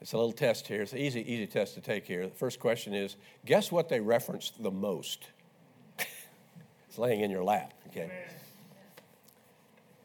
it's 0.00 0.12
a 0.12 0.16
little 0.16 0.32
test 0.32 0.66
here. 0.66 0.82
It's 0.82 0.92
an 0.92 0.98
easy, 0.98 1.20
easy 1.20 1.46
test 1.46 1.74
to 1.74 1.80
take 1.80 2.06
here. 2.06 2.26
The 2.26 2.34
first 2.34 2.60
question 2.60 2.94
is 2.94 3.16
guess 3.44 3.72
what 3.72 3.88
they 3.88 4.00
referenced 4.00 4.62
the 4.62 4.70
most? 4.70 5.28
it's 5.98 6.98
laying 6.98 7.20
in 7.20 7.30
your 7.30 7.44
lap, 7.44 7.74
okay? 7.88 8.10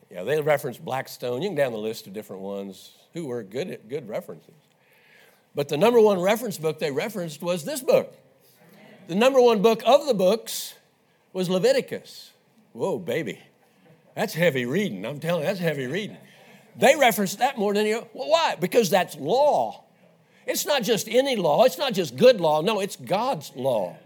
Yeah, 0.09 0.23
they 0.23 0.39
referenced 0.41 0.83
Blackstone. 0.83 1.41
You 1.41 1.49
can 1.49 1.55
down 1.55 1.71
the 1.71 1.79
list 1.79 2.05
of 2.07 2.13
different 2.13 2.41
ones 2.41 2.91
who 3.13 3.25
were 3.25 3.41
good, 3.43 3.71
at 3.71 3.89
good 3.89 4.07
references. 4.07 4.53
But 5.55 5.69
the 5.69 5.77
number 5.77 5.99
one 5.99 6.19
reference 6.19 6.57
book 6.57 6.79
they 6.79 6.91
referenced 6.91 7.41
was 7.41 7.63
this 7.63 7.81
book. 7.81 8.15
The 9.07 9.15
number 9.15 9.41
one 9.41 9.61
book 9.61 9.81
of 9.85 10.05
the 10.07 10.13
books 10.13 10.75
was 11.33 11.49
Leviticus. 11.49 12.31
Whoa, 12.73 12.97
baby. 12.99 13.39
That's 14.15 14.33
heavy 14.33 14.65
reading. 14.65 15.05
I'm 15.05 15.19
telling 15.19 15.41
you, 15.41 15.47
that's 15.47 15.59
heavy 15.59 15.87
reading. 15.87 16.17
They 16.77 16.95
reference 16.95 17.35
that 17.35 17.57
more 17.57 17.73
than 17.73 17.85
you. 17.85 18.07
Well, 18.13 18.29
why? 18.29 18.55
Because 18.59 18.89
that's 18.89 19.15
law. 19.15 19.83
It's 20.45 20.65
not 20.65 20.83
just 20.83 21.07
any 21.07 21.35
law, 21.35 21.63
it's 21.63 21.77
not 21.77 21.93
just 21.93 22.17
good 22.17 22.41
law. 22.41 22.61
No, 22.61 22.79
it's 22.79 22.95
God's 22.95 23.51
law. 23.55 23.97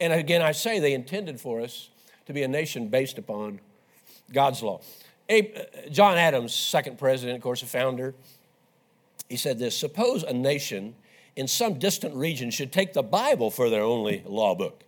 And 0.00 0.12
again, 0.12 0.40
I 0.40 0.52
say 0.52 0.78
they 0.78 0.94
intended 0.94 1.40
for 1.40 1.60
us 1.60 1.90
to 2.26 2.32
be 2.32 2.42
a 2.42 2.48
nation 2.48 2.88
based 2.88 3.18
upon 3.18 3.60
God's 4.32 4.62
law. 4.62 4.80
Uh, 5.28 5.42
John 5.90 6.16
Adams, 6.16 6.54
second 6.54 6.98
president, 6.98 7.36
of 7.36 7.42
course, 7.42 7.62
a 7.62 7.66
founder, 7.66 8.14
he 9.28 9.36
said 9.36 9.58
this 9.58 9.76
Suppose 9.76 10.22
a 10.22 10.32
nation 10.32 10.94
in 11.36 11.48
some 11.48 11.78
distant 11.78 12.14
region 12.14 12.50
should 12.50 12.72
take 12.72 12.92
the 12.92 13.02
Bible 13.02 13.50
for 13.50 13.68
their 13.68 13.82
only 13.82 14.22
law 14.26 14.54
book 14.54 14.84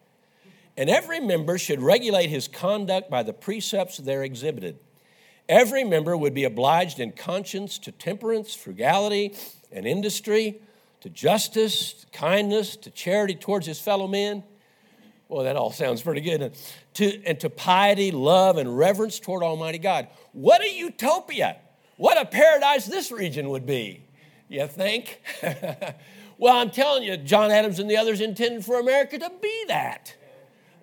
and 0.76 0.88
every 0.88 1.20
member 1.20 1.58
should 1.58 1.80
regulate 1.80 2.30
his 2.30 2.48
conduct 2.48 3.10
by 3.10 3.22
the 3.22 3.32
precepts 3.32 3.98
there 3.98 4.22
exhibited. 4.22 4.78
Every 5.48 5.84
member 5.84 6.16
would 6.16 6.34
be 6.34 6.44
obliged 6.44 7.00
in 7.00 7.12
conscience 7.12 7.78
to 7.80 7.92
temperance, 7.92 8.54
frugality, 8.54 9.34
and 9.70 9.86
industry, 9.86 10.60
to 11.00 11.10
justice, 11.10 11.92
to 11.94 12.06
kindness, 12.06 12.76
to 12.76 12.90
charity 12.90 13.34
towards 13.34 13.66
his 13.66 13.80
fellow 13.80 14.06
men. 14.06 14.44
Well, 15.28 15.44
that 15.44 15.56
all 15.56 15.72
sounds 15.72 16.02
pretty 16.02 16.20
good. 16.20 16.54
To, 16.94 17.24
and 17.24 17.40
to 17.40 17.50
piety, 17.50 18.10
love, 18.10 18.58
and 18.58 18.76
reverence 18.76 19.18
toward 19.18 19.42
Almighty 19.42 19.78
God. 19.78 20.08
What 20.32 20.62
a 20.62 20.70
utopia! 20.70 21.56
What 21.96 22.20
a 22.20 22.24
paradise 22.24 22.86
this 22.86 23.12
region 23.12 23.48
would 23.50 23.66
be, 23.66 24.02
you 24.48 24.66
think? 24.66 25.20
well, 26.38 26.56
I'm 26.56 26.70
telling 26.70 27.02
you, 27.02 27.16
John 27.16 27.50
Adams 27.50 27.78
and 27.78 27.88
the 27.88 27.96
others 27.96 28.20
intended 28.20 28.64
for 28.64 28.80
America 28.80 29.18
to 29.18 29.30
be 29.40 29.64
that. 29.68 30.14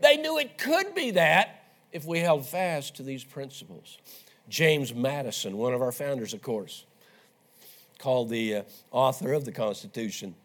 They 0.01 0.17
knew 0.17 0.37
it 0.37 0.57
could 0.57 0.95
be 0.95 1.11
that 1.11 1.63
if 1.91 2.05
we 2.05 2.19
held 2.19 2.45
fast 2.45 2.95
to 2.97 3.03
these 3.03 3.23
principles. 3.23 3.97
James 4.49 4.93
Madison, 4.93 5.57
one 5.57 5.73
of 5.73 5.81
our 5.81 5.91
founders, 5.91 6.33
of 6.33 6.41
course, 6.41 6.85
called 7.99 8.29
the 8.29 8.55
uh, 8.55 8.63
author 8.91 9.33
of 9.33 9.45
the 9.45 9.51
Constitution, 9.51 10.35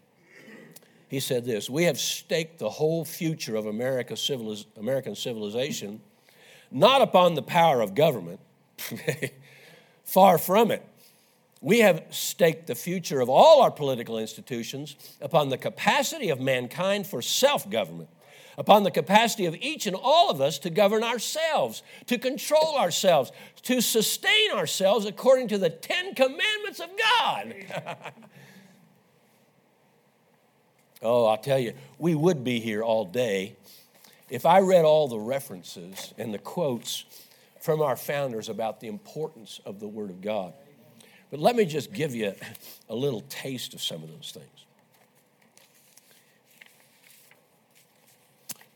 he 1.09 1.21
said 1.21 1.45
this 1.45 1.71
We 1.71 1.85
have 1.85 1.99
staked 1.99 2.59
the 2.59 2.71
whole 2.71 3.05
future 3.05 3.57
of 3.57 3.67
America 3.67 4.15
civiliz- 4.15 4.67
American 4.77 5.15
civilization 5.15 6.01
not 6.71 7.03
upon 7.03 7.35
the 7.35 7.43
power 7.43 7.81
of 7.81 7.95
government, 7.95 8.41
far 10.05 10.39
from 10.39 10.71
it. 10.73 10.83
We 11.61 11.79
have 11.79 12.03
staked 12.11 12.67
the 12.67 12.75
future 12.75 13.21
of 13.21 13.31
all 13.31 13.63
our 13.63 13.71
political 13.71 14.19
institutions 14.19 14.97
upon 15.21 15.49
the 15.49 15.57
capacity 15.57 16.29
of 16.29 16.41
mankind 16.41 17.07
for 17.07 17.23
self 17.23 17.71
government 17.71 18.11
upon 18.57 18.83
the 18.83 18.91
capacity 18.91 19.47
of 19.47 19.55
each 19.57 19.87
and 19.87 19.97
all 19.97 20.31
of 20.31 20.41
us 20.41 20.59
to 20.61 20.71
govern 20.71 21.03
ourselves, 21.03 21.83
to 22.07 22.19
control 22.19 22.77
ourselves, 22.79 23.33
to 23.63 23.81
sustain 23.81 24.53
ourselves 24.53 25.07
according 25.07 25.49
to 25.49 25.59
the 25.59 25.71
Ten 25.71 26.15
Commandments 26.15 26.81
of 26.81 26.91
God. 27.19 27.55
oh, 31.03 31.27
I'll 31.27 31.39
tell 31.39 31.59
you, 31.59 31.75
we 31.99 32.15
would 32.15 32.45
be 32.45 32.61
here 32.61 32.83
all 32.83 33.05
day 33.05 33.57
if 34.31 34.47
I 34.47 34.61
read 34.61 34.85
all 34.85 35.09
the 35.09 35.19
references 35.19 36.15
and 36.19 36.33
the 36.33 36.39
quotes 36.39 37.05
from 37.61 37.81
our 37.81 37.97
founders 37.97 38.49
about 38.49 38.81
the 38.81 38.89
importance 38.89 39.61
of 39.65 39.81
the 39.81 39.89
Word 39.89 40.11
of 40.11 40.21
God. 40.21 40.53
But 41.31 41.41
let 41.41 41.57
me 41.57 41.65
just 41.65 41.93
give 41.93 42.15
you 42.15 42.35
a 42.89 42.95
little 42.95 43.23
taste 43.23 43.75
of 43.75 43.83
some 43.83 44.03
of 44.03 44.11
those 44.11 44.33
things. 44.33 44.64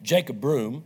Jacob 0.02 0.40
Broom, 0.40 0.84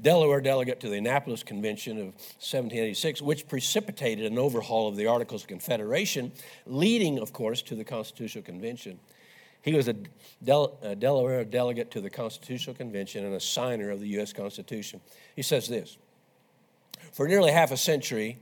Delaware 0.00 0.40
delegate 0.40 0.80
to 0.80 0.88
the 0.88 0.98
Annapolis 0.98 1.42
Convention 1.42 1.98
of 1.98 2.06
1786, 2.06 3.22
which 3.22 3.48
precipitated 3.48 4.30
an 4.30 4.38
overhaul 4.38 4.88
of 4.88 4.96
the 4.96 5.06
Articles 5.06 5.42
of 5.42 5.48
Confederation, 5.48 6.32
leading, 6.66 7.18
of 7.18 7.32
course, 7.32 7.62
to 7.62 7.74
the 7.74 7.84
Constitutional 7.84 8.44
Convention. 8.44 8.98
He 9.62 9.74
was 9.74 9.88
a, 9.88 9.96
Del- 10.44 10.78
a 10.82 10.94
Delaware 10.94 11.44
delegate 11.44 11.90
to 11.92 12.00
the 12.00 12.10
Constitutional 12.10 12.76
Convention 12.76 13.24
and 13.24 13.34
a 13.34 13.40
signer 13.40 13.90
of 13.90 14.00
the 14.00 14.08
U.S. 14.08 14.32
Constitution. 14.32 15.00
He 15.34 15.42
says 15.42 15.66
this 15.66 15.96
For 17.12 17.26
nearly 17.26 17.52
half 17.52 17.72
a 17.72 17.76
century, 17.76 18.38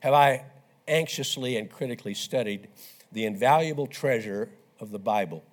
have 0.00 0.14
I 0.14 0.44
anxiously 0.88 1.56
and 1.56 1.70
critically 1.70 2.14
studied 2.14 2.68
the 3.12 3.24
invaluable 3.24 3.86
treasure 3.86 4.50
of 4.80 4.90
the 4.90 4.98
Bible, 4.98 5.44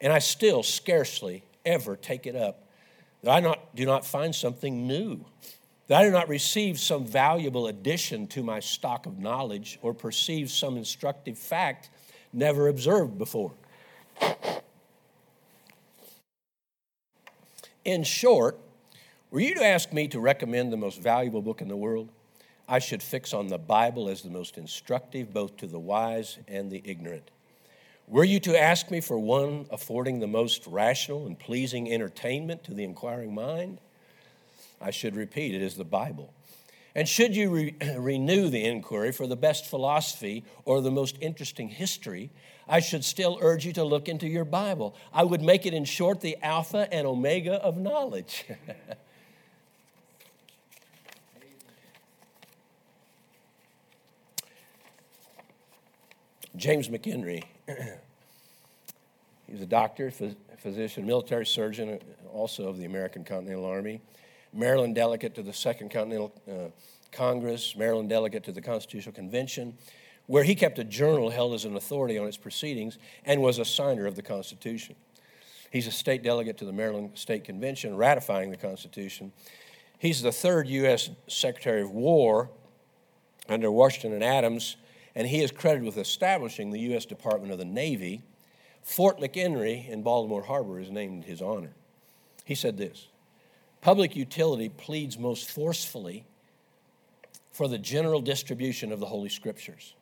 and 0.00 0.12
I 0.12 0.18
still 0.18 0.62
scarcely 0.62 1.44
ever 1.64 1.96
take 1.96 2.26
it 2.26 2.36
up, 2.36 2.66
that 3.22 3.30
I 3.30 3.40
not, 3.40 3.74
do 3.74 3.84
not 3.84 4.04
find 4.04 4.34
something 4.34 4.86
new, 4.86 5.24
that 5.86 6.00
I 6.00 6.04
do 6.04 6.10
not 6.10 6.28
receive 6.28 6.78
some 6.78 7.04
valuable 7.04 7.66
addition 7.66 8.26
to 8.28 8.42
my 8.42 8.60
stock 8.60 9.06
of 9.06 9.18
knowledge 9.18 9.78
or 9.82 9.92
perceive 9.92 10.50
some 10.50 10.76
instructive 10.76 11.38
fact 11.38 11.90
never 12.32 12.68
observed 12.68 13.18
before. 13.18 13.52
In 17.84 18.04
short, 18.04 18.58
were 19.30 19.40
you 19.40 19.54
to 19.54 19.64
ask 19.64 19.92
me 19.92 20.08
to 20.08 20.20
recommend 20.20 20.72
the 20.72 20.76
most 20.76 21.00
valuable 21.00 21.42
book 21.42 21.60
in 21.60 21.68
the 21.68 21.76
world, 21.76 22.08
I 22.68 22.78
should 22.78 23.02
fix 23.02 23.34
on 23.34 23.48
the 23.48 23.58
Bible 23.58 24.08
as 24.08 24.22
the 24.22 24.30
most 24.30 24.56
instructive 24.56 25.32
both 25.32 25.56
to 25.56 25.66
the 25.66 25.78
wise 25.78 26.38
and 26.46 26.70
the 26.70 26.82
ignorant. 26.84 27.30
Were 28.10 28.24
you 28.24 28.40
to 28.40 28.60
ask 28.60 28.90
me 28.90 29.00
for 29.00 29.16
one 29.20 29.66
affording 29.70 30.18
the 30.18 30.26
most 30.26 30.66
rational 30.66 31.28
and 31.28 31.38
pleasing 31.38 31.92
entertainment 31.92 32.64
to 32.64 32.74
the 32.74 32.82
inquiring 32.82 33.32
mind? 33.32 33.78
I 34.80 34.90
should 34.90 35.14
repeat 35.14 35.54
it 35.54 35.62
is 35.62 35.76
the 35.76 35.84
Bible. 35.84 36.34
And 36.96 37.08
should 37.08 37.36
you 37.36 37.50
re- 37.50 37.76
renew 37.96 38.48
the 38.48 38.64
inquiry 38.64 39.12
for 39.12 39.28
the 39.28 39.36
best 39.36 39.64
philosophy 39.66 40.42
or 40.64 40.80
the 40.80 40.90
most 40.90 41.18
interesting 41.20 41.68
history, 41.68 42.30
I 42.68 42.80
should 42.80 43.04
still 43.04 43.38
urge 43.40 43.64
you 43.64 43.72
to 43.74 43.84
look 43.84 44.08
into 44.08 44.26
your 44.26 44.44
Bible. 44.44 44.96
I 45.12 45.22
would 45.22 45.40
make 45.40 45.64
it, 45.64 45.72
in 45.72 45.84
short, 45.84 46.20
the 46.20 46.36
Alpha 46.42 46.92
and 46.92 47.06
Omega 47.06 47.62
of 47.62 47.76
knowledge. 47.76 48.44
James 56.56 56.88
McHenry. 56.88 57.44
He's 59.46 59.60
a 59.60 59.66
doctor, 59.66 60.12
physician, 60.58 61.06
military 61.06 61.46
surgeon, 61.46 61.98
also 62.32 62.68
of 62.68 62.78
the 62.78 62.84
American 62.84 63.24
Continental 63.24 63.64
Army, 63.64 64.00
Maryland 64.52 64.94
delegate 64.94 65.34
to 65.36 65.42
the 65.42 65.52
Second 65.52 65.90
Continental 65.90 66.32
uh, 66.48 66.70
Congress, 67.12 67.74
Maryland 67.76 68.08
delegate 68.08 68.44
to 68.44 68.52
the 68.52 68.60
Constitutional 68.60 69.14
Convention, 69.14 69.74
where 70.26 70.44
he 70.44 70.54
kept 70.54 70.78
a 70.78 70.84
journal 70.84 71.30
held 71.30 71.54
as 71.54 71.64
an 71.64 71.76
authority 71.76 72.18
on 72.18 72.26
its 72.26 72.36
proceedings 72.36 72.98
and 73.24 73.42
was 73.42 73.58
a 73.58 73.64
signer 73.64 74.06
of 74.06 74.14
the 74.16 74.22
Constitution. 74.22 74.94
He's 75.72 75.86
a 75.86 75.92
state 75.92 76.22
delegate 76.22 76.58
to 76.58 76.64
the 76.64 76.72
Maryland 76.72 77.12
State 77.14 77.44
Convention 77.44 77.96
ratifying 77.96 78.50
the 78.50 78.56
Constitution. 78.56 79.32
He's 79.98 80.22
the 80.22 80.32
third 80.32 80.66
U.S. 80.68 81.10
Secretary 81.28 81.82
of 81.82 81.90
War 81.90 82.50
under 83.48 83.70
Washington 83.70 84.12
and 84.12 84.24
Adams, 84.24 84.76
and 85.14 85.26
he 85.26 85.42
is 85.42 85.50
credited 85.50 85.84
with 85.84 85.98
establishing 85.98 86.70
the 86.70 86.80
U.S. 86.80 87.04
Department 87.04 87.52
of 87.52 87.58
the 87.58 87.64
Navy. 87.64 88.22
Fort 88.82 89.18
McHenry 89.18 89.88
in 89.88 90.02
Baltimore 90.02 90.42
Harbor 90.42 90.80
is 90.80 90.90
named 90.90 91.22
in 91.24 91.28
his 91.28 91.42
honor. 91.42 91.72
He 92.44 92.54
said 92.54 92.76
this 92.76 93.08
Public 93.80 94.16
utility 94.16 94.68
pleads 94.68 95.18
most 95.18 95.50
forcefully 95.50 96.24
for 97.52 97.68
the 97.68 97.78
general 97.78 98.20
distribution 98.20 98.92
of 98.92 99.00
the 99.00 99.06
Holy 99.06 99.28
Scriptures. 99.28 99.94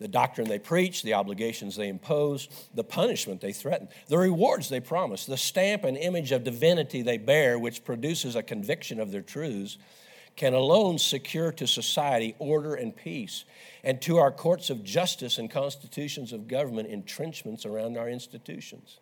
The 0.00 0.08
doctrine 0.08 0.48
they 0.48 0.58
preach, 0.58 1.02
the 1.02 1.14
obligations 1.14 1.76
they 1.76 1.88
impose, 1.88 2.48
the 2.74 2.82
punishment 2.84 3.40
they 3.40 3.52
threaten, 3.52 3.88
the 4.08 4.18
rewards 4.18 4.68
they 4.68 4.80
promise, 4.80 5.24
the 5.24 5.36
stamp 5.36 5.84
and 5.84 5.96
image 5.96 6.32
of 6.32 6.44
divinity 6.44 7.02
they 7.02 7.16
bear, 7.16 7.58
which 7.58 7.84
produces 7.84 8.34
a 8.34 8.42
conviction 8.42 8.98
of 8.98 9.12
their 9.12 9.22
truths, 9.22 9.78
can 10.36 10.54
alone 10.54 10.98
secure 10.98 11.52
to 11.52 11.66
society 11.66 12.34
order 12.38 12.74
and 12.74 12.96
peace, 12.96 13.44
and 13.82 14.00
to 14.02 14.18
our 14.18 14.32
courts 14.32 14.70
of 14.70 14.82
justice 14.82 15.38
and 15.38 15.50
constitutions 15.50 16.32
of 16.32 16.48
government 16.48 16.88
entrenchments 16.88 17.64
around 17.64 17.96
our 17.96 18.08
institutions. 18.08 18.98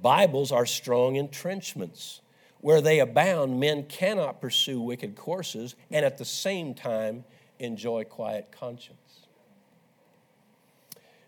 Bibles 0.00 0.52
are 0.52 0.66
strong 0.66 1.16
entrenchments. 1.16 2.20
Where 2.60 2.80
they 2.80 3.00
abound, 3.00 3.58
men 3.58 3.84
cannot 3.84 4.40
pursue 4.40 4.80
wicked 4.80 5.16
courses 5.16 5.74
and 5.90 6.04
at 6.04 6.16
the 6.16 6.24
same 6.24 6.74
time 6.74 7.24
enjoy 7.58 8.04
quiet 8.04 8.52
conscience. 8.52 9.26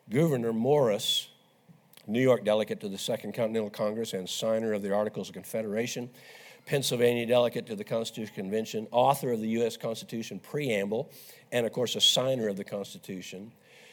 Gouverneur 0.09 0.53
Morris, 0.53 1.29
New 2.07 2.21
York 2.21 2.45
delegate 2.45 2.81
to 2.81 2.89
the 2.89 2.99
Second 2.99 3.35
Continental 3.35 3.71
Congress 3.71 4.13
and 4.13 4.29
signer 4.29 4.75
of 4.75 4.83
the 4.83 4.95
Articles 4.95 5.29
of 5.29 5.35
Confederation, 5.35 6.11
Pennsylvania 6.67 7.27
delegate 7.27 7.67
to 7.67 7.77
the 7.77 7.85
Constitutional 7.85 8.35
Convention, 8.35 8.89
author 8.91 9.33
of 9.33 9.41
the 9.41 9.49
U.S. 9.49 9.77
Constitution 9.77 10.39
preamble, 10.39 11.11
and 11.53 11.67
of 11.67 11.73
course, 11.73 11.95
a 11.95 12.01
signer 12.01 12.49
of 12.49 12.57
the 12.57 12.65
Constitution. 12.65 13.53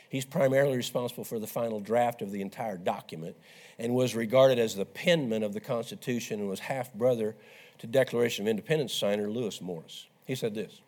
He's 0.10 0.26
primarily 0.26 0.78
responsible 0.78 1.24
for 1.24 1.40
the 1.40 1.48
final 1.48 1.80
draft 1.80 2.22
of 2.22 2.32
the 2.32 2.42
entire 2.42 2.78
document 2.78 3.36
and 3.80 3.94
was 3.94 4.16
regarded 4.16 4.60
as 4.60 4.76
the 4.76 4.86
penman 4.86 5.44
of 5.44 5.54
the 5.54 5.60
Constitution 5.60 6.40
and 6.40 6.50
was 6.50 6.60
half 6.60 6.94
brother 6.94 7.36
to 7.80 7.88
Declaration 7.88 8.46
of 8.46 8.50
Independence 8.50 8.94
signer 8.94 9.30
Lewis 9.30 9.62
Morris. 9.62 10.08
He 10.26 10.36
said 10.36 10.54
this 10.54 10.82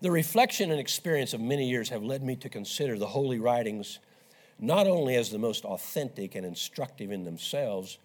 The 0.00 0.10
reflection 0.10 0.70
and 0.70 0.80
experience 0.80 1.34
of 1.34 1.40
many 1.40 1.68
years 1.68 1.88
have 1.90 2.02
led 2.02 2.22
me 2.22 2.36
to 2.36 2.48
consider 2.48 2.98
the 2.98 3.08
holy 3.08 3.38
writings 3.38 3.98
not 4.58 4.86
only 4.86 5.16
as 5.16 5.30
the 5.30 5.38
most 5.38 5.64
authentic 5.64 6.36
and 6.36 6.46
instructive 6.46 7.10
in 7.10 7.24
themselves 7.24 7.98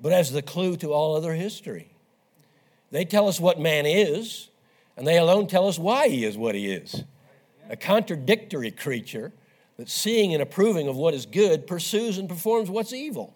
but 0.00 0.12
as 0.12 0.32
the 0.32 0.42
clue 0.42 0.76
to 0.76 0.92
all 0.92 1.16
other 1.16 1.34
history. 1.34 1.92
They 2.90 3.04
tell 3.04 3.28
us 3.28 3.38
what 3.38 3.60
man 3.60 3.86
is, 3.86 4.48
and 4.96 5.06
they 5.06 5.18
alone 5.18 5.46
tell 5.46 5.68
us 5.68 5.78
why 5.78 6.08
he 6.08 6.24
is 6.24 6.36
what 6.36 6.54
he 6.54 6.70
is. 6.70 7.04
A 7.68 7.76
contradictory 7.76 8.70
creature 8.70 9.32
that, 9.76 9.88
seeing 9.88 10.34
and 10.34 10.42
approving 10.42 10.88
of 10.88 10.96
what 10.96 11.14
is 11.14 11.24
good, 11.24 11.66
pursues 11.66 12.18
and 12.18 12.28
performs 12.28 12.68
what's 12.68 12.92
evil. 12.92 13.34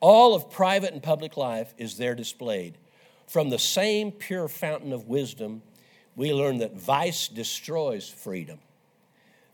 All 0.00 0.34
of 0.34 0.50
private 0.50 0.92
and 0.92 1.02
public 1.02 1.36
life 1.36 1.74
is 1.76 1.96
there 1.96 2.14
displayed. 2.14 2.78
From 3.28 3.50
the 3.50 3.58
same 3.58 4.10
pure 4.10 4.48
fountain 4.48 4.92
of 4.92 5.06
wisdom, 5.06 5.62
we 6.16 6.32
learn 6.32 6.58
that 6.58 6.74
vice 6.74 7.28
destroys 7.28 8.08
freedom, 8.08 8.58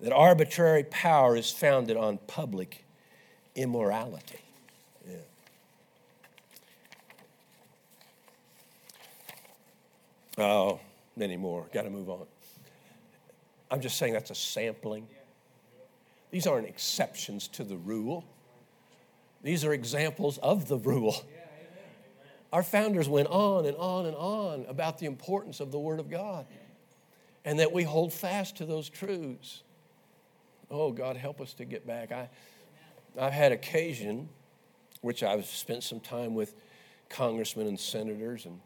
that 0.01 0.13
arbitrary 0.13 0.85
power 0.85 1.37
is 1.37 1.51
founded 1.51 1.97
on 1.97 2.19
public 2.27 2.85
immorality. 3.55 4.46
Oh, 10.39 10.81
many 11.17 11.37
more. 11.37 11.67
Got 11.73 11.83
to 11.83 11.91
move 11.91 12.11
on. 12.11 12.27
I'm 13.71 13.81
just 13.81 13.97
saying 13.99 14.13
that's 14.13 14.31
a 14.31 14.35
sampling. 14.35 15.09
These 16.31 16.47
aren't 16.47 16.69
exceptions 16.69 17.49
to 17.49 17.65
the 17.65 17.77
rule, 17.77 18.25
these 19.43 19.65
are 19.65 19.73
examples 19.73 20.39
of 20.39 20.69
the 20.69 20.77
rule. 20.79 21.15
Our 22.53 22.63
founders 22.63 23.09
went 23.09 23.29
on 23.29 23.67
and 23.67 23.77
on 23.77 24.07
and 24.07 24.17
on 24.17 24.67
about 24.69 24.99
the 24.99 25.07
importance 25.07 25.61
of 25.61 25.73
the 25.73 25.79
Word 25.79 26.01
of 26.01 26.09
God 26.09 26.47
and 27.45 27.59
that 27.61 27.73
we 27.73 27.83
hold 27.83 28.13
fast 28.13 28.57
to 28.57 28.67
those 28.67 28.89
truths. 28.89 29.63
Oh, 30.71 30.91
God, 30.91 31.17
help 31.17 31.41
us 31.41 31.55
to 31.55 31.65
get 31.65 31.87
back. 31.87 32.13
I, 32.13 32.29
I've 33.19 33.33
had 33.33 33.53
occasion, 33.53 34.29
which 35.01 35.23
I've 35.23 35.47
spent 35.47 35.85
some 35.85 36.01
time 36.01 36.35
with 36.35 36.55
congressmen 37.09 37.67
and 37.67 37.79
senators 37.79 38.47
and 38.47 38.61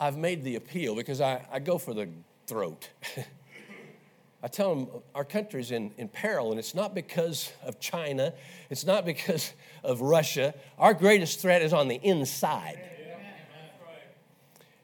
I've 0.00 0.16
made 0.16 0.44
the 0.44 0.56
appeal 0.56 0.94
because 0.94 1.20
I, 1.20 1.44
I 1.50 1.58
go 1.58 1.78
for 1.78 1.94
the 1.94 2.08
throat. 2.46 2.90
I 4.42 4.46
tell 4.46 4.74
them 4.74 4.88
our 5.16 5.24
country's 5.24 5.72
in, 5.72 5.90
in 5.98 6.08
peril, 6.08 6.50
and 6.50 6.60
it's 6.60 6.74
not 6.74 6.94
because 6.94 7.52
of 7.64 7.80
China, 7.80 8.32
it's 8.70 8.86
not 8.86 9.04
because 9.04 9.52
of 9.82 10.00
Russia. 10.00 10.54
Our 10.78 10.94
greatest 10.94 11.40
threat 11.40 11.60
is 11.60 11.72
on 11.72 11.88
the 11.88 11.96
inside. 11.96 12.78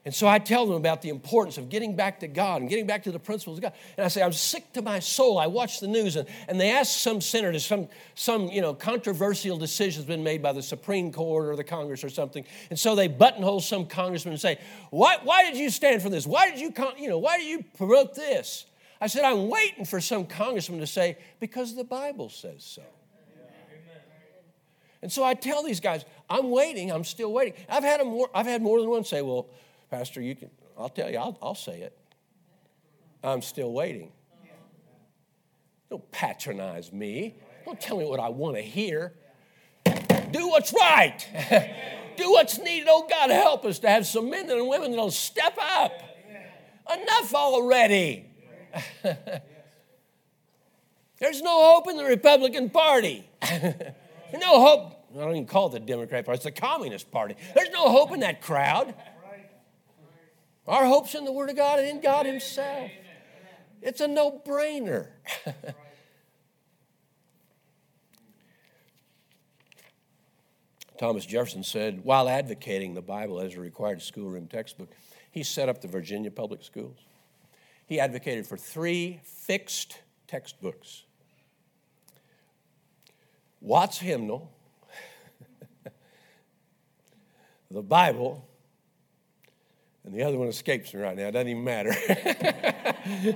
And 0.05 0.13
so 0.13 0.27
I 0.27 0.37
tell 0.37 0.67
them 0.67 0.75
about 0.75 1.01
the 1.01 1.09
importance 1.09 1.57
of 1.57 1.67
getting 1.67 1.95
back 1.95 2.19
to 2.19 2.27
God 2.27 2.61
and 2.61 2.69
getting 2.69 2.85
back 2.85 3.03
to 3.03 3.11
the 3.11 3.17
principles 3.17 3.57
of 3.57 3.63
God. 3.63 3.73
And 3.97 4.05
I 4.05 4.07
say, 4.07 4.21
I'm 4.21 4.33
sick 4.33 4.71
to 4.73 4.83
my 4.83 4.99
soul. 4.99 5.39
I 5.39 5.47
watch 5.47 5.79
the 5.79 5.87
news 5.87 6.15
and, 6.15 6.27
and 6.47 6.61
they 6.61 6.69
ask 6.69 6.95
some 6.95 7.19
senator, 7.21 7.57
some, 7.57 7.87
some 8.13 8.47
you 8.49 8.61
know, 8.61 8.75
controversial 8.75 9.57
decision 9.57 10.01
has 10.01 10.05
been 10.05 10.23
made 10.23 10.43
by 10.43 10.53
the 10.53 10.61
Supreme 10.61 11.11
Court 11.11 11.47
or 11.47 11.55
the 11.55 11.63
Congress 11.63 12.03
or 12.03 12.09
something. 12.09 12.45
And 12.69 12.77
so 12.77 12.93
they 12.93 13.07
buttonhole 13.07 13.61
some 13.61 13.87
congressman 13.87 14.33
and 14.33 14.41
say, 14.41 14.59
why, 14.91 15.17
why 15.23 15.43
did 15.43 15.57
you 15.57 15.71
stand 15.71 16.03
for 16.03 16.09
this? 16.09 16.27
Why 16.27 16.51
did 16.51 16.59
you, 16.59 16.71
you 16.99 17.09
know, 17.09 17.17
why 17.17 17.39
did 17.39 17.47
you 17.47 17.65
promote 17.75 18.13
this? 18.13 18.67
I 19.01 19.07
said, 19.07 19.23
I'm 19.23 19.49
waiting 19.49 19.85
for 19.85 19.99
some 19.99 20.27
congressman 20.27 20.81
to 20.81 20.87
say, 20.87 21.17
because 21.39 21.75
the 21.75 21.83
Bible 21.83 22.29
says 22.29 22.63
so. 22.63 22.83
And 25.01 25.11
so 25.11 25.23
I 25.23 25.33
tell 25.35 25.63
these 25.63 25.79
guys, 25.79 26.05
I'm 26.29 26.49
waiting, 26.49 26.91
I'm 26.91 27.03
still 27.03 27.31
waiting. 27.31 27.53
I've 27.69 27.83
had, 27.83 28.03
more, 28.05 28.29
I've 28.33 28.47
had 28.47 28.61
more 28.61 28.79
than 28.79 28.89
one 28.89 29.03
say, 29.03 29.21
well, 29.21 29.47
Pastor, 29.97 30.19
you 30.19 30.35
can, 30.35 30.49
I'll 30.77 30.89
tell 30.89 31.09
you, 31.09 31.17
I'll, 31.17 31.37
I'll 31.41 31.55
say 31.55 31.79
it. 31.79 31.97
I'm 33.23 33.41
still 33.41 33.71
waiting. 33.71 34.11
Don't 35.89 36.11
patronize 36.11 36.91
me. 36.91 37.35
Don't 37.63 37.79
tell 37.79 37.97
me 37.97 38.03
what 38.03 38.19
I 38.19 38.27
want 38.27 38.57
to 38.57 38.61
hear. 38.61 39.13
Do 39.85 40.49
what's 40.49 40.73
right. 40.73 41.25
Do 42.17 42.29
what's 42.29 42.59
needed. 42.59 42.89
Oh, 42.89 43.07
God, 43.09 43.29
help 43.29 43.63
us 43.63 43.79
to 43.79 43.89
have 43.89 44.05
some 44.05 44.29
men 44.29 44.49
and 44.49 44.67
women 44.67 44.91
that'll 44.91 45.11
step 45.11 45.57
up. 45.57 45.93
Enough 46.93 47.33
already. 47.33 48.25
There's 51.19 51.41
no 51.41 51.71
hope 51.71 51.87
in 51.87 51.95
the 51.95 52.03
Republican 52.03 52.69
Party. 52.69 53.29
no 54.33 54.59
hope. 54.59 54.91
I 55.15 55.19
don't 55.19 55.31
even 55.31 55.45
call 55.45 55.67
it 55.67 55.71
the 55.71 55.79
Democrat 55.79 56.25
Party, 56.25 56.35
it's 56.35 56.43
the 56.43 56.51
Communist 56.51 57.09
Party. 57.11 57.37
There's 57.55 57.69
no 57.69 57.87
hope 57.89 58.11
in 58.11 58.19
that 58.19 58.41
crowd. 58.41 58.93
Our 60.67 60.85
hope's 60.85 61.13
in 61.15 61.25
the 61.25 61.31
Word 61.31 61.49
of 61.49 61.55
God 61.55 61.79
and 61.79 61.87
in 61.87 62.01
God 62.01 62.25
Himself. 62.25 62.89
It's 63.81 64.01
a 64.01 64.07
no 64.07 64.41
brainer. 64.45 65.09
Thomas 70.97 71.25
Jefferson 71.25 71.63
said, 71.63 72.03
while 72.03 72.27
advocating 72.29 72.93
the 72.93 73.01
Bible 73.01 73.39
as 73.41 73.55
a 73.55 73.59
required 73.59 74.01
schoolroom 74.01 74.47
textbook, 74.47 74.89
he 75.29 75.43
set 75.43 75.67
up 75.69 75.81
the 75.81 75.87
Virginia 75.87 76.31
Public 76.31 76.63
Schools. 76.63 76.97
He 77.85 77.99
advocated 77.99 78.47
for 78.47 78.57
three 78.57 79.19
fixed 79.23 79.99
textbooks 80.27 81.03
Watts' 83.61 83.97
hymnal, 83.97 84.51
the 87.71 87.81
Bible, 87.81 88.47
and 90.05 90.13
the 90.13 90.23
other 90.23 90.37
one 90.37 90.47
escapes 90.47 90.93
me 90.93 91.01
right 91.01 91.15
now. 91.15 91.27
It 91.27 91.31
doesn't 91.31 91.47
even 91.47 91.63
matter. 91.63 91.93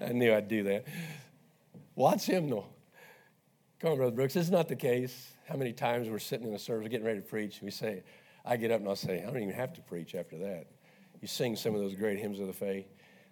I 0.00 0.12
knew 0.12 0.32
I'd 0.32 0.48
do 0.48 0.62
that. 0.64 0.84
Watch 1.94 2.26
him 2.26 2.48
though. 2.48 2.66
Come 3.80 3.92
on, 3.92 3.96
Brother 3.96 4.14
Brooks. 4.14 4.34
This 4.34 4.44
is 4.44 4.50
not 4.50 4.68
the 4.68 4.76
case. 4.76 5.32
How 5.48 5.56
many 5.56 5.72
times 5.72 6.08
we're 6.08 6.20
sitting 6.20 6.46
in 6.46 6.54
a 6.54 6.58
service 6.58 6.88
getting 6.88 7.04
ready 7.06 7.20
to 7.20 7.26
preach, 7.26 7.60
we 7.62 7.70
say, 7.70 8.04
I 8.44 8.56
get 8.56 8.70
up 8.70 8.80
and 8.80 8.88
I'll 8.88 8.96
say, 8.96 9.22
I 9.22 9.26
don't 9.26 9.42
even 9.42 9.54
have 9.54 9.72
to 9.74 9.80
preach 9.82 10.14
after 10.14 10.38
that. 10.38 10.66
You 11.20 11.28
sing 11.28 11.56
some 11.56 11.74
of 11.74 11.80
those 11.80 11.94
great 11.94 12.18
hymns 12.18 12.38
of 12.38 12.46
the 12.46 12.52
faith. 12.52 12.86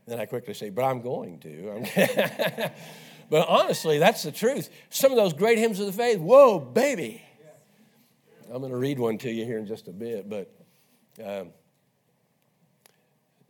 Then 0.06 0.18
I 0.18 0.26
quickly 0.26 0.54
say, 0.54 0.70
but 0.70 0.84
I'm 0.84 1.02
going 1.02 1.38
to. 1.40 2.72
But 3.30 3.48
honestly, 3.48 3.98
that's 3.98 4.24
the 4.24 4.32
truth. 4.32 4.68
Some 4.90 5.12
of 5.12 5.16
those 5.16 5.32
great 5.32 5.56
hymns 5.56 5.78
of 5.78 5.86
the 5.86 5.92
faith, 5.92 6.18
whoa, 6.18 6.58
baby. 6.58 7.22
I'm 8.52 8.58
going 8.58 8.72
to 8.72 8.76
read 8.76 8.98
one 8.98 9.16
to 9.18 9.30
you 9.30 9.44
here 9.44 9.58
in 9.58 9.66
just 9.66 9.86
a 9.86 9.92
bit, 9.92 10.28
but 10.28 10.52
um, 11.24 11.48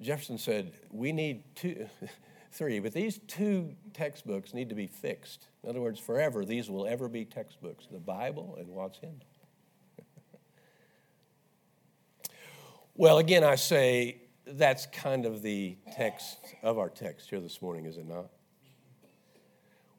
Jefferson 0.00 0.38
said, 0.38 0.72
We 0.90 1.12
need 1.12 1.42
two, 1.54 1.86
three, 2.52 2.80
but 2.80 2.92
these 2.92 3.18
two 3.26 3.74
textbooks 3.92 4.54
need 4.54 4.68
to 4.70 4.74
be 4.74 4.86
fixed. 4.86 5.46
In 5.62 5.70
other 5.70 5.80
words, 5.80 6.00
forever, 6.00 6.44
these 6.44 6.70
will 6.70 6.86
ever 6.86 7.08
be 7.08 7.24
textbooks 7.24 7.86
the 7.90 7.98
Bible 7.98 8.56
and 8.58 8.68
Watts 8.68 8.98
Hymn. 8.98 9.20
well, 12.94 13.18
again, 13.18 13.44
I 13.44 13.56
say 13.56 14.22
that's 14.46 14.86
kind 14.86 15.26
of 15.26 15.42
the 15.42 15.76
text 15.92 16.38
of 16.62 16.78
our 16.78 16.88
text 16.88 17.28
here 17.30 17.40
this 17.40 17.60
morning, 17.60 17.84
is 17.84 17.98
it 17.98 18.08
not? 18.08 18.30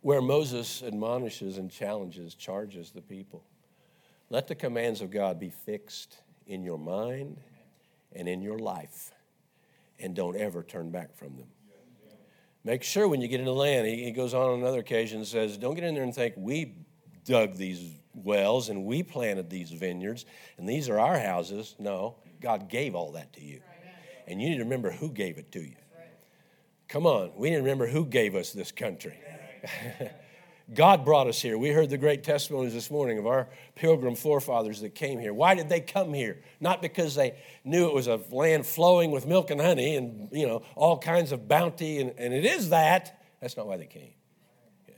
Where 0.01 0.22
Moses 0.22 0.82
admonishes 0.82 1.57
and 1.57 1.69
challenges, 1.69 2.34
charges 2.34 2.89
the 2.91 3.01
people. 3.01 3.43
Let 4.32 4.47
the 4.47 4.55
commands 4.55 5.01
of 5.01 5.11
God 5.11 5.39
be 5.39 5.51
fixed 5.51 6.17
in 6.47 6.63
your 6.63 6.80
mind 6.80 7.38
and 8.16 8.28
in 8.28 8.41
your 8.41 8.59
life, 8.59 9.12
and 9.99 10.16
don't 10.16 10.36
ever 10.36 10.64
turn 10.64 10.91
back 10.91 11.16
from 11.16 11.36
them. 11.38 11.47
Make 12.64 12.84
sure 12.84 13.07
when 13.07 13.22
you 13.22 13.28
get 13.28 13.39
into 13.39 13.53
land, 13.53 13.88
he, 13.88 14.03
he 14.03 14.12
goes 14.12 14.34
on 14.34 14.51
on 14.51 14.59
another 14.59 14.80
occasion 14.80 15.20
and 15.20 15.28
says, 15.28 15.57
Don't 15.57 15.74
get 15.76 15.84
in 15.84 15.95
there 15.95 16.03
and 16.03 16.14
think 16.14 16.36
we 16.38 16.76
dug 17.26 17.55
these 17.55 17.82
wells 18.14 18.70
and 18.70 18.86
we 18.86 19.03
planted 19.03 19.49
these 19.49 19.72
vineyards 19.72 20.26
and 20.57 20.68
these 20.68 20.89
are 20.89 20.99
our 20.99 21.18
houses. 21.18 21.76
No, 21.80 22.18
God 22.39 22.70
gave 22.70 22.93
all 22.93 23.14
that 23.14 23.34
to 23.34 23.43
you. 23.43 23.62
And 24.28 24.41
you 24.41 24.49
need 24.49 24.57
to 24.57 24.64
remember 24.64 24.91
who 24.91 25.09
gave 25.09 25.38
it 25.38 25.51
to 25.53 25.62
you. 25.62 25.76
Come 26.88 27.05
on, 27.05 27.32
we 27.36 27.49
need 27.49 27.55
to 27.55 27.62
remember 27.62 27.88
who 27.88 28.05
gave 28.05 28.36
us 28.36 28.51
this 28.51 28.72
country. 28.72 29.18
God 30.74 31.03
brought 31.03 31.28
us 31.28 31.41
here. 31.41 31.57
We 31.57 31.70
heard 31.70 31.89
the 31.89 31.97
great 31.97 32.24
testimonies 32.24 32.74
this 32.74 32.89
morning 32.89 33.18
of 33.18 33.28
our 33.28 33.49
pilgrim 33.76 34.16
forefathers 34.16 34.82
that 34.82 34.95
came 34.95 35.20
here. 35.20 35.34
Why 35.34 35.53
did 35.53 35.68
they 35.68 35.82
come 35.82 36.14
here? 36.14 36.41
Not 36.59 36.82
because 36.82 37.16
they 37.16 37.36
knew 37.66 37.88
it 37.88 37.93
was 37.93 38.07
a 38.07 38.22
land 38.30 38.66
flowing 38.66 39.12
with 39.12 39.28
milk 39.28 39.49
and 39.51 39.59
honey 39.59 39.95
and, 39.95 40.30
you 40.32 40.47
know, 40.47 40.64
all 40.76 40.97
kinds 40.97 41.32
of 41.32 41.47
bounty, 41.47 41.99
and, 41.99 42.14
and 42.18 42.34
it 42.34 42.45
is 42.45 42.70
that. 42.70 43.22
That's 43.41 43.57
not 43.57 43.68
why 43.68 43.78
they 43.78 43.86
came. 43.86 44.14
Okay. 44.88 44.97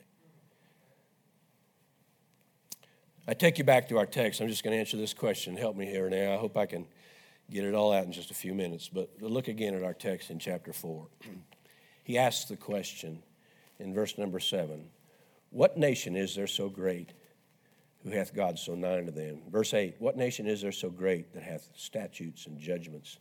I 3.28 3.34
take 3.34 3.57
you 3.57 3.64
back 3.64 3.89
to 3.89 3.97
our 3.97 4.05
text. 4.05 4.41
I'm 4.41 4.49
just 4.49 4.64
going 4.64 4.76
to 4.76 4.80
answer 4.80 4.97
this 4.97 5.14
question. 5.14 5.57
Help 5.57 5.76
me 5.76 5.88
here 5.88 6.09
now. 6.09 6.34
I 6.34 6.38
hope 6.38 6.55
I 6.55 6.68
can 6.68 6.86
get 7.49 7.64
it 7.64 7.74
all 7.74 7.93
out 7.93 8.05
in 8.05 8.11
just 8.11 8.30
a 8.30 8.36
few 8.36 8.53
minutes. 8.53 8.89
But 8.89 9.09
look 9.22 9.47
again 9.47 9.74
at 9.74 9.84
our 9.84 9.93
text 9.93 10.30
in 10.30 10.38
chapter 10.38 10.72
4. 10.72 11.07
he 12.03 12.18
asks 12.18 12.45
the 12.45 12.57
question 12.57 13.24
in 13.80 13.93
verse 13.93 14.20
number 14.20 14.39
7 14.39 14.89
what 15.54 15.78
nation 15.78 16.16
is 16.16 16.36
there 16.36 16.47
so 16.47 16.68
great 16.68 17.14
who 18.04 18.10
hath 18.10 18.34
God 18.34 18.58
so 18.58 18.74
nigh 18.74 18.97
unto 18.97 19.12
them? 19.12 19.43
Verse 19.49 19.74
8 19.74 19.95
What 19.99 20.18
nation 20.18 20.47
is 20.47 20.62
there 20.62 20.72
so 20.72 20.89
great 20.89 21.32
that 21.34 21.43
hath 21.43 21.70
statutes 21.76 22.47
and 22.47 22.60
judgments 22.60 23.20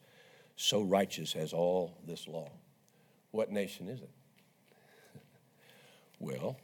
so 0.56 0.80
righteous 0.80 1.36
as 1.36 1.52
all 1.52 1.98
this 2.06 2.26
law? 2.26 2.50
What 3.32 3.50
nation 3.50 3.86
is 3.86 4.00
it? 4.00 4.10
well, 6.18 6.56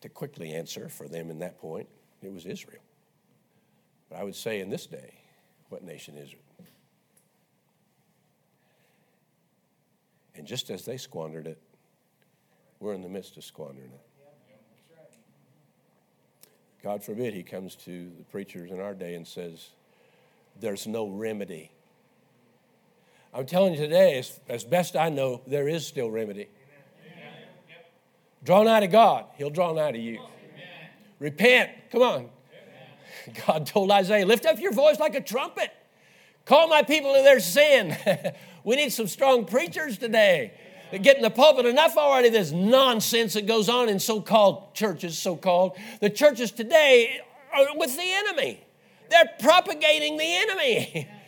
to 0.00 0.08
quickly 0.08 0.54
answer 0.54 0.88
for 0.88 1.06
them 1.06 1.30
in 1.30 1.38
that 1.40 1.58
point, 1.60 1.88
it 2.22 2.32
was 2.32 2.46
Israel. 2.46 2.82
But 4.08 4.20
I 4.20 4.24
would 4.24 4.36
say 4.36 4.60
in 4.60 4.70
this 4.70 4.86
day, 4.86 5.20
what 5.68 5.84
nation 5.84 6.16
is 6.16 6.32
it? 6.32 6.42
And 10.34 10.46
just 10.46 10.70
as 10.70 10.86
they 10.86 10.96
squandered 10.96 11.46
it, 11.46 11.60
we're 12.80 12.94
in 12.94 13.02
the 13.02 13.08
midst 13.08 13.36
of 13.36 13.44
squandering 13.44 13.90
it. 13.92 14.05
God 16.86 17.02
forbid 17.02 17.34
he 17.34 17.42
comes 17.42 17.74
to 17.74 18.12
the 18.16 18.22
preachers 18.30 18.70
in 18.70 18.78
our 18.78 18.94
day 18.94 19.16
and 19.16 19.26
says, 19.26 19.70
There's 20.60 20.86
no 20.86 21.08
remedy. 21.08 21.72
I'm 23.34 23.44
telling 23.44 23.74
you 23.74 23.80
today, 23.80 24.16
as, 24.20 24.38
as 24.48 24.62
best 24.62 24.94
I 24.94 25.08
know, 25.08 25.40
there 25.48 25.66
is 25.66 25.84
still 25.84 26.12
remedy. 26.12 26.46
Draw 28.44 28.62
nigh 28.62 28.78
to 28.78 28.86
God, 28.86 29.24
he'll 29.36 29.50
draw 29.50 29.72
nigh 29.72 29.90
to 29.90 29.98
you. 29.98 30.20
Amen. 30.20 30.28
Repent, 31.18 31.70
come 31.90 32.02
on. 32.02 32.14
Amen. 32.14 33.42
God 33.48 33.66
told 33.66 33.90
Isaiah, 33.90 34.24
Lift 34.24 34.46
up 34.46 34.60
your 34.60 34.72
voice 34.72 35.00
like 35.00 35.16
a 35.16 35.20
trumpet. 35.20 35.72
Call 36.44 36.68
my 36.68 36.84
people 36.84 37.12
to 37.14 37.22
their 37.24 37.40
sin. 37.40 37.96
we 38.62 38.76
need 38.76 38.92
some 38.92 39.08
strong 39.08 39.44
preachers 39.44 39.98
today 39.98 40.52
get 40.92 41.16
in 41.16 41.22
the 41.22 41.30
pulpit 41.30 41.66
enough 41.66 41.96
already. 41.96 42.28
This 42.28 42.52
nonsense 42.52 43.34
that 43.34 43.46
goes 43.46 43.68
on 43.68 43.88
in 43.88 43.98
so-called 43.98 44.74
churches 44.74 45.18
so-called. 45.18 45.76
The 46.00 46.10
churches 46.10 46.52
today 46.52 47.20
are 47.52 47.76
with 47.76 47.96
the 47.96 48.12
enemy. 48.12 48.62
They're 49.10 49.30
propagating 49.40 50.16
the 50.16 50.36
enemy. 50.36 51.08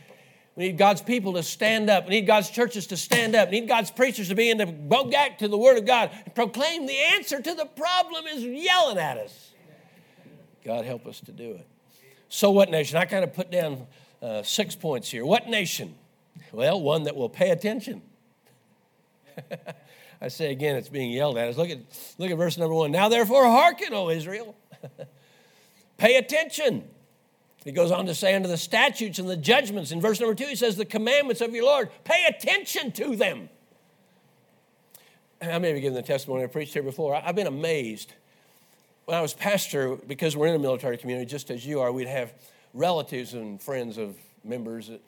We 0.56 0.64
need 0.64 0.76
god's 0.76 1.00
people 1.00 1.34
to 1.34 1.44
stand 1.44 1.88
up. 1.88 2.08
We 2.08 2.10
need 2.10 2.26
god's 2.26 2.50
churches 2.50 2.88
to 2.88 2.96
stand 2.96 3.36
up. 3.36 3.48
We 3.48 3.60
need 3.60 3.68
god's 3.68 3.92
preachers 3.92 4.28
to 4.30 4.34
be 4.34 4.50
in 4.50 4.58
the 4.58 4.66
go 4.66 5.04
back 5.04 5.38
to 5.38 5.46
the 5.46 5.56
word 5.56 5.78
of 5.78 5.86
god 5.86 6.10
and 6.24 6.34
proclaim 6.34 6.84
the 6.86 6.98
answer 6.98 7.40
to 7.40 7.54
the 7.54 7.64
problem 7.64 8.26
is 8.26 8.42
yelling 8.42 8.98
at 8.98 9.18
us. 9.18 9.52
God 10.64 10.84
help 10.84 11.06
us 11.06 11.20
to 11.20 11.30
do 11.30 11.52
it. 11.52 11.66
So 12.28 12.50
what 12.50 12.72
nation? 12.72 12.98
I 12.98 13.04
kind 13.04 13.22
of 13.22 13.34
put 13.34 13.52
down 13.52 13.86
uh, 14.20 14.42
six 14.42 14.74
points 14.74 15.08
here. 15.08 15.24
What 15.24 15.46
nation? 15.46 15.94
Well 16.50 16.80
one 16.80 17.04
that 17.04 17.14
will 17.14 17.28
pay 17.28 17.50
attention 17.50 18.02
I 20.20 20.28
say 20.28 20.50
again, 20.50 20.76
it's 20.76 20.88
being 20.88 21.10
yelled 21.10 21.38
at 21.38 21.48
us. 21.48 21.56
Look 21.56 21.70
at, 21.70 21.78
look 22.18 22.30
at 22.30 22.36
verse 22.36 22.58
number 22.58 22.74
one. 22.74 22.90
Now, 22.90 23.08
therefore, 23.08 23.44
hearken, 23.44 23.94
O 23.94 24.10
Israel. 24.10 24.56
Pay 25.96 26.16
attention. 26.16 26.88
He 27.64 27.72
goes 27.72 27.90
on 27.90 28.06
to 28.06 28.14
say, 28.14 28.34
under 28.34 28.48
the 28.48 28.56
statutes 28.56 29.18
and 29.18 29.28
the 29.28 29.36
judgments. 29.36 29.92
In 29.92 30.00
verse 30.00 30.20
number 30.20 30.34
two, 30.34 30.46
he 30.46 30.56
says, 30.56 30.76
the 30.76 30.84
commandments 30.84 31.40
of 31.40 31.54
your 31.54 31.64
Lord. 31.64 31.90
Pay 32.04 32.24
attention 32.28 32.92
to 32.92 33.16
them. 33.16 33.48
I 35.40 35.58
may 35.58 35.70
have 35.70 35.80
given 35.80 35.94
the 35.94 36.02
testimony 36.02 36.44
I 36.44 36.46
preached 36.46 36.72
here 36.72 36.82
before. 36.82 37.14
I've 37.14 37.36
been 37.36 37.46
amazed. 37.46 38.12
When 39.04 39.16
I 39.16 39.20
was 39.20 39.34
pastor, 39.34 39.96
because 39.96 40.36
we're 40.36 40.48
in 40.48 40.54
a 40.54 40.58
military 40.58 40.98
community, 40.98 41.26
just 41.26 41.50
as 41.50 41.64
you 41.64 41.80
are, 41.80 41.92
we'd 41.92 42.08
have 42.08 42.32
relatives 42.74 43.34
and 43.34 43.60
friends 43.60 43.98
of 43.98 44.16
members 44.44 44.88
that 44.88 45.00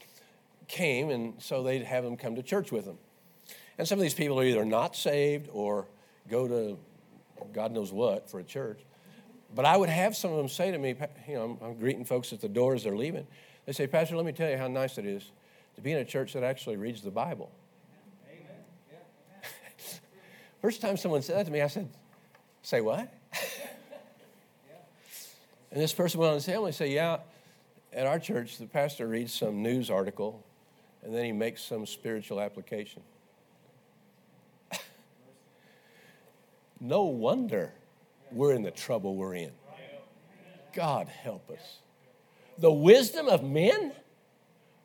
came, 0.68 1.10
and 1.10 1.34
so 1.42 1.62
they'd 1.62 1.82
have 1.82 2.04
them 2.04 2.16
come 2.16 2.36
to 2.36 2.42
church 2.42 2.70
with 2.70 2.84
them. 2.84 2.98
And 3.80 3.88
some 3.88 3.98
of 3.98 4.02
these 4.02 4.12
people 4.12 4.38
are 4.38 4.44
either 4.44 4.66
not 4.66 4.94
saved 4.94 5.48
or 5.54 5.86
go 6.28 6.46
to 6.46 6.78
God 7.54 7.72
knows 7.72 7.90
what 7.90 8.28
for 8.28 8.38
a 8.38 8.44
church. 8.44 8.78
But 9.54 9.64
I 9.64 9.74
would 9.74 9.88
have 9.88 10.14
some 10.14 10.32
of 10.32 10.36
them 10.36 10.50
say 10.50 10.70
to 10.70 10.76
me, 10.76 10.94
you 11.26 11.34
know, 11.36 11.58
I'm, 11.62 11.66
I'm 11.66 11.78
greeting 11.78 12.04
folks 12.04 12.30
at 12.34 12.42
the 12.42 12.48
door 12.50 12.74
as 12.74 12.84
they're 12.84 12.94
leaving. 12.94 13.26
They 13.64 13.72
say, 13.72 13.86
Pastor, 13.86 14.16
let 14.16 14.26
me 14.26 14.32
tell 14.32 14.50
you 14.50 14.58
how 14.58 14.68
nice 14.68 14.98
it 14.98 15.06
is 15.06 15.32
to 15.76 15.80
be 15.80 15.92
in 15.92 15.96
a 15.96 16.04
church 16.04 16.34
that 16.34 16.42
actually 16.42 16.76
reads 16.76 17.00
the 17.00 17.10
Bible. 17.10 17.50
First 20.60 20.82
time 20.82 20.98
someone 20.98 21.22
said 21.22 21.36
that 21.38 21.46
to 21.46 21.50
me, 21.50 21.62
I 21.62 21.68
said, 21.68 21.88
Say 22.60 22.82
what? 22.82 23.10
and 25.70 25.80
this 25.80 25.94
person 25.94 26.20
went 26.20 26.32
on 26.32 26.38
to 26.38 26.44
say, 26.44 26.54
I'm 26.54 26.70
say, 26.72 26.92
Yeah, 26.92 27.20
at 27.94 28.06
our 28.06 28.18
church, 28.18 28.58
the 28.58 28.66
pastor 28.66 29.08
reads 29.08 29.32
some 29.32 29.62
news 29.62 29.88
article 29.88 30.44
and 31.02 31.14
then 31.14 31.24
he 31.24 31.32
makes 31.32 31.62
some 31.62 31.86
spiritual 31.86 32.42
application. 32.42 33.00
No 36.80 37.04
wonder 37.04 37.72
we're 38.32 38.54
in 38.54 38.62
the 38.62 38.70
trouble 38.70 39.16
we're 39.16 39.34
in. 39.34 39.52
God 40.72 41.08
help 41.08 41.50
us. 41.50 41.78
The 42.58 42.72
wisdom 42.72 43.28
of 43.28 43.42
men 43.42 43.92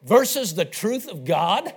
versus 0.04 0.56
the 0.56 0.66
truth 0.66 1.08
of 1.08 1.26
God. 1.26 1.74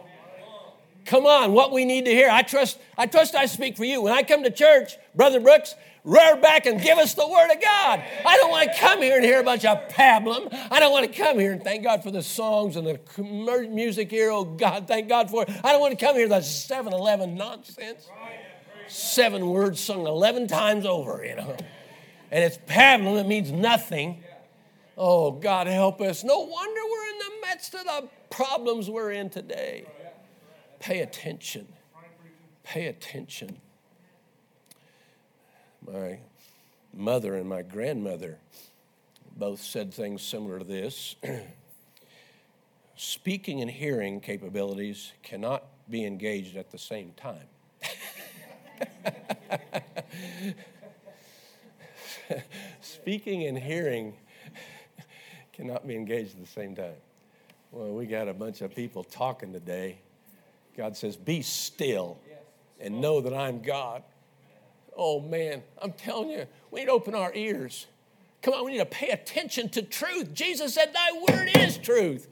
Come 1.04 1.24
on, 1.24 1.52
what 1.52 1.72
we 1.72 1.84
need 1.84 2.04
to 2.04 2.10
hear. 2.10 2.28
I 2.30 2.42
trust, 2.42 2.78
I 2.96 3.06
trust 3.06 3.34
I 3.34 3.46
speak 3.46 3.76
for 3.76 3.84
you. 3.84 4.02
When 4.02 4.12
I 4.12 4.22
come 4.22 4.42
to 4.42 4.50
church, 4.50 4.96
Brother 5.14 5.40
Brooks, 5.40 5.74
rear 6.04 6.36
back 6.36 6.66
and 6.66 6.80
give 6.80 6.98
us 6.98 7.14
the 7.14 7.26
word 7.26 7.50
of 7.50 7.62
God. 7.62 8.02
I 8.26 8.36
don't 8.36 8.50
want 8.50 8.70
to 8.70 8.78
come 8.78 9.00
here 9.00 9.16
and 9.16 9.24
hear 9.24 9.40
a 9.40 9.44
bunch 9.44 9.64
of 9.64 9.88
pablum. 9.88 10.48
I 10.70 10.80
don't 10.80 10.92
want 10.92 11.10
to 11.10 11.18
come 11.18 11.38
here 11.38 11.52
and 11.52 11.62
thank 11.62 11.82
God 11.82 12.02
for 12.02 12.10
the 12.10 12.22
songs 12.22 12.76
and 12.76 12.86
the 12.86 13.68
music 13.70 14.10
here. 14.10 14.30
Oh 14.30 14.44
God, 14.44 14.86
thank 14.86 15.08
God 15.08 15.30
for 15.30 15.44
it. 15.44 15.50
I 15.64 15.72
don't 15.72 15.80
want 15.80 15.98
to 15.98 16.04
come 16.04 16.16
here 16.16 16.28
the 16.28 16.40
7-Eleven 16.40 17.36
nonsense 17.36 18.08
seven 18.88 19.48
words 19.48 19.80
sung 19.80 20.06
11 20.06 20.48
times 20.48 20.86
over, 20.86 21.24
you 21.24 21.36
know. 21.36 21.56
And 22.30 22.44
it's 22.44 22.58
pablum, 22.66 23.20
it 23.20 23.26
means 23.26 23.50
nothing. 23.50 24.22
Oh, 24.96 25.30
God 25.30 25.66
help 25.66 26.00
us. 26.00 26.24
No 26.24 26.40
wonder 26.40 26.80
we're 26.90 27.08
in 27.10 27.18
the 27.18 27.46
midst 27.46 27.74
of 27.74 27.84
the 27.84 28.08
problems 28.30 28.90
we're 28.90 29.12
in 29.12 29.30
today. 29.30 29.86
Pay 30.80 31.00
attention. 31.00 31.68
Pay 32.64 32.86
attention. 32.86 33.58
My 35.86 36.18
mother 36.92 37.34
and 37.36 37.48
my 37.48 37.62
grandmother 37.62 38.38
both 39.36 39.62
said 39.62 39.94
things 39.94 40.22
similar 40.22 40.58
to 40.58 40.64
this. 40.64 41.14
Speaking 42.96 43.62
and 43.62 43.70
hearing 43.70 44.20
capabilities 44.20 45.12
cannot 45.22 45.64
be 45.88 46.04
engaged 46.04 46.56
at 46.56 46.70
the 46.70 46.78
same 46.78 47.12
time. 47.16 47.46
Speaking 52.80 53.44
and 53.44 53.58
hearing 53.58 54.14
cannot 55.52 55.86
be 55.86 55.96
engaged 55.96 56.34
at 56.34 56.40
the 56.40 56.46
same 56.50 56.76
time. 56.76 56.94
Well, 57.72 57.92
we 57.92 58.06
got 58.06 58.28
a 58.28 58.34
bunch 58.34 58.60
of 58.60 58.74
people 58.74 59.02
talking 59.04 59.52
today. 59.52 59.98
God 60.76 60.96
says, 60.96 61.16
Be 61.16 61.42
still 61.42 62.18
and 62.80 63.00
know 63.00 63.20
that 63.20 63.34
I'm 63.34 63.60
God. 63.60 64.02
Oh 64.96 65.20
man, 65.20 65.62
I'm 65.82 65.92
telling 65.92 66.30
you, 66.30 66.46
we 66.70 66.80
need 66.80 66.86
to 66.86 66.92
open 66.92 67.14
our 67.14 67.32
ears. 67.34 67.86
Come 68.40 68.54
on, 68.54 68.64
we 68.64 68.72
need 68.72 68.78
to 68.78 68.86
pay 68.86 69.08
attention 69.08 69.68
to 69.70 69.82
truth. 69.82 70.32
Jesus 70.32 70.74
said, 70.74 70.92
Thy 70.94 71.10
word 71.28 71.50
is 71.56 71.76
truth. 71.76 72.28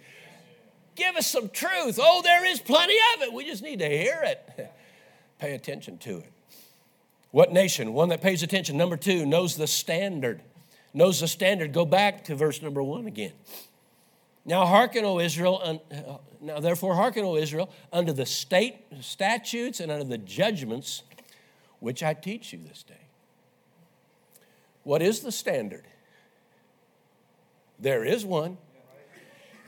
Give 0.95 1.17
us 1.17 1.27
some 1.27 1.49
truth. 1.49 1.99
Oh, 2.01 2.23
there 2.23 2.47
is 2.47 2.61
plenty 2.61 2.97
of 3.15 3.23
it. 3.23 3.33
We 3.33 3.45
just 3.45 3.63
need 3.63 3.81
to 3.81 3.89
hear 3.89 4.21
it. 4.23 4.73
pay 5.39 5.55
attention 5.55 5.99
to 5.99 6.19
it. 6.19 6.33
What 7.31 7.53
nation? 7.53 7.93
One 7.93 8.09
that 8.11 8.23
pays 8.23 8.43
attention. 8.43 8.77
Number 8.77 8.97
two, 8.97 9.27
knows 9.27 9.57
the 9.57 9.67
standard. 9.67 10.43
Knows 10.95 11.21
the 11.21 11.29
standard. 11.29 11.73
Go 11.73 11.85
back 11.85 12.25
to 12.25 12.35
verse 12.35 12.63
number 12.63 12.83
one 12.83 13.07
again. 13.07 13.33
Now 14.45 14.65
hearken, 14.65 15.05
O 15.05 15.19
Israel, 15.19 15.61
uh, 15.93 16.19
now 16.41 16.61
therefore 16.61 16.95
hearken, 16.95 17.25
O 17.25 17.37
Israel, 17.37 17.71
under 17.93 18.13
the 18.13 18.25
state 18.25 18.77
statutes 19.01 19.81
and 19.81 19.91
under 19.91 20.05
the 20.05 20.19
judgments 20.19 21.03
which 21.81 22.03
I 22.03 22.15
teach 22.15 22.53
you 22.53 22.61
this 22.67 22.83
day. 22.83 22.95
What 24.85 25.03
is 25.03 25.21
the 25.21 25.33
standard? 25.33 25.85
There 27.79 28.05
is 28.05 28.25
one. 28.25 28.57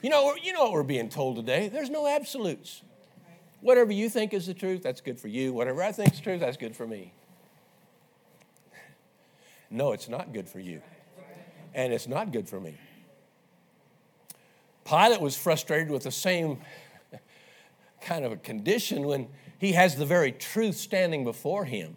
You 0.00 0.10
know, 0.10 0.36
you 0.40 0.52
know 0.52 0.62
what 0.62 0.72
we're 0.72 0.82
being 0.84 1.08
told 1.08 1.36
today. 1.36 1.68
There's 1.68 1.90
no 1.90 2.06
absolutes. 2.06 2.82
Whatever 3.60 3.92
you 3.92 4.08
think 4.08 4.32
is 4.32 4.46
the 4.46 4.54
truth, 4.54 4.82
that's 4.82 5.00
good 5.00 5.18
for 5.18 5.26
you. 5.26 5.52
Whatever 5.52 5.82
I 5.82 5.90
think 5.90 6.14
is 6.14 6.20
true, 6.20 6.38
that's 6.38 6.56
good 6.56 6.76
for 6.76 6.86
me. 6.86 7.12
No, 9.70 9.92
it's 9.92 10.08
not 10.08 10.32
good 10.32 10.48
for 10.48 10.60
you. 10.60 10.82
And 11.74 11.92
it's 11.92 12.08
not 12.08 12.32
good 12.32 12.48
for 12.48 12.60
me. 12.60 12.76
Pilate 14.84 15.20
was 15.20 15.36
frustrated 15.36 15.90
with 15.90 16.04
the 16.04 16.10
same 16.10 16.58
kind 18.00 18.24
of 18.24 18.32
a 18.32 18.36
condition 18.36 19.06
when 19.06 19.28
he 19.58 19.72
has 19.72 19.96
the 19.96 20.06
very 20.06 20.32
truth 20.32 20.76
standing 20.76 21.24
before 21.24 21.64
him. 21.64 21.96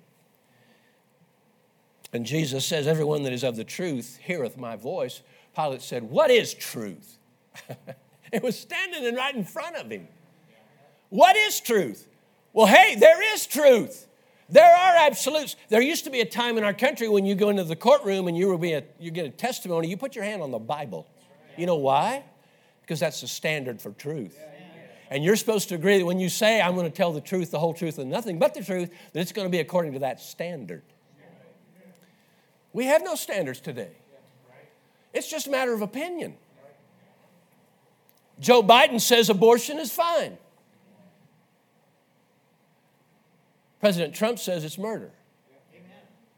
And 2.14 2.26
Jesus 2.26 2.66
says, 2.66 2.88
Everyone 2.88 3.24
that 3.24 3.32
is 3.32 3.44
of 3.44 3.56
the 3.56 3.64
truth 3.64 4.20
heareth 4.22 4.58
my 4.58 4.76
voice. 4.76 5.22
Pilate 5.56 5.82
said, 5.82 6.04
What 6.04 6.30
is 6.30 6.54
truth? 6.54 7.18
it 8.34 8.44
was 8.44 8.60
standing 8.60 9.16
right 9.16 9.34
in 9.34 9.46
front 9.46 9.78
of 9.78 9.90
him. 9.90 10.08
What 11.10 11.36
is 11.38 11.60
truth? 11.62 12.08
Well, 12.54 12.68
hey, 12.68 12.96
there 12.96 13.34
is 13.34 13.48
truth. 13.48 14.08
There 14.52 14.76
are 14.76 15.08
absolutes. 15.08 15.56
There 15.70 15.82
used 15.82 16.04
to 16.04 16.10
be 16.10 16.20
a 16.20 16.26
time 16.26 16.58
in 16.58 16.64
our 16.64 16.74
country 16.74 17.08
when 17.08 17.26
you 17.26 17.36
go 17.36 17.50
into 17.50 17.64
the 17.64 17.76
courtroom 17.76 18.28
and 18.28 18.38
you 18.38 18.48
were 18.48 18.58
being 18.58 18.84
you 19.00 19.10
get 19.10 19.26
a 19.26 19.30
testimony, 19.30 19.88
you 19.88 19.98
put 19.98 20.16
your 20.16 20.26
hand 20.26 20.42
on 20.42 20.52
the 20.52 20.60
Bible. 20.60 21.08
You 21.58 21.66
know 21.66 21.78
why? 21.78 22.24
because 22.92 23.00
that's 23.00 23.22
the 23.22 23.28
standard 23.30 23.82
for 23.82 23.92
truth. 23.92 24.38
And 25.10 25.24
you're 25.24 25.38
supposed 25.38 25.70
to 25.70 25.76
agree 25.76 26.00
that 26.00 26.06
when 26.06 26.20
you 26.20 26.28
say, 26.28 26.60
I'm 26.60 26.76
going 26.76 26.92
to 26.92 26.92
tell 26.92 27.14
the 27.14 27.22
truth, 27.22 27.50
the 27.50 27.58
whole 27.58 27.74
truth, 27.74 28.00
and 28.00 28.10
nothing 28.12 28.38
but 28.38 28.54
the 28.54 28.62
truth, 28.62 28.90
that 29.14 29.22
it's 29.22 29.32
going 29.32 29.48
to 29.48 29.50
be 29.50 29.60
according 29.60 29.94
to 29.94 30.00
that 30.00 30.20
standard. 30.20 30.84
We 32.74 32.88
have 32.88 33.02
no 33.02 33.16
standards 33.16 33.62
today. 33.62 33.92
It's 35.14 35.30
just 35.30 35.48
a 35.48 35.50
matter 35.50 35.74
of 35.74 35.82
opinion. 35.82 36.36
Joe 38.42 38.62
Biden 38.62 39.00
says 39.00 39.30
abortion 39.30 39.80
is 39.80 39.94
fine. 39.94 40.38
President 43.82 44.16
Trump 44.16 44.40
says 44.40 44.64
it's 44.64 44.78
murder. 44.78 45.12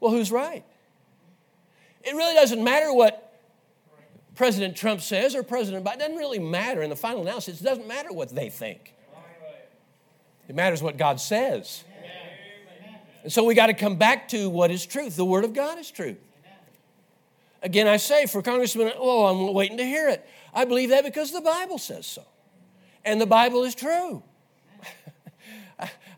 Well, 0.00 0.10
who's 0.10 0.32
right? 0.32 0.64
It 2.02 2.14
really 2.14 2.34
doesn't 2.34 2.62
matter 2.62 2.92
what 2.92 3.40
President 4.34 4.76
Trump 4.76 5.00
says 5.00 5.36
or 5.36 5.42
President 5.42 5.84
Biden, 5.84 5.94
it 5.94 5.98
doesn't 6.00 6.16
really 6.16 6.40
matter 6.40 6.82
in 6.82 6.90
the 6.90 6.96
final 6.96 7.22
analysis. 7.22 7.60
It 7.60 7.64
doesn't 7.64 7.86
matter 7.86 8.12
what 8.12 8.34
they 8.34 8.50
think. 8.50 8.94
It 10.48 10.54
matters 10.54 10.82
what 10.82 10.96
God 10.96 11.20
says. 11.20 11.84
And 13.22 13.32
so 13.32 13.44
we 13.44 13.54
got 13.54 13.66
to 13.66 13.74
come 13.74 13.96
back 13.96 14.28
to 14.28 14.50
what 14.50 14.70
is 14.70 14.84
truth. 14.84 15.16
The 15.16 15.24
Word 15.24 15.44
of 15.44 15.54
God 15.54 15.78
is 15.78 15.90
truth. 15.90 16.18
Again, 17.62 17.86
I 17.86 17.96
say 17.96 18.26
for 18.26 18.42
Congressman, 18.42 18.92
oh, 18.96 19.26
I'm 19.26 19.54
waiting 19.54 19.78
to 19.78 19.84
hear 19.84 20.08
it. 20.08 20.26
I 20.52 20.66
believe 20.66 20.90
that 20.90 21.04
because 21.04 21.32
the 21.32 21.40
Bible 21.40 21.78
says 21.78 22.06
so. 22.06 22.24
And 23.04 23.20
the 23.20 23.26
Bible 23.26 23.64
is 23.64 23.74
true. 23.74 24.22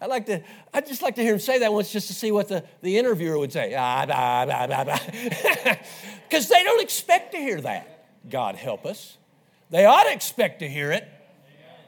I, 0.00 0.06
like 0.06 0.26
to, 0.26 0.42
I 0.72 0.80
just 0.80 1.02
like 1.02 1.14
to 1.16 1.22
hear 1.22 1.34
him 1.34 1.40
say 1.40 1.60
that 1.60 1.72
once 1.72 1.92
just 1.92 2.08
to 2.08 2.14
see 2.14 2.32
what 2.32 2.48
the, 2.48 2.64
the 2.82 2.98
interviewer 2.98 3.38
would 3.38 3.52
say. 3.52 3.74
Ah, 3.76 4.04
because 6.28 6.48
they 6.48 6.62
don't 6.62 6.82
expect 6.82 7.32
to 7.32 7.38
hear 7.38 7.60
that. 7.60 8.28
God 8.28 8.56
help 8.56 8.84
us. 8.86 9.16
They 9.70 9.84
ought 9.84 10.04
to 10.04 10.12
expect 10.12 10.60
to 10.60 10.68
hear 10.68 10.92
it. 10.92 11.08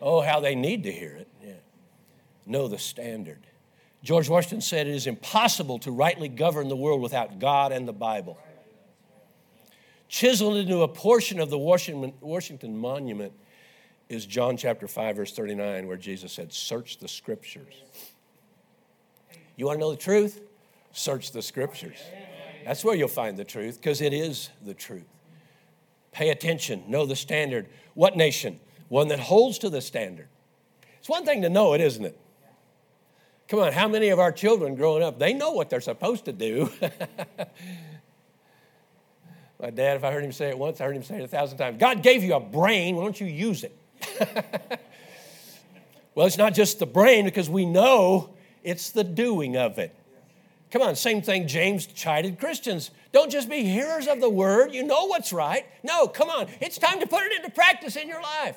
Oh, 0.00 0.20
how 0.20 0.40
they 0.40 0.54
need 0.54 0.84
to 0.84 0.92
hear 0.92 1.14
it. 1.16 1.28
Yeah. 1.44 1.52
Know 2.46 2.68
the 2.68 2.78
standard. 2.78 3.46
George 4.02 4.28
Washington 4.28 4.60
said 4.60 4.86
it 4.86 4.94
is 4.94 5.06
impossible 5.06 5.78
to 5.80 5.90
rightly 5.90 6.28
govern 6.28 6.68
the 6.68 6.76
world 6.76 7.00
without 7.00 7.38
God 7.38 7.72
and 7.72 7.86
the 7.86 7.92
Bible. 7.92 8.38
Chiseled 10.08 10.56
into 10.56 10.82
a 10.82 10.88
portion 10.88 11.40
of 11.40 11.50
the 11.50 11.58
Washington 11.58 12.78
Monument 12.78 13.32
is 14.08 14.24
John 14.26 14.56
chapter 14.56 14.88
5, 14.88 15.16
verse 15.16 15.32
39, 15.34 15.86
where 15.86 15.96
Jesus 15.96 16.32
said, 16.32 16.52
Search 16.52 16.98
the 16.98 17.08
scriptures. 17.08 17.74
You 19.56 19.66
want 19.66 19.76
to 19.76 19.80
know 19.80 19.90
the 19.90 19.96
truth? 19.96 20.40
Search 20.92 21.32
the 21.32 21.42
scriptures. 21.42 21.98
That's 22.64 22.84
where 22.84 22.94
you'll 22.94 23.08
find 23.08 23.36
the 23.36 23.44
truth 23.44 23.80
because 23.80 24.00
it 24.00 24.12
is 24.12 24.50
the 24.64 24.74
truth. 24.74 25.06
Pay 26.12 26.30
attention, 26.30 26.84
know 26.88 27.06
the 27.06 27.16
standard. 27.16 27.68
What 27.94 28.16
nation? 28.16 28.60
One 28.88 29.08
that 29.08 29.20
holds 29.20 29.58
to 29.58 29.70
the 29.70 29.80
standard. 29.80 30.28
It's 30.98 31.08
one 31.08 31.24
thing 31.24 31.42
to 31.42 31.48
know 31.48 31.74
it, 31.74 31.80
isn't 31.80 32.04
it? 32.04 32.18
Come 33.48 33.60
on, 33.60 33.72
how 33.72 33.88
many 33.88 34.08
of 34.10 34.18
our 34.18 34.32
children 34.32 34.74
growing 34.74 35.02
up, 35.02 35.18
they 35.18 35.32
know 35.32 35.52
what 35.52 35.70
they're 35.70 35.80
supposed 35.80 36.26
to 36.26 36.32
do? 36.32 36.70
My 39.60 39.70
dad, 39.70 39.96
if 39.96 40.04
I 40.04 40.12
heard 40.12 40.22
him 40.22 40.32
say 40.32 40.50
it 40.50 40.58
once, 40.58 40.80
I 40.80 40.84
heard 40.84 40.96
him 40.96 41.02
say 41.02 41.16
it 41.16 41.24
a 41.24 41.28
thousand 41.28 41.58
times. 41.58 41.78
God 41.78 42.02
gave 42.02 42.22
you 42.22 42.34
a 42.34 42.40
brain, 42.40 42.96
why 42.96 43.02
don't 43.02 43.20
you 43.20 43.26
use 43.26 43.64
it? 43.64 43.76
well, 46.14 46.26
it's 46.26 46.38
not 46.38 46.54
just 46.54 46.78
the 46.78 46.86
brain 46.86 47.24
because 47.24 47.48
we 47.48 47.64
know 47.64 48.30
it's 48.62 48.90
the 48.90 49.04
doing 49.04 49.56
of 49.56 49.78
it. 49.78 49.94
Come 50.70 50.82
on, 50.82 50.96
same 50.96 51.22
thing 51.22 51.46
James 51.46 51.86
chided 51.86 52.38
Christians. 52.38 52.90
Don't 53.12 53.30
just 53.30 53.48
be 53.48 53.62
hearers 53.62 54.06
of 54.06 54.20
the 54.20 54.28
word, 54.28 54.72
you 54.72 54.82
know 54.82 55.06
what's 55.06 55.32
right. 55.32 55.64
No, 55.82 56.06
come 56.06 56.28
on, 56.28 56.48
it's 56.60 56.76
time 56.76 57.00
to 57.00 57.06
put 57.06 57.22
it 57.22 57.32
into 57.32 57.50
practice 57.50 57.96
in 57.96 58.08
your 58.08 58.20
life. 58.20 58.56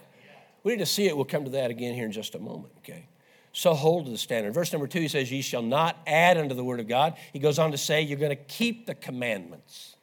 We 0.63 0.73
need 0.73 0.79
to 0.79 0.85
see 0.85 1.07
it. 1.07 1.15
We'll 1.15 1.25
come 1.25 1.45
to 1.45 1.51
that 1.51 1.71
again 1.71 1.95
here 1.95 2.05
in 2.05 2.11
just 2.11 2.35
a 2.35 2.39
moment, 2.39 2.73
okay? 2.79 3.07
So 3.53 3.73
hold 3.73 4.05
to 4.05 4.11
the 4.11 4.17
standard. 4.17 4.53
Verse 4.53 4.71
number 4.71 4.87
two, 4.87 5.01
he 5.01 5.07
says, 5.07 5.31
Ye 5.31 5.41
shall 5.41 5.61
not 5.61 5.97
add 6.07 6.37
unto 6.37 6.55
the 6.55 6.63
word 6.63 6.79
of 6.79 6.87
God. 6.87 7.15
He 7.33 7.39
goes 7.39 7.59
on 7.59 7.71
to 7.71 7.77
say, 7.77 8.01
You're 8.01 8.19
going 8.19 8.29
to 8.29 8.43
keep 8.43 8.85
the 8.85 8.95
commandments. 8.95 9.95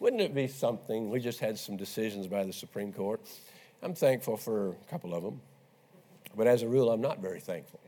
Wouldn't 0.00 0.22
it 0.22 0.34
be 0.34 0.46
something? 0.46 1.10
We 1.10 1.20
just 1.20 1.40
had 1.40 1.58
some 1.58 1.76
decisions 1.76 2.28
by 2.28 2.44
the 2.44 2.52
Supreme 2.52 2.92
Court. 2.92 3.20
I'm 3.82 3.94
thankful 3.94 4.36
for 4.36 4.70
a 4.70 4.90
couple 4.90 5.14
of 5.14 5.22
them, 5.22 5.40
but 6.36 6.46
as 6.46 6.62
a 6.62 6.68
rule, 6.68 6.90
I'm 6.90 7.00
not 7.00 7.20
very 7.20 7.40
thankful, 7.40 7.80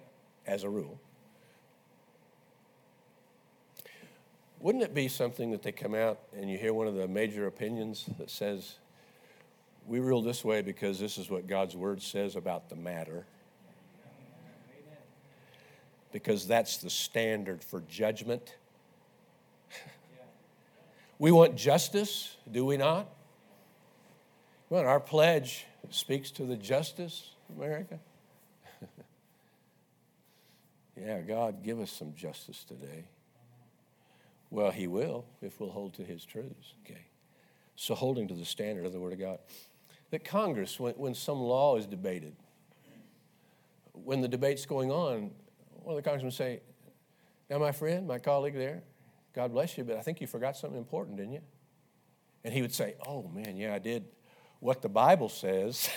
as 0.46 0.62
a 0.62 0.68
rule. 0.68 1.00
Wouldn't 4.60 4.84
it 4.84 4.94
be 4.94 5.08
something 5.08 5.50
that 5.52 5.62
they 5.62 5.72
come 5.72 5.94
out 5.94 6.20
and 6.36 6.50
you 6.50 6.58
hear 6.58 6.74
one 6.74 6.86
of 6.86 6.94
the 6.94 7.08
major 7.08 7.46
opinions 7.46 8.04
that 8.18 8.30
says, 8.30 8.76
we 9.86 10.00
rule 10.00 10.22
this 10.22 10.44
way 10.44 10.60
because 10.60 11.00
this 11.00 11.16
is 11.16 11.30
what 11.30 11.46
God's 11.46 11.74
word 11.74 12.02
says 12.02 12.36
about 12.36 12.68
the 12.68 12.76
matter? 12.76 13.24
Because 16.12 16.46
that's 16.46 16.76
the 16.76 16.90
standard 16.90 17.64
for 17.64 17.80
judgment. 17.88 18.56
we 21.18 21.32
want 21.32 21.56
justice, 21.56 22.36
do 22.50 22.64
we 22.64 22.76
not? 22.76 23.08
Well, 24.68 24.86
our 24.86 25.00
pledge 25.00 25.64
speaks 25.88 26.30
to 26.32 26.44
the 26.44 26.56
justice 26.56 27.30
of 27.48 27.56
America. 27.56 27.98
yeah, 30.96 31.20
God, 31.20 31.62
give 31.62 31.80
us 31.80 31.90
some 31.90 32.14
justice 32.14 32.64
today. 32.64 33.04
Well, 34.50 34.70
he 34.70 34.86
will 34.86 35.24
if 35.40 35.60
we'll 35.60 35.70
hold 35.70 35.94
to 35.94 36.04
his 36.04 36.24
truths. 36.24 36.74
Okay. 36.84 37.06
So 37.76 37.94
holding 37.94 38.28
to 38.28 38.34
the 38.34 38.44
standard 38.44 38.84
of 38.84 38.92
the 38.92 39.00
Word 39.00 39.12
of 39.12 39.20
God. 39.20 39.38
That 40.10 40.24
Congress, 40.24 40.78
when, 40.78 40.94
when 40.94 41.14
some 41.14 41.40
law 41.40 41.76
is 41.76 41.86
debated, 41.86 42.34
when 43.92 44.20
the 44.20 44.28
debate's 44.28 44.66
going 44.66 44.90
on, 44.90 45.30
one 45.82 45.96
of 45.96 46.02
the 46.02 46.02
congressmen 46.02 46.32
say, 46.32 46.60
Now, 47.48 47.58
my 47.58 47.72
friend, 47.72 48.06
my 48.06 48.18
colleague 48.18 48.54
there, 48.54 48.82
God 49.34 49.52
bless 49.52 49.78
you, 49.78 49.84
but 49.84 49.96
I 49.96 50.02
think 50.02 50.20
you 50.20 50.26
forgot 50.26 50.56
something 50.56 50.78
important, 50.78 51.16
didn't 51.16 51.32
you? 51.32 51.42
And 52.42 52.52
he 52.52 52.60
would 52.60 52.74
say, 52.74 52.96
Oh, 53.06 53.30
man, 53.32 53.56
yeah, 53.56 53.74
I 53.74 53.78
did 53.78 54.04
what 54.60 54.82
the 54.82 54.88
Bible 54.88 55.28
says. 55.28 55.90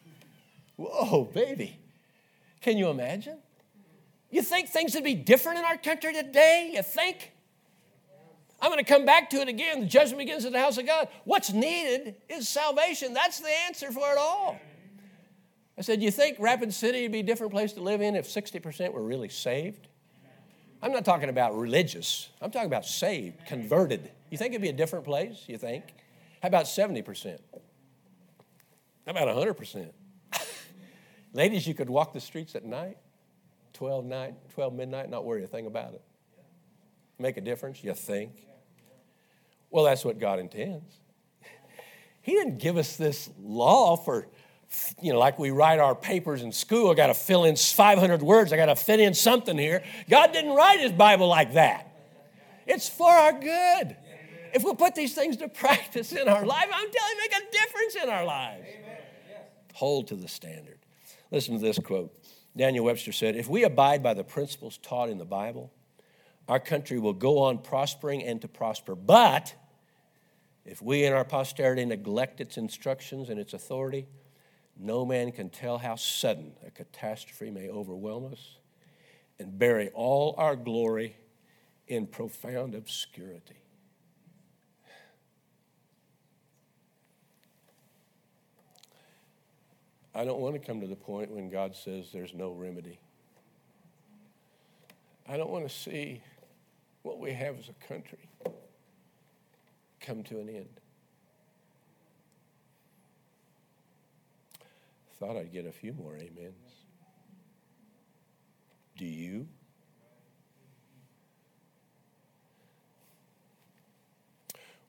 Whoa, 0.76 1.24
baby. 1.32 1.78
Can 2.60 2.78
you 2.78 2.88
imagine? 2.88 3.38
You 4.30 4.42
think 4.42 4.68
things 4.68 4.94
would 4.94 5.04
be 5.04 5.14
different 5.14 5.58
in 5.58 5.64
our 5.64 5.76
country 5.76 6.12
today? 6.12 6.72
You 6.74 6.82
think? 6.82 7.32
I'm 8.60 8.70
going 8.70 8.82
to 8.82 8.90
come 8.90 9.04
back 9.04 9.28
to 9.30 9.40
it 9.40 9.48
again. 9.48 9.80
The 9.80 9.86
judgment 9.86 10.18
begins 10.18 10.44
at 10.44 10.52
the 10.52 10.60
house 10.60 10.78
of 10.78 10.86
God. 10.86 11.08
What's 11.24 11.52
needed 11.52 12.14
is 12.28 12.48
salvation. 12.48 13.12
That's 13.12 13.40
the 13.40 13.50
answer 13.66 13.90
for 13.90 14.10
it 14.10 14.18
all. 14.18 14.58
I 15.76 15.82
said, 15.82 16.02
You 16.02 16.10
think 16.10 16.36
Rapid 16.38 16.72
City 16.72 17.02
would 17.02 17.12
be 17.12 17.20
a 17.20 17.24
different 17.24 17.52
place 17.52 17.72
to 17.74 17.80
live 17.80 18.00
in 18.00 18.14
if 18.14 18.26
60% 18.26 18.92
were 18.92 19.02
really 19.02 19.28
saved? 19.28 19.88
I'm 20.80 20.92
not 20.92 21.04
talking 21.04 21.28
about 21.28 21.56
religious, 21.56 22.28
I'm 22.40 22.50
talking 22.50 22.66
about 22.66 22.84
saved, 22.84 23.46
converted. 23.46 24.10
You 24.30 24.38
think 24.38 24.52
it'd 24.52 24.62
be 24.62 24.68
a 24.68 24.72
different 24.72 25.04
place? 25.04 25.44
You 25.46 25.58
think? 25.58 25.84
How 26.40 26.48
about 26.48 26.64
70%? 26.64 27.38
About 29.06 29.28
100%? 29.28 29.90
Ladies, 31.32 31.66
you 31.66 31.74
could 31.74 31.90
walk 31.90 32.12
the 32.12 32.20
streets 32.20 32.54
at 32.54 32.64
night, 32.64 32.98
12 33.72 34.04
night, 34.04 34.34
12 34.54 34.74
midnight, 34.74 35.10
not 35.10 35.24
worry 35.24 35.42
a 35.44 35.46
thing 35.46 35.66
about 35.66 35.94
it. 35.94 36.02
Make 37.18 37.36
a 37.36 37.40
difference, 37.40 37.82
you 37.82 37.94
think? 37.94 38.32
Well, 39.70 39.84
that's 39.84 40.04
what 40.04 40.18
God 40.18 40.38
intends. 40.38 41.00
He 42.24 42.34
didn't 42.34 42.58
give 42.58 42.76
us 42.76 42.94
this 42.94 43.28
law 43.42 43.96
for, 43.96 44.28
you 45.00 45.12
know, 45.12 45.18
like 45.18 45.40
we 45.40 45.50
write 45.50 45.80
our 45.80 45.96
papers 45.96 46.42
in 46.42 46.52
school. 46.52 46.92
I 46.92 46.94
got 46.94 47.08
to 47.08 47.14
fill 47.14 47.42
in 47.42 47.56
500 47.56 48.22
words. 48.22 48.52
I 48.52 48.56
got 48.56 48.66
to 48.66 48.76
fit 48.76 49.00
in 49.00 49.12
something 49.12 49.58
here. 49.58 49.82
God 50.08 50.32
didn't 50.32 50.54
write 50.54 50.78
His 50.78 50.92
Bible 50.92 51.26
like 51.26 51.54
that. 51.54 51.92
It's 52.64 52.88
for 52.88 53.10
our 53.10 53.32
good. 53.32 53.96
If 54.54 54.62
we 54.62 54.74
put 54.74 54.94
these 54.94 55.14
things 55.14 55.36
to 55.38 55.48
practice 55.64 56.12
in 56.12 56.28
our 56.28 56.46
life, 56.46 56.68
I'm 56.72 56.90
telling 56.90 57.16
you, 57.16 57.20
make 57.22 57.42
a 57.42 57.50
difference 57.50 57.96
in 58.04 58.08
our 58.08 58.24
lives. 58.24 58.68
Hold 59.82 60.06
to 60.06 60.14
the 60.14 60.28
standard. 60.28 60.78
Listen 61.32 61.54
to 61.54 61.60
this 61.60 61.76
quote. 61.76 62.14
Daniel 62.56 62.84
Webster 62.84 63.10
said, 63.10 63.34
If 63.34 63.48
we 63.48 63.64
abide 63.64 64.00
by 64.00 64.14
the 64.14 64.22
principles 64.22 64.78
taught 64.78 65.08
in 65.08 65.18
the 65.18 65.24
Bible, 65.24 65.72
our 66.46 66.60
country 66.60 67.00
will 67.00 67.14
go 67.14 67.40
on 67.40 67.58
prospering 67.58 68.22
and 68.22 68.40
to 68.42 68.46
prosper. 68.46 68.94
But 68.94 69.56
if 70.64 70.80
we 70.80 71.04
in 71.04 71.12
our 71.12 71.24
posterity 71.24 71.84
neglect 71.84 72.40
its 72.40 72.56
instructions 72.56 73.28
and 73.28 73.40
its 73.40 73.54
authority, 73.54 74.06
no 74.78 75.04
man 75.04 75.32
can 75.32 75.50
tell 75.50 75.78
how 75.78 75.96
sudden 75.96 76.52
a 76.64 76.70
catastrophe 76.70 77.50
may 77.50 77.68
overwhelm 77.68 78.30
us 78.30 78.58
and 79.40 79.58
bury 79.58 79.88
all 79.94 80.36
our 80.38 80.54
glory 80.54 81.16
in 81.88 82.06
profound 82.06 82.76
obscurity. 82.76 83.61
I 90.14 90.24
don't 90.24 90.40
want 90.40 90.54
to 90.54 90.60
come 90.60 90.80
to 90.80 90.86
the 90.86 90.96
point 90.96 91.30
when 91.30 91.48
God 91.48 91.74
says 91.74 92.10
there's 92.12 92.34
no 92.34 92.52
remedy. 92.52 92.98
I 95.28 95.36
don't 95.36 95.50
want 95.50 95.68
to 95.68 95.74
see 95.74 96.22
what 97.02 97.18
we 97.18 97.32
have 97.32 97.58
as 97.58 97.68
a 97.68 97.86
country 97.86 98.18
come 100.00 100.22
to 100.24 100.40
an 100.40 100.48
end. 100.48 100.68
Thought 105.18 105.36
I'd 105.36 105.52
get 105.52 105.66
a 105.66 105.72
few 105.72 105.92
more 105.92 106.14
amens. 106.14 106.52
Do 108.98 109.06
you? 109.06 109.46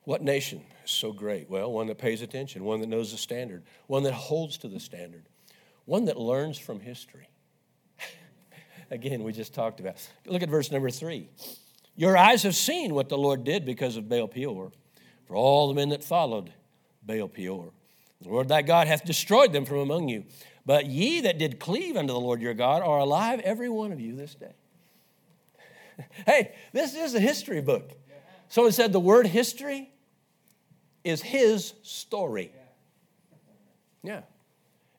What 0.05 0.21
nation 0.21 0.61
is 0.83 0.91
so 0.91 1.11
great? 1.13 1.49
Well, 1.49 1.71
one 1.71 1.87
that 1.87 1.97
pays 1.97 2.21
attention, 2.21 2.63
one 2.63 2.81
that 2.81 2.89
knows 2.89 3.11
the 3.11 3.17
standard, 3.17 3.63
one 3.87 4.03
that 4.03 4.13
holds 4.13 4.57
to 4.59 4.67
the 4.67 4.79
standard, 4.79 5.23
one 5.85 6.05
that 6.05 6.17
learns 6.17 6.57
from 6.57 6.79
history. 6.79 7.29
Again, 8.91 9.23
we 9.23 9.31
just 9.31 9.53
talked 9.53 9.79
about. 9.79 9.95
Look 10.25 10.43
at 10.43 10.49
verse 10.49 10.71
number 10.71 10.89
three. 10.89 11.29
Your 11.95 12.17
eyes 12.17 12.43
have 12.43 12.55
seen 12.55 12.93
what 12.93 13.07
the 13.07 13.17
Lord 13.17 13.43
did 13.43 13.65
because 13.65 13.95
of 13.95 14.09
Baal 14.09 14.27
Peor, 14.27 14.71
for 15.25 15.35
all 15.35 15.67
the 15.67 15.73
men 15.73 15.89
that 15.89 16.03
followed 16.03 16.51
Baal 17.05 17.29
Peor. 17.29 17.71
The 18.21 18.29
Lord 18.29 18.47
thy 18.47 18.61
God 18.61 18.87
hath 18.87 19.05
destroyed 19.05 19.53
them 19.53 19.65
from 19.65 19.77
among 19.77 20.09
you. 20.09 20.25
But 20.65 20.87
ye 20.87 21.21
that 21.21 21.37
did 21.37 21.59
cleave 21.59 21.95
unto 21.95 22.13
the 22.13 22.19
Lord 22.19 22.41
your 22.41 22.53
God 22.53 22.81
are 22.81 22.99
alive, 22.99 23.39
every 23.41 23.69
one 23.69 23.91
of 23.91 23.99
you, 23.99 24.15
this 24.15 24.35
day. 24.35 24.53
hey, 26.25 26.55
this 26.71 26.95
is 26.95 27.13
a 27.15 27.19
history 27.19 27.61
book. 27.61 27.91
Someone 28.49 28.71
said 28.71 28.91
the 28.91 28.99
word 28.99 29.27
history 29.27 29.92
is 31.03 31.21
his 31.21 31.73
story. 31.81 32.51
Yeah. 34.03 34.21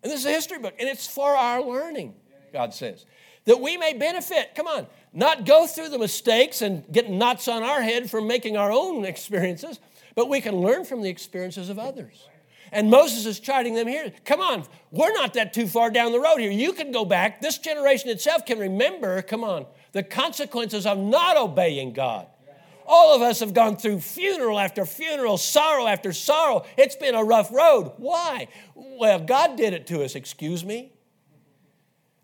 And 0.02 0.12
this 0.12 0.20
is 0.20 0.26
a 0.26 0.30
history 0.30 0.59
book, 0.59 0.74
and 0.78 0.88
it's 0.88 1.07
for 1.07 1.30
our 1.30 1.62
learning, 1.62 2.14
God 2.52 2.74
says, 2.74 3.07
that 3.46 3.61
we 3.61 3.76
may 3.76 3.94
benefit. 3.94 4.55
Come 4.55 4.66
on, 4.66 4.86
not 5.12 5.46
go 5.46 5.66
through 5.66 5.88
the 5.88 5.98
mistakes 5.98 6.61
and 6.62 6.84
get 6.92 7.11
knots 7.11 7.48
on 7.48 7.62
our 7.62 7.80
head 7.80 8.11
from 8.11 8.26
making 8.26 8.57
our 8.57 8.70
own 8.70 9.05
experiences, 9.05 9.80
but 10.14 10.28
we 10.28 10.40
can 10.40 10.57
learn 10.57 10.84
from 10.84 11.02
the 11.02 11.09
experiences 11.09 11.68
of 11.68 11.78
others. 11.78 12.28
And 12.70 12.90
Moses 12.90 13.24
is 13.24 13.40
chiding 13.40 13.74
them 13.74 13.86
here. 13.86 14.12
Come 14.24 14.40
on, 14.40 14.64
we're 14.90 15.12
not 15.12 15.34
that 15.34 15.52
too 15.52 15.66
far 15.66 15.90
down 15.90 16.12
the 16.12 16.20
road 16.20 16.38
here. 16.38 16.50
You 16.50 16.72
can 16.72 16.92
go 16.92 17.05
back. 17.05 17.40
This 17.40 17.57
generation 17.57 18.11
itself 18.11 18.44
can 18.44 18.59
remember, 18.59 19.22
come 19.22 19.44
on, 19.44 19.66
the 19.92 20.02
consequences 20.02 20.84
of 20.84 20.98
not 20.98 21.36
obeying 21.36 21.92
God. 21.92 22.26
All 22.87 23.14
of 23.14 23.22
us 23.22 23.41
have 23.41 23.55
gone 23.55 23.76
through 23.76 24.01
funeral 24.01 24.59
after 24.59 24.85
funeral, 24.85 25.39
sorrow 25.39 25.87
after 25.87 26.12
sorrow. 26.12 26.64
It's 26.76 26.97
been 26.97 27.14
a 27.14 27.24
rough 27.24 27.53
road. 27.53 27.93
Why? 27.97 28.49
Well, 28.74 29.20
God 29.20 29.57
did 29.57 29.72
it 29.72 29.87
to 29.89 30.03
us, 30.03 30.14
excuse 30.14 30.64
me. 30.64 30.93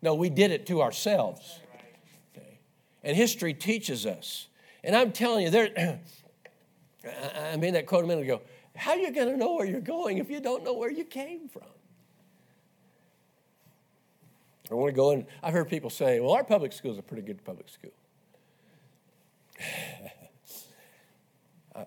No, 0.03 0.15
we 0.15 0.31
did 0.31 0.51
it 0.51 0.67
to 0.67 0.83
ourselves. 0.83 1.61
Okay. 2.37 2.59
And 3.03 3.17
history 3.17 3.55
teaches 3.55 4.07
us. 4.07 4.49
And 4.83 4.97
I'm 4.97 5.13
telling 5.13 5.45
you, 5.45 5.51
there, 5.51 6.01
I 7.53 7.57
made 7.57 7.75
that 7.75 7.87
quote 7.87 8.05
a 8.05 8.07
minute 8.07 8.25
ago. 8.25 8.43
How 8.77 8.93
are 8.93 8.99
you 8.99 9.13
going 9.13 9.29
to 9.29 9.37
know 9.37 9.55
where 9.55 9.67
you're 9.67 9.81
going 9.81 10.19
if 10.19 10.31
you 10.31 10.41
don't 10.41 10.65
know 10.65 10.75
where 10.75 10.91
you 10.91 11.05
came 11.05 11.49
from? 11.49 11.63
I 14.71 14.75
want 14.75 14.91
to 14.91 14.97
go 14.97 15.11
in. 15.11 15.27
I've 15.43 15.53
heard 15.53 15.69
people 15.69 15.91
say, 15.91 16.21
well, 16.21 16.33
our 16.33 16.45
public 16.45 16.73
school 16.73 16.93
is 16.93 16.99
a 16.99 17.03
pretty 17.03 17.23
good 17.23 17.45
public 17.45 17.69
school. 17.69 17.91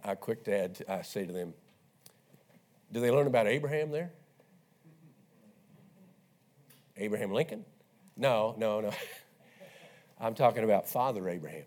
I, 0.04 0.12
I 0.12 0.16
quick 0.16 0.44
to 0.46 0.56
add, 0.56 0.86
I 0.88 1.02
say 1.02 1.26
to 1.26 1.34
them, 1.34 1.54
do 2.92 3.00
they 3.00 3.12
learn 3.12 3.28
about 3.28 3.48
Abraham 3.48 3.92
there? 3.92 4.12
Abraham 6.98 7.32
Lincoln? 7.32 7.66
No, 8.16 8.56
no, 8.58 8.82
no. 8.82 8.92
I'm 10.20 10.36
talking 10.36 10.64
about 10.64 10.88
Father 10.88 11.28
Abraham. 11.28 11.64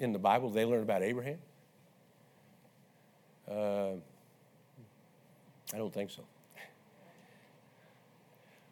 In 0.00 0.12
the 0.12 0.18
Bible, 0.18 0.50
they 0.50 0.64
learn 0.64 0.82
about 0.82 1.02
Abraham? 1.02 1.38
Uh, 3.48 3.92
I 5.72 5.78
don't 5.78 5.92
think 5.92 6.10
so. 6.10 6.22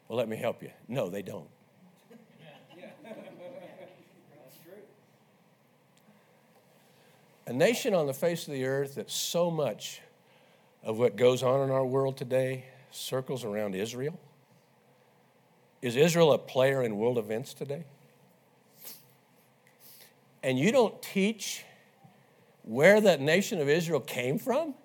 Well, 0.09 0.17
let 0.17 0.27
me 0.27 0.35
help 0.35 0.61
you. 0.61 0.69
No, 0.89 1.09
they 1.09 1.21
don't. 1.21 1.47
A 7.45 7.53
nation 7.53 7.93
on 7.93 8.07
the 8.07 8.13
face 8.13 8.47
of 8.47 8.53
the 8.53 8.65
earth 8.65 8.95
that 8.95 9.11
so 9.11 9.51
much 9.51 10.01
of 10.83 10.97
what 10.97 11.15
goes 11.15 11.43
on 11.43 11.61
in 11.61 11.71
our 11.71 11.85
world 11.85 12.17
today 12.17 12.65
circles 12.91 13.43
around 13.43 13.75
Israel. 13.75 14.17
Is 15.81 15.97
Israel 15.97 16.31
a 16.31 16.37
player 16.37 16.81
in 16.81 16.97
world 16.97 17.17
events 17.17 17.53
today? 17.53 17.83
And 20.41 20.57
you 20.57 20.71
don't 20.71 21.01
teach 21.01 21.63
where 22.63 23.01
that 23.01 23.19
nation 23.19 23.59
of 23.59 23.67
Israel 23.67 23.99
came 23.99 24.39
from? 24.39 24.75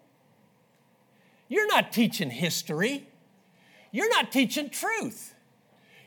You're 1.49 1.69
not 1.69 1.93
teaching 1.93 2.31
history. 2.31 3.07
You're 3.93 4.11
not 4.11 4.33
teaching 4.33 4.71
truth. 4.71 5.35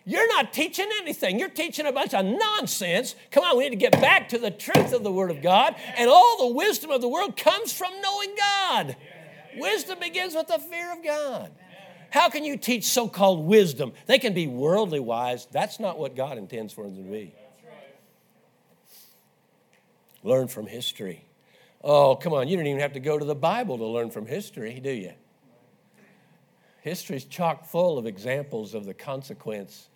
You're 0.05 0.27
not 0.27 0.51
teaching 0.51 0.89
anything. 1.01 1.37
You're 1.37 1.49
teaching 1.49 1.85
a 1.85 1.91
bunch 1.91 2.13
of 2.13 2.25
nonsense. 2.25 3.15
Come 3.29 3.43
on, 3.43 3.57
we 3.57 3.65
need 3.65 3.69
to 3.71 3.75
get 3.75 3.93
back 3.93 4.29
to 4.29 4.39
the 4.39 4.49
truth 4.49 4.93
of 4.93 5.03
the 5.03 5.11
Word 5.11 5.29
of 5.29 5.41
God. 5.41 5.75
And 5.95 6.09
all 6.09 6.47
the 6.47 6.55
wisdom 6.55 6.89
of 6.89 7.01
the 7.01 7.07
world 7.07 7.37
comes 7.37 7.71
from 7.71 7.91
knowing 8.01 8.35
God. 8.35 8.95
Wisdom 9.57 9.99
begins 9.99 10.33
with 10.33 10.47
the 10.47 10.57
fear 10.57 10.91
of 10.91 11.03
God. 11.03 11.51
How 12.09 12.29
can 12.29 12.43
you 12.43 12.57
teach 12.57 12.85
so 12.85 13.07
called 13.07 13.45
wisdom? 13.45 13.93
They 14.05 14.19
can 14.19 14.33
be 14.33 14.47
worldly 14.47 14.99
wise. 14.99 15.47
That's 15.51 15.79
not 15.79 15.97
what 15.97 16.15
God 16.15 16.37
intends 16.37 16.73
for 16.73 16.83
them 16.83 16.95
to 16.97 17.09
be. 17.09 17.33
Learn 20.23 20.47
from 20.47 20.67
history. 20.67 21.25
Oh, 21.83 22.15
come 22.15 22.33
on, 22.33 22.47
you 22.47 22.57
don't 22.57 22.67
even 22.67 22.81
have 22.81 22.93
to 22.93 22.99
go 22.99 23.17
to 23.17 23.25
the 23.25 23.35
Bible 23.35 23.77
to 23.77 23.85
learn 23.85 24.11
from 24.11 24.25
history, 24.25 24.79
do 24.79 24.91
you? 24.91 25.13
History 26.81 27.15
is 27.15 27.25
chock 27.25 27.65
full 27.65 27.97
of 27.97 28.05
examples 28.05 28.73
of 28.73 28.85
the 28.85 28.93
consequence 28.93 29.89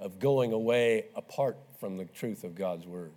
of 0.00 0.18
going 0.18 0.52
away 0.52 1.06
apart 1.14 1.58
from 1.78 1.96
the 1.96 2.06
truth 2.06 2.42
of 2.42 2.54
God's 2.54 2.86
word. 2.86 3.12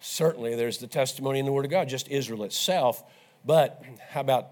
Certainly, 0.00 0.56
there's 0.56 0.78
the 0.78 0.86
testimony 0.86 1.38
in 1.38 1.44
the 1.44 1.52
Word 1.52 1.66
of 1.66 1.70
God, 1.70 1.88
just 1.88 2.08
Israel 2.08 2.44
itself. 2.44 3.04
But 3.44 3.84
how 4.08 4.20
about 4.20 4.48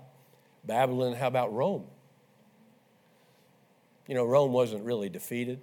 Babylon? 0.65 1.15
How 1.15 1.27
about 1.27 1.53
Rome? 1.55 1.85
You 4.07 4.15
know, 4.15 4.25
Rome 4.25 4.53
wasn't 4.53 4.85
really 4.85 5.09
defeated. 5.09 5.61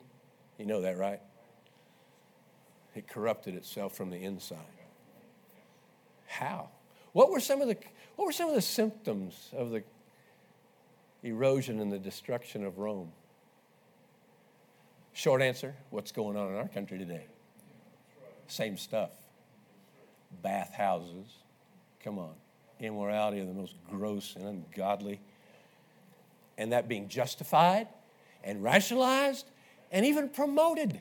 You 0.58 0.66
know 0.66 0.82
that, 0.82 0.98
right? 0.98 1.22
It 2.96 3.08
corrupted 3.08 3.56
itself 3.56 3.96
from 3.96 4.10
the 4.10 4.18
inside. 4.18 4.58
How? 6.28 6.70
What 7.14 7.30
were 7.32 7.40
some 7.40 7.62
of 7.62 7.68
the, 7.68 7.78
what 8.16 8.26
were 8.26 8.32
some 8.32 8.50
of 8.50 8.56
the 8.56 8.62
symptoms 8.62 9.50
of 9.56 9.72
the 9.72 9.84
erosion 11.24 11.80
and 11.80 11.92
the 11.92 12.00
destruction 12.00 12.66
of 12.66 12.78
Rome? 12.78 13.12
Short 15.16 15.42
answer 15.42 15.74
what's 15.92 16.12
going 16.12 16.36
on 16.36 16.50
in 16.50 16.58
our 16.58 16.68
country 16.68 16.98
today? 16.98 17.26
Same 18.48 18.76
stuff. 18.76 19.12
Bathhouses. 20.44 21.26
Come 22.04 22.20
on. 22.20 22.34
Immorality 22.82 23.40
of 23.40 23.48
the 23.48 23.54
most 23.54 23.76
gross 23.90 24.36
and 24.36 24.46
ungodly. 24.46 25.22
And 26.58 26.74
that 26.74 26.90
being 26.90 27.08
justified 27.08 27.88
and 28.44 28.62
rationalized 28.62 29.46
and 29.90 30.06
even 30.06 30.28
promoted. 30.28 31.00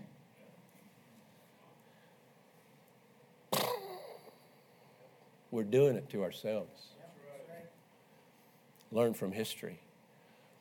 We're 5.51 5.65
doing 5.65 5.97
it 5.97 6.09
to 6.11 6.23
ourselves. 6.23 6.83
Learn 8.93 9.13
from 9.13 9.33
history. 9.33 9.81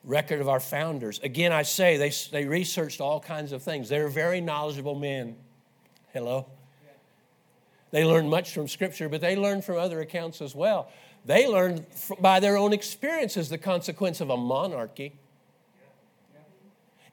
Record 0.04 0.41
of 0.41 0.49
our 0.49 0.60
founders. 0.60 1.20
Again, 1.24 1.51
I 1.51 1.62
say 1.62 1.97
they, 1.97 2.12
they 2.32 2.45
researched 2.45 2.99
all 2.99 3.20
kinds 3.20 3.51
of 3.51 3.64
things. 3.64 3.88
They're 3.88 4.10
very 4.10 4.41
knowledgeable 4.41 4.95
men. 4.95 5.36
Hello? 6.14 6.47
They 7.91 8.06
learned 8.06 8.30
much 8.30 8.54
from 8.54 8.68
Scripture, 8.68 9.08
but 9.08 9.22
they 9.22 9.36
learned 9.36 9.64
from 9.64 9.78
other 9.78 10.01
accounts 10.01 10.41
as 10.41 10.56
well. 10.56 10.89
They 11.26 11.47
learned 11.47 11.86
by 12.20 12.39
their 12.39 12.58
own 12.58 12.74
experiences 12.74 13.49
the 13.49 13.58
consequence 13.58 14.20
of 14.20 14.30
a 14.30 14.38
monarchy 14.38 15.14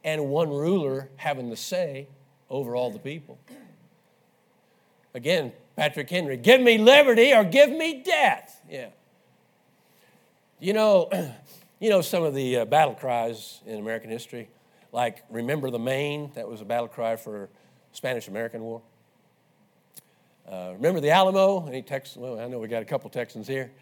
and 0.02 0.28
one 0.28 0.48
ruler 0.48 1.10
having 1.16 1.50
the 1.50 1.56
say 1.56 2.08
over 2.48 2.74
all 2.74 2.90
the 2.90 2.98
people. 2.98 3.38
Again, 5.14 5.52
Patrick 5.76 6.10
Henry, 6.10 6.36
give 6.36 6.60
me 6.60 6.78
liberty 6.78 7.32
or 7.32 7.44
give 7.44 7.70
me 7.70 8.02
death. 8.02 8.60
Yeah. 8.68 8.88
You 10.58 10.72
know, 10.72 11.08
you 11.80 11.88
know 11.88 12.02
some 12.02 12.22
of 12.22 12.34
the 12.34 12.58
uh, 12.58 12.64
battle 12.66 12.94
cries 12.94 13.60
in 13.66 13.78
American 13.78 14.10
history, 14.10 14.50
like 14.92 15.24
remember 15.30 15.70
the 15.70 15.78
Maine, 15.78 16.30
that 16.34 16.46
was 16.46 16.60
a 16.60 16.64
battle 16.64 16.88
cry 16.88 17.16
for 17.16 17.48
Spanish 17.92 18.28
American 18.28 18.60
War. 18.60 18.82
Uh, 20.46 20.72
remember 20.74 21.00
the 21.00 21.10
Alamo? 21.10 21.66
Any 21.66 21.80
Texans? 21.80 22.22
Well, 22.22 22.38
I 22.38 22.48
know 22.48 22.58
we 22.58 22.68
got 22.68 22.82
a 22.82 22.84
couple 22.84 23.08
Texans 23.08 23.46
here. 23.46 23.72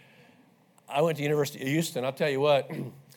I 0.89 1.03
went 1.03 1.17
to 1.17 1.23
University 1.23 1.61
of 1.61 1.69
Houston. 1.69 2.05
I'll 2.05 2.13
tell 2.13 2.31
you 2.31 2.41
what, 2.41 2.71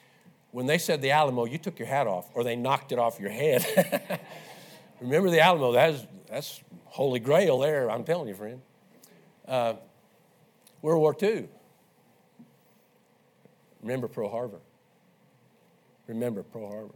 when 0.51 0.65
they 0.65 0.79
said 0.79 1.01
the 1.01 1.11
Alamo, 1.11 1.45
you 1.45 1.59
took 1.59 1.77
your 1.77 1.87
hat 1.87 2.07
off 2.07 2.27
or 2.33 2.43
they 2.43 2.55
knocked 2.55 2.91
it 2.91 2.97
off 2.97 3.19
your 3.19 3.29
head. 3.29 4.19
remember 4.99 5.29
the 5.29 5.41
Alamo? 5.41 5.71
That's, 5.73 6.05
that's 6.27 6.61
holy 6.85 7.19
grail 7.19 7.59
there, 7.59 7.91
I'm 7.91 8.03
telling 8.03 8.29
you, 8.29 8.35
friend. 8.35 8.61
Uh, 9.47 9.73
World 10.81 11.01
War 11.01 11.15
II. 11.21 11.47
Remember 13.81 14.07
Pearl 14.07 14.29
Harbor. 14.29 14.59
Remember 16.11 16.43
Pearl 16.43 16.67
Harbor. 16.67 16.93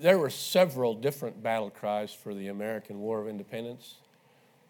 There 0.00 0.18
were 0.18 0.30
several 0.30 0.94
different 0.94 1.40
battle 1.40 1.70
cries 1.70 2.12
for 2.12 2.34
the 2.34 2.48
American 2.48 2.98
War 2.98 3.20
of 3.20 3.28
Independence. 3.28 3.94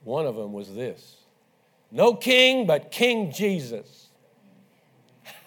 One 0.05 0.27
of 0.27 0.37
them 0.37 0.53
was 0.53 0.75
this 0.75 1.17
No 1.91 2.15
king 2.15 2.67
but 2.67 2.91
King 2.91 3.33
Jesus. 3.33 4.09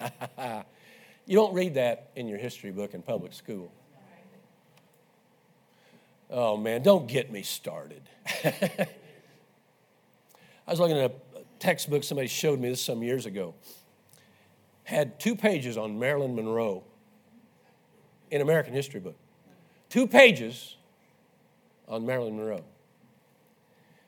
you 0.00 1.36
don't 1.36 1.54
read 1.54 1.74
that 1.74 2.10
in 2.16 2.26
your 2.26 2.38
history 2.38 2.72
book 2.72 2.94
in 2.94 3.02
public 3.02 3.32
school. 3.32 3.70
Oh 6.30 6.56
man, 6.56 6.82
don't 6.82 7.06
get 7.06 7.30
me 7.30 7.42
started. 7.42 8.02
I 8.44 8.88
was 10.66 10.80
looking 10.80 10.98
at 10.98 11.12
a 11.12 11.14
textbook 11.60 12.02
somebody 12.02 12.26
showed 12.26 12.58
me 12.58 12.70
this 12.70 12.82
some 12.82 13.04
years 13.04 13.24
ago. 13.24 13.54
Had 14.90 15.20
two 15.20 15.36
pages 15.36 15.78
on 15.78 16.00
Marilyn 16.00 16.34
Monroe 16.34 16.82
in 18.32 18.40
American 18.40 18.72
history 18.72 18.98
book. 18.98 19.14
Two 19.88 20.08
pages 20.08 20.78
on 21.86 22.04
Marilyn 22.04 22.36
Monroe. 22.36 22.64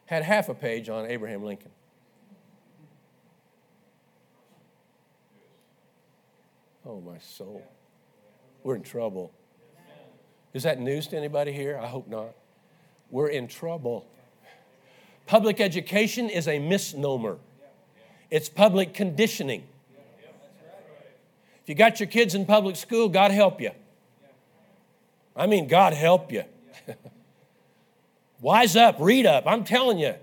Had 0.06 0.24
half 0.24 0.48
a 0.48 0.54
page 0.54 0.88
on 0.88 1.06
Abraham 1.06 1.44
Lincoln. 1.44 1.70
Oh, 6.84 7.00
my 7.00 7.18
soul. 7.18 7.62
We're 8.64 8.74
in 8.74 8.82
trouble. 8.82 9.32
Is 10.52 10.64
that 10.64 10.80
news 10.80 11.06
to 11.06 11.16
anybody 11.16 11.52
here? 11.52 11.78
I 11.80 11.86
hope 11.86 12.08
not. 12.08 12.30
We're 13.08 13.28
in 13.28 13.46
trouble. 13.46 14.04
Public 15.26 15.60
education 15.60 16.28
is 16.28 16.48
a 16.48 16.58
misnomer, 16.58 17.38
it's 18.32 18.48
public 18.48 18.94
conditioning. 18.94 19.68
If 21.62 21.68
you 21.68 21.74
got 21.74 22.00
your 22.00 22.08
kids 22.08 22.34
in 22.34 22.44
public 22.44 22.76
school, 22.76 23.08
God 23.08 23.30
help 23.30 23.60
you. 23.60 23.70
I 25.36 25.46
mean, 25.46 25.68
God 25.68 25.94
help 25.94 26.32
you. 26.32 26.44
Wise 28.40 28.76
up, 28.76 28.96
read 28.98 29.26
up. 29.26 29.44
I'm 29.46 29.64
telling 29.64 29.98
you, 29.98 30.14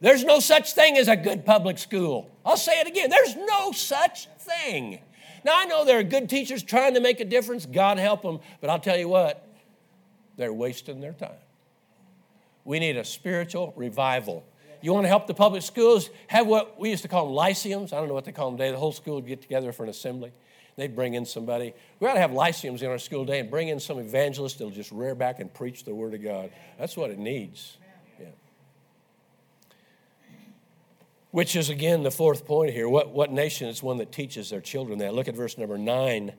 there's 0.00 0.24
no 0.24 0.40
such 0.40 0.74
thing 0.74 0.98
as 0.98 1.08
a 1.08 1.16
good 1.16 1.46
public 1.46 1.78
school. 1.78 2.30
I'll 2.44 2.56
say 2.56 2.80
it 2.80 2.86
again 2.86 3.08
there's 3.08 3.36
no 3.36 3.72
such 3.72 4.26
thing. 4.38 5.00
Now, 5.44 5.52
I 5.56 5.64
know 5.64 5.84
there 5.84 5.98
are 5.98 6.04
good 6.04 6.28
teachers 6.28 6.62
trying 6.62 6.94
to 6.94 7.00
make 7.00 7.20
a 7.20 7.24
difference. 7.24 7.66
God 7.66 7.98
help 7.98 8.22
them. 8.22 8.40
But 8.60 8.70
I'll 8.70 8.78
tell 8.78 8.98
you 8.98 9.08
what, 9.08 9.48
they're 10.36 10.52
wasting 10.52 11.00
their 11.00 11.12
time. 11.12 11.30
We 12.64 12.78
need 12.78 12.96
a 12.96 13.04
spiritual 13.04 13.72
revival. 13.76 14.44
You 14.82 14.92
want 14.92 15.04
to 15.04 15.08
help 15.08 15.26
the 15.26 15.34
public 15.34 15.62
schools 15.62 16.10
have 16.26 16.46
what 16.46 16.78
we 16.78 16.90
used 16.90 17.02
to 17.02 17.08
call 17.08 17.26
them 17.26 17.34
lyceums. 17.34 17.92
I 17.92 17.98
don't 17.98 18.08
know 18.08 18.14
what 18.14 18.24
they 18.24 18.32
call 18.32 18.50
them 18.50 18.58
today. 18.58 18.70
The 18.70 18.76
whole 18.76 18.92
school 18.92 19.16
would 19.16 19.26
get 19.26 19.40
together 19.40 19.72
for 19.72 19.84
an 19.84 19.88
assembly. 19.88 20.32
They'd 20.76 20.96
bring 20.96 21.14
in 21.14 21.26
somebody. 21.26 21.74
We 22.00 22.08
ought 22.08 22.14
to 22.14 22.20
have 22.20 22.32
lyceums 22.32 22.82
in 22.82 22.88
our 22.88 22.98
school 22.98 23.24
day 23.24 23.38
and 23.38 23.50
bring 23.50 23.68
in 23.68 23.78
some 23.78 23.98
evangelists 23.98 24.54
that'll 24.54 24.70
just 24.70 24.90
rear 24.90 25.14
back 25.14 25.38
and 25.38 25.52
preach 25.52 25.84
the 25.84 25.94
Word 25.94 26.14
of 26.14 26.22
God. 26.22 26.50
That's 26.78 26.96
what 26.96 27.10
it 27.10 27.18
needs. 27.18 27.76
Yeah. 28.18 28.26
Which 31.30 31.56
is, 31.56 31.68
again, 31.68 32.02
the 32.02 32.10
fourth 32.10 32.46
point 32.46 32.72
here. 32.72 32.88
What, 32.88 33.10
what 33.10 33.30
nation 33.30 33.68
is 33.68 33.82
one 33.82 33.98
that 33.98 34.12
teaches 34.12 34.48
their 34.48 34.62
children 34.62 34.98
that? 35.00 35.14
Look 35.14 35.28
at 35.28 35.36
verse 35.36 35.58
number 35.58 35.76
nine. 35.76 36.32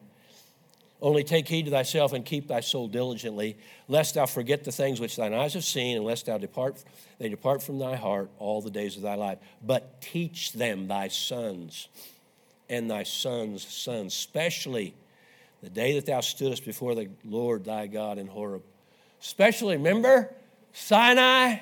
Only 0.99 1.23
take 1.23 1.47
heed 1.47 1.65
to 1.65 1.71
thyself 1.71 2.13
and 2.13 2.25
keep 2.25 2.47
thy 2.47 2.61
soul 2.61 2.87
diligently, 2.87 3.57
lest 3.89 4.15
thou 4.15 4.25
forget 4.25 4.63
the 4.63 4.71
things 4.71 5.01
which 5.01 5.17
thine 5.17 5.33
eyes 5.33 5.53
have 5.53 5.65
seen, 5.65 5.97
and 5.97 6.05
lest 6.05 6.27
thou 6.27 6.37
depart 6.37 6.81
they 7.19 7.27
depart 7.27 7.61
from 7.61 7.77
thy 7.77 7.97
heart 7.97 8.29
all 8.39 8.61
the 8.61 8.71
days 8.71 8.95
of 8.95 9.03
thy 9.03 9.15
life. 9.15 9.37
But 9.61 10.01
teach 10.01 10.53
them 10.53 10.87
thy 10.87 11.09
sons 11.09 11.89
and 12.69 12.89
thy 12.89 13.03
sons' 13.03 13.65
sons, 13.65 14.13
especially 14.13 14.93
the 15.61 15.69
day 15.69 15.93
that 15.93 16.05
thou 16.05 16.19
stoodest 16.19 16.65
before 16.65 16.95
the 16.95 17.09
Lord 17.23 17.65
thy 17.65 17.87
God 17.87 18.17
in 18.17 18.27
Horeb. 18.27 18.63
Especially, 19.21 19.77
remember 19.77 20.33
Sinai? 20.73 21.59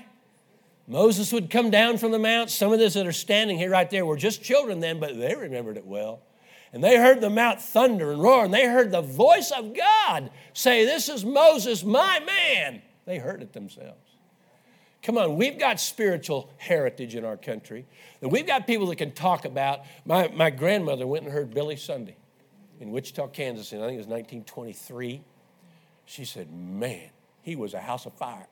Moses 0.87 1.31
would 1.31 1.49
come 1.49 1.69
down 1.69 1.97
from 1.97 2.11
the 2.11 2.19
mount. 2.19 2.49
Some 2.49 2.73
of 2.73 2.79
those 2.79 2.95
that 2.95 3.05
are 3.05 3.11
standing 3.11 3.57
here 3.57 3.69
right 3.69 3.89
there 3.89 4.05
were 4.05 4.17
just 4.17 4.43
children 4.43 4.79
then, 4.79 4.99
but 4.99 5.17
they 5.17 5.35
remembered 5.35 5.77
it 5.77 5.85
well. 5.85 6.21
And 6.73 6.83
they 6.83 6.97
heard 6.97 7.21
the 7.21 7.29
mount 7.29 7.61
thunder 7.61 8.11
and 8.11 8.21
roar, 8.21 8.45
and 8.45 8.53
they 8.53 8.65
heard 8.65 8.91
the 8.91 9.01
voice 9.01 9.51
of 9.51 9.75
God 9.75 10.31
say, 10.53 10.85
This 10.85 11.09
is 11.09 11.23
Moses, 11.23 11.83
my 11.83 12.19
man. 12.19 12.81
They 13.05 13.19
heard 13.19 13.41
it 13.41 13.53
themselves. 13.53 14.00
Come 15.03 15.17
on, 15.17 15.35
we've 15.35 15.57
got 15.57 15.79
spiritual 15.79 16.51
heritage 16.57 17.15
in 17.15 17.25
our 17.25 17.37
country. 17.37 17.87
And 18.21 18.31
we've 18.31 18.45
got 18.45 18.67
people 18.67 18.85
that 18.87 18.97
can 18.97 19.11
talk 19.11 19.45
about. 19.45 19.81
My, 20.05 20.27
my 20.27 20.51
grandmother 20.51 21.07
went 21.07 21.25
and 21.25 21.33
heard 21.33 21.53
Billy 21.53 21.75
Sunday 21.75 22.17
in 22.79 22.91
Wichita, 22.91 23.27
Kansas, 23.29 23.71
and 23.71 23.81
I 23.83 23.87
think 23.87 23.95
it 23.95 24.07
was 24.07 24.07
1923. 24.07 25.23
She 26.05 26.25
said, 26.25 26.51
Man, 26.51 27.09
he 27.41 27.55
was 27.55 27.73
a 27.73 27.79
house 27.79 28.05
of 28.05 28.13
fire. 28.13 28.47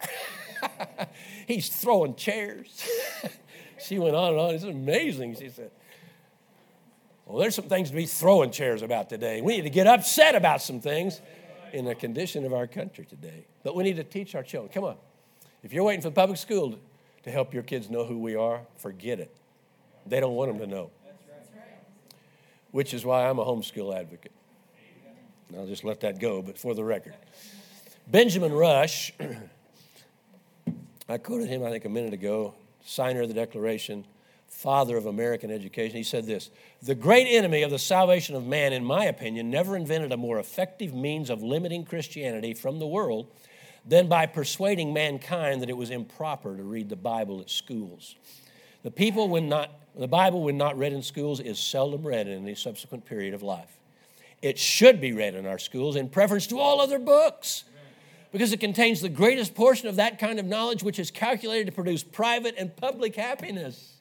He's 1.47 1.70
throwing 1.70 2.16
chairs. 2.16 2.88
she 3.80 4.00
went 4.00 4.16
on 4.16 4.32
and 4.32 4.39
on. 4.39 4.56
It's 4.56 4.64
amazing, 4.64 5.36
she 5.36 5.50
said. 5.50 5.72
Well, 7.26 7.38
there's 7.38 7.54
some 7.54 7.66
things 7.66 7.91
to 7.91 7.95
be 7.95 8.08
throwing 8.08 8.50
chairs 8.50 8.82
about 8.82 9.08
today. 9.08 9.41
We 9.41 9.58
need 9.58 9.64
to 9.64 9.70
get 9.70 9.86
upset 9.86 10.34
about 10.34 10.64
some 10.64 10.82
things 10.82 11.22
in 11.74 11.86
the 11.86 11.93
condition 11.93 12.43
of 12.43 12.54
our 12.54 12.66
country 12.66 13.06
today. 13.06 13.45
But 13.64 13.76
we 13.76 13.84
need 13.84 13.97
to 13.97 14.04
teach 14.04 14.34
our 14.34 14.41
children. 14.41 14.74
Come 14.74 14.86
on. 14.86 14.97
If 15.64 15.74
you're 15.74 15.84
waiting 15.84 16.01
for 16.01 16.10
the 16.10 16.16
public 16.16 16.38
school 16.38 16.80
to 17.24 17.32
help 17.32 17.53
your 17.53 17.64
kids 17.64 17.89
know 17.89 18.05
who 18.05 18.20
we 18.20 18.36
are, 18.36 18.62
forget 18.78 19.20
it. 19.20 19.36
They 20.05 20.20
don't 20.20 20.36
want 20.36 20.51
them 20.51 20.60
to 20.60 20.68
know. 20.68 20.91
That's 21.05 21.49
right. 21.53 21.64
Which 22.72 22.93
is 22.93 23.05
why 23.05 23.28
I'm 23.28 23.39
a 23.39 23.45
homeschool 23.45 23.97
advocate. 23.97 24.32
I'll 25.57 25.68
just 25.68 25.84
let 25.84 25.99
that 26.01 26.20
go, 26.20 26.41
but 26.41 26.57
for 26.57 26.74
the 26.76 26.84
record. 26.84 27.16
Benjamin 28.07 28.53
Rush, 28.53 29.14
I 31.10 31.18
quoted 31.18 31.49
him, 31.49 31.64
I 31.64 31.72
think, 31.72 31.86
a 31.86 31.89
minute 31.89 32.14
ago, 32.14 32.53
signer 32.84 33.22
of 33.22 33.28
the 33.28 33.34
Declaration 33.34 34.05
father 34.47 34.97
of 34.97 35.05
American 35.05 35.51
education, 35.51 35.95
he 35.95 36.03
said 36.03 36.26
this 36.26 36.49
The 36.82 36.95
great 36.95 37.28
enemy 37.28 37.64
of 37.64 37.72
the 37.72 37.80
salvation 37.80 38.36
of 38.36 38.45
man, 38.45 38.74
in 38.74 38.84
my 38.84 39.05
opinion, 39.05 39.49
never 39.49 39.76
invented 39.76 40.12
a 40.12 40.18
more 40.18 40.39
effective 40.39 40.93
means 40.93 41.30
of 41.30 41.41
limiting 41.41 41.86
Christianity 41.86 42.53
from 42.53 42.80
the 42.80 42.88
world 42.88 43.28
than 43.90 44.08
by 44.08 44.28
persuading 44.28 44.94
mankind 44.94 45.62
that 45.62 45.70
it 45.70 45.78
was 45.78 45.90
improper 45.90 46.56
to 46.56 46.64
read 46.64 46.90
the 46.90 46.96
Bible 46.96 47.42
at 47.42 47.50
schools. 47.50 48.16
The 48.84 48.92
people 48.92 49.28
when 49.28 49.50
not 49.50 49.72
the 49.96 50.08
Bible 50.08 50.44
when 50.44 50.58
not 50.58 50.78
read 50.78 50.94
in 50.94 51.02
schools 51.02 51.40
is 51.40 51.60
seldom 51.60 52.06
read 52.06 52.28
in 52.28 52.44
any 52.44 52.56
subsequent 52.56 53.06
period 53.06 53.34
of 53.34 53.42
life. 53.42 53.80
It 54.42 54.58
should 54.58 55.02
be 55.02 55.12
read 55.12 55.36
in 55.36 55.46
our 55.46 55.58
schools 55.58 55.96
in 55.96 56.08
preference 56.08 56.48
to 56.48 56.60
all 56.60 56.80
other 56.80 57.00
books 57.00 57.66
because 58.32 58.54
it 58.54 58.60
contains 58.60 59.02
the 59.02 59.10
greatest 59.10 59.56
portion 59.56 59.90
of 59.90 59.96
that 59.96 60.20
kind 60.20 60.40
of 60.40 60.46
knowledge 60.46 60.84
which 60.84 61.00
is 61.00 61.10
calculated 61.10 61.66
to 61.66 61.72
produce 61.72 62.04
private 62.04 62.56
and 62.58 62.76
public 62.76 63.16
happiness. 63.16 63.96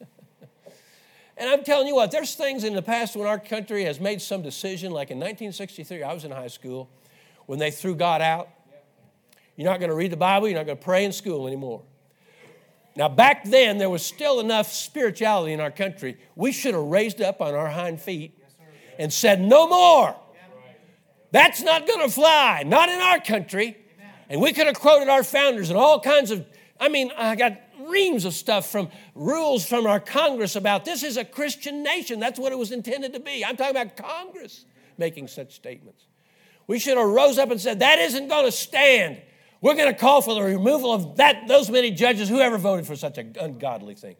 and 1.36 1.50
I'm 1.50 1.64
telling 1.64 1.88
you 1.88 1.96
what, 1.96 2.12
there's 2.12 2.36
things 2.36 2.62
in 2.62 2.74
the 2.74 2.82
past 2.82 3.16
when 3.16 3.26
our 3.26 3.40
country 3.40 3.82
has 3.84 3.98
made 3.98 4.22
some 4.22 4.40
decision, 4.40 4.92
like 4.92 5.10
in 5.10 5.18
1963, 5.18 6.04
I 6.04 6.14
was 6.14 6.24
in 6.24 6.30
high 6.30 6.46
school, 6.46 6.88
when 7.46 7.58
they 7.58 7.72
threw 7.72 7.96
God 7.96 8.22
out. 8.22 8.48
You're 9.56 9.68
not 9.68 9.80
going 9.80 9.90
to 9.90 9.96
read 9.96 10.12
the 10.12 10.16
Bible, 10.16 10.48
you're 10.48 10.58
not 10.58 10.66
going 10.66 10.78
to 10.78 10.84
pray 10.84 11.04
in 11.04 11.12
school 11.12 11.46
anymore. 11.46 11.82
Now, 12.94 13.08
back 13.08 13.44
then, 13.44 13.78
there 13.78 13.90
was 13.90 14.04
still 14.04 14.40
enough 14.40 14.72
spirituality 14.72 15.52
in 15.52 15.60
our 15.60 15.70
country. 15.70 16.16
We 16.34 16.52
should 16.52 16.74
have 16.74 16.84
raised 16.84 17.20
up 17.20 17.42
on 17.42 17.54
our 17.54 17.68
hind 17.68 18.00
feet 18.00 18.38
and 18.98 19.12
said, 19.12 19.40
No 19.40 19.68
more. 19.68 20.16
That's 21.30 21.60
not 21.62 21.86
going 21.86 22.00
to 22.00 22.12
fly, 22.12 22.62
not 22.64 22.88
in 22.88 23.00
our 23.00 23.20
country. 23.20 23.76
And 24.28 24.40
we 24.40 24.52
could 24.52 24.66
have 24.66 24.78
quoted 24.78 25.08
our 25.08 25.22
founders 25.22 25.68
and 25.70 25.78
all 25.78 26.00
kinds 26.00 26.30
of, 26.30 26.46
I 26.80 26.88
mean, 26.88 27.12
I 27.16 27.36
got 27.36 27.60
reams 27.86 28.24
of 28.24 28.32
stuff 28.34 28.70
from 28.70 28.88
rules 29.14 29.64
from 29.64 29.86
our 29.86 30.00
Congress 30.00 30.56
about 30.56 30.84
this 30.84 31.02
is 31.02 31.16
a 31.16 31.24
Christian 31.24 31.82
nation. 31.82 32.18
That's 32.18 32.38
what 32.38 32.52
it 32.52 32.58
was 32.58 32.72
intended 32.72 33.12
to 33.12 33.20
be. 33.20 33.44
I'm 33.44 33.56
talking 33.56 33.76
about 33.76 33.96
Congress 33.96 34.64
making 34.98 35.28
such 35.28 35.54
statements. 35.54 36.06
We 36.66 36.78
should 36.78 36.96
have 36.96 37.06
rose 37.06 37.38
up 37.38 37.50
and 37.50 37.60
said, 37.60 37.80
that 37.80 37.98
isn't 37.98 38.28
going 38.28 38.46
to 38.46 38.52
stand. 38.52 39.20
We're 39.60 39.74
going 39.74 39.92
to 39.92 39.98
call 39.98 40.20
for 40.22 40.34
the 40.34 40.42
removal 40.42 40.92
of 40.92 41.16
that, 41.16 41.48
those 41.48 41.70
many 41.70 41.90
judges, 41.90 42.28
whoever 42.28 42.58
voted 42.58 42.86
for 42.86 42.96
such 42.96 43.18
an 43.18 43.34
ungodly 43.40 43.94
thing. 43.94 44.16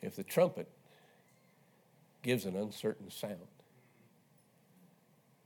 If 0.00 0.16
the 0.16 0.24
trumpet 0.24 0.68
gives 2.22 2.44
an 2.44 2.56
uncertain 2.56 3.10
sound. 3.10 3.36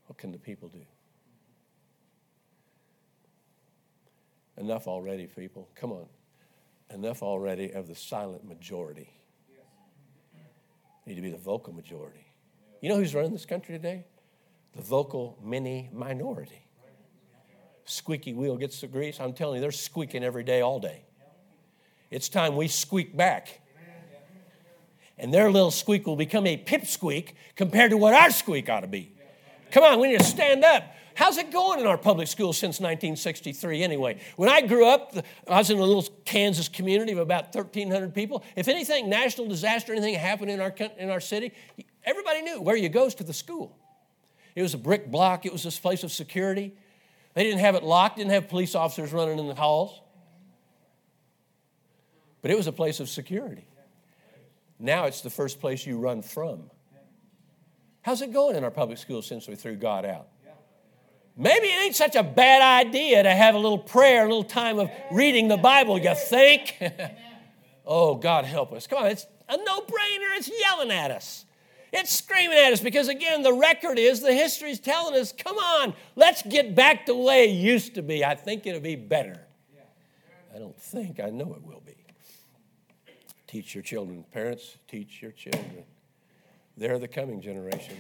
What 0.07 0.19
can 0.19 0.33
the 0.33 0.39
people 0.39 0.69
do? 0.69 0.85
Enough 4.57 4.87
already, 4.87 5.27
people. 5.27 5.69
Come 5.75 5.93
on. 5.93 6.07
Enough 6.91 7.23
already 7.23 7.73
of 7.73 7.89
the 7.89 7.95
silent 7.95 8.45
majority. 8.45 9.11
Need 11.07 11.15
to 11.15 11.23
be 11.23 11.31
the 11.31 11.39
vocal 11.39 11.73
majority. 11.73 12.27
You 12.81 12.91
know 12.91 12.97
who's 12.97 13.15
running 13.15 13.33
this 13.33 13.47
country 13.47 13.75
today? 13.77 14.05
The 14.75 14.83
vocal 14.83 15.39
mini 15.43 15.91
minority. 15.93 16.67
Squeaky 17.85 18.33
wheel 18.33 18.57
gets 18.57 18.81
the 18.81 18.87
grease. 18.87 19.21
I'm 19.21 19.33
telling 19.33 19.57
you, 19.57 19.61
they're 19.61 19.73
squeaking 19.73 20.25
every 20.25 20.45
day, 20.45 20.61
all 20.61 20.81
day. 20.81 21.05
It's 22.11 22.29
time 22.29 22.57
we 22.57 22.69
squeak 22.69 23.17
back 23.17 23.63
and 25.23 25.33
their 25.33 25.51
little 25.51 25.71
squeak 25.71 26.07
will 26.07 26.17
become 26.17 26.47
a 26.47 26.57
pipsqueak 26.57 27.35
compared 27.55 27.91
to 27.93 27.97
what 27.97 28.13
our 28.13 28.31
squeak 28.31 28.69
ought 28.69 28.81
to 28.81 28.89
be. 28.89 29.15
Come 29.71 29.85
on, 29.85 30.01
we 30.01 30.09
need 30.09 30.19
to 30.19 30.25
stand 30.25 30.65
up. 30.65 30.83
How's 31.15 31.37
it 31.37 31.53
going 31.53 31.79
in 31.79 31.87
our 31.87 31.97
public 31.97 32.27
schools 32.27 32.59
since 32.59 32.81
1963 32.81 33.83
anyway? 33.83 34.19
When 34.37 34.49
I 34.49 34.63
grew 34.63 34.87
up, 34.87 35.15
I 35.47 35.59
was 35.59 35.71
in 35.71 35.79
a 35.79 35.85
little 35.85 36.07
Kansas 36.25 36.69
community 36.69 37.13
of 37.13 37.19
about 37.19 37.55
1,300 37.55 38.15
people. 38.15 38.43
If 38.57 38.67
anything, 38.67 39.09
national 39.09 39.47
disaster, 39.47 39.93
anything 39.93 40.15
happened 40.15 40.51
in 40.51 40.61
our, 40.61 40.75
in 40.99 41.11
our 41.11 41.21
city, 41.21 41.53
everybody 42.05 42.43
knew 42.43 42.61
where 42.61 42.77
you 42.77 42.89
goes 42.89 43.15
to 43.17 43.25
the 43.25 43.35
school. 43.35 43.79
It 44.55 44.63
was 44.63 44.75
a 44.75 44.79
brick 44.79 45.11
block, 45.11 45.47
it 45.47 45.53
was 45.53 45.63
this 45.63 45.79
place 45.79 46.03
of 46.05 46.13
security. 46.13 46.75
They 47.35 47.45
didn't 47.45 47.61
have 47.61 47.75
it 47.75 47.83
locked, 47.83 48.19
didn't 48.19 48.33
have 48.33 48.49
police 48.49 48.75
officers 48.75 49.13
running 49.13 49.39
in 49.39 49.49
the 49.49 49.55
halls. 49.55 49.99
But 52.43 52.51
it 52.51 52.57
was 52.57 52.67
a 52.67 52.73
place 52.73 53.01
of 53.01 53.09
security. 53.09 53.65
Now 54.79 55.05
it's 55.05 55.21
the 55.21 55.31
first 55.31 55.61
place 55.61 55.87
you 55.87 55.99
run 55.99 56.23
from. 56.23 56.71
How's 58.03 58.21
it 58.21 58.33
going 58.33 58.57
in 58.57 58.65
our 58.65 58.71
public 58.71 58.99
schools 58.99 59.27
since 59.27 59.47
we 59.47 59.55
threw 59.55 59.77
God 59.77 60.05
out? 60.05 60.29
Maybe 61.37 61.69
it 61.69 61.85
ain't 61.85 61.97
such 61.97 62.15
a 62.15 62.23
bad 62.23 62.87
idea 62.87 63.23
to 63.23 63.31
have 63.31 63.55
a 63.55 63.59
little 63.59 63.79
prayer, 63.79 64.25
a 64.25 64.29
little 64.29 64.45
time 64.45 64.79
of 64.79 64.91
reading 65.11 65.49
the 65.49 65.57
Bible, 65.57 65.99
you 65.99 66.15
think? 66.15 66.77
oh, 67.87 68.17
God 68.17 68.45
help 68.45 68.73
us. 68.73 68.87
Come 68.87 69.05
on, 69.05 69.11
it's 69.11 69.27
a 69.49 69.57
no 69.57 69.81
brainer. 69.81 70.37
It's 70.37 70.51
yelling 70.61 70.91
at 70.91 71.11
us. 71.11 71.47
It's 71.93 72.11
screaming 72.11 72.57
at 72.57 72.73
us 72.73 72.81
because, 72.81 73.09
again, 73.09 73.43
the 73.43 73.53
record 73.53 73.99
is, 73.99 74.21
the 74.21 74.33
history 74.33 74.71
is 74.71 74.81
telling 74.81 75.15
us, 75.21 75.31
come 75.31 75.59
on, 75.59 75.95
let's 76.17 76.43
get 76.43 76.75
back 76.75 77.05
to 77.07 77.13
the 77.13 77.19
way 77.19 77.51
it 77.51 77.53
used 77.53 77.95
to 77.97 78.03
be. 78.03 78.25
I 78.25 78.35
think 78.35 78.67
it'll 78.67 78.81
be 78.81 78.97
better. 78.97 79.39
I 80.55 80.59
don't 80.59 80.79
think, 80.79 81.21
I 81.21 81.31
know 81.31 81.55
it 81.55 81.63
will 81.63 81.83
be. 81.85 81.97
Teach 83.47 83.75
your 83.75 83.83
children. 83.83 84.25
Parents, 84.33 84.77
teach 84.89 85.21
your 85.21 85.33
children. 85.33 85.85
They're 86.77 86.99
the 86.99 87.09
coming 87.09 87.43
generation. 87.43 87.97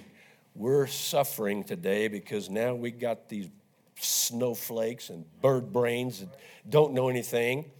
We're 0.54 0.86
suffering 0.86 1.62
today 1.62 2.08
because 2.08 2.48
now 2.48 2.74
we 2.74 2.90
got 2.90 3.28
these 3.28 3.48
snowflakes 3.96 5.10
and 5.10 5.24
bird 5.42 5.72
brains 5.72 6.20
that 6.20 6.28
don't 6.68 6.94
know 6.94 7.08
anything, 7.08 7.70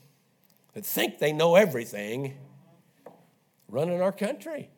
that 0.75 0.85
think 0.85 1.19
they 1.19 1.33
know 1.33 1.55
everything, 1.55 2.35
running 3.69 4.03
our 4.03 4.13
country. 4.13 4.71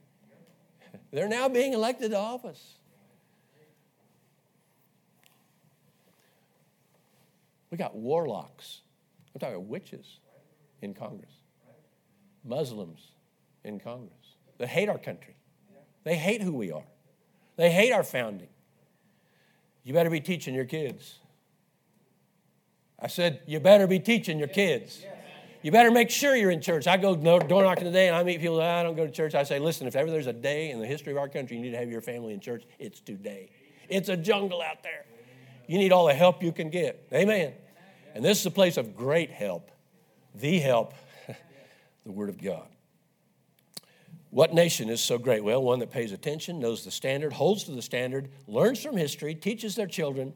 They're 1.15 1.29
now 1.29 1.49
being 1.49 1.75
elected 1.75 2.11
to 2.11 2.19
office. 2.19 2.75
We 7.71 7.79
got 7.79 7.95
warlocks. 7.95 8.81
I'm 9.33 9.39
talking 9.39 9.69
witches 9.69 10.19
in 10.83 10.93
Congress. 10.93 11.31
Muslims 12.45 13.13
in 13.63 13.79
Congress 13.79 14.35
that 14.59 14.69
hate 14.69 14.89
our 14.89 14.99
country. 14.99 15.37
They 16.03 16.17
hate 16.17 16.43
who 16.43 16.53
we 16.53 16.73
are. 16.73 16.85
They 17.55 17.71
hate 17.71 17.93
our 17.93 18.03
founding. 18.03 18.49
You 19.85 19.95
better 19.95 20.11
be 20.11 20.21
teaching 20.21 20.53
your 20.53 20.65
kids. 20.65 21.21
I 22.99 23.07
said, 23.07 23.41
you 23.47 23.61
better 23.61 23.87
be 23.87 24.01
teaching 24.01 24.37
your 24.37 24.49
kids. 24.49 25.05
You 25.65 25.71
better 25.71 25.91
make 25.91 26.11
sure 26.11 26.37
you're 26.37 26.51
in 26.51 26.61
church. 26.61 26.87
I 26.87 26.99
go 26.99 27.17
door 27.17 27.41
knocking 27.41 27.85
today 27.85 28.07
and 28.07 28.15
I 28.15 28.23
meet 28.23 28.39
people 28.39 28.59
that 28.59 28.69
I 28.69 28.83
don't 28.83 28.97
go 28.97 29.07
to 29.07 29.11
church. 29.11 29.35
I 29.35 29.45
say, 29.45 29.59
listen, 29.59 29.87
if 29.87 29.97
ever 29.97 30.11
there's 30.11 30.27
a 30.27 30.33
day 30.35 30.71
in 30.71 30.79
the 30.79 30.87
history 30.87 31.11
of 31.11 31.17
our 31.17 31.27
country 31.27 31.57
you 31.57 31.63
need 31.63 31.71
to 31.71 31.79
have 31.79 31.91
your 31.91 32.03
family 32.03 32.35
in 32.35 32.41
church, 32.41 32.65
it's 32.79 33.01
today. 33.01 33.49
It's 33.89 34.11
a 34.11 34.17
jungle 34.17 34.61
out 34.61 34.83
there. 34.83 35.07
You 35.67 35.79
need 35.79 35.91
all 35.91 36.07
the 36.07 36.13
help 36.13 36.43
you 36.43 36.53
can 36.53 36.69
get. 36.69 37.09
Amen. 37.15 37.55
And 38.15 38.23
this 38.23 38.41
is 38.41 38.45
a 38.45 38.51
place 38.51 38.77
of 38.77 38.95
great 38.95 39.31
help, 39.31 39.71
the 40.35 40.59
help 40.59 40.93
the 42.05 42.13
Word 42.13 42.29
of 42.29 42.43
God. 42.43 42.67
What 44.29 44.53
nation 44.53 44.91
is 44.91 45.01
so 45.01 45.17
great? 45.17 45.43
Well, 45.43 45.63
one 45.63 45.79
that 45.79 45.91
pays 45.91 46.13
attention, 46.13 46.59
knows 46.59 46.85
the 46.85 46.91
standard, 46.91 47.33
holds 47.33 47.65
to 47.65 47.71
the 47.71 47.81
standard, 47.81 48.29
learns 48.47 48.83
from 48.83 48.99
history, 48.99 49.35
teaches 49.35 49.77
their 49.77 49.87
children. 49.87 50.35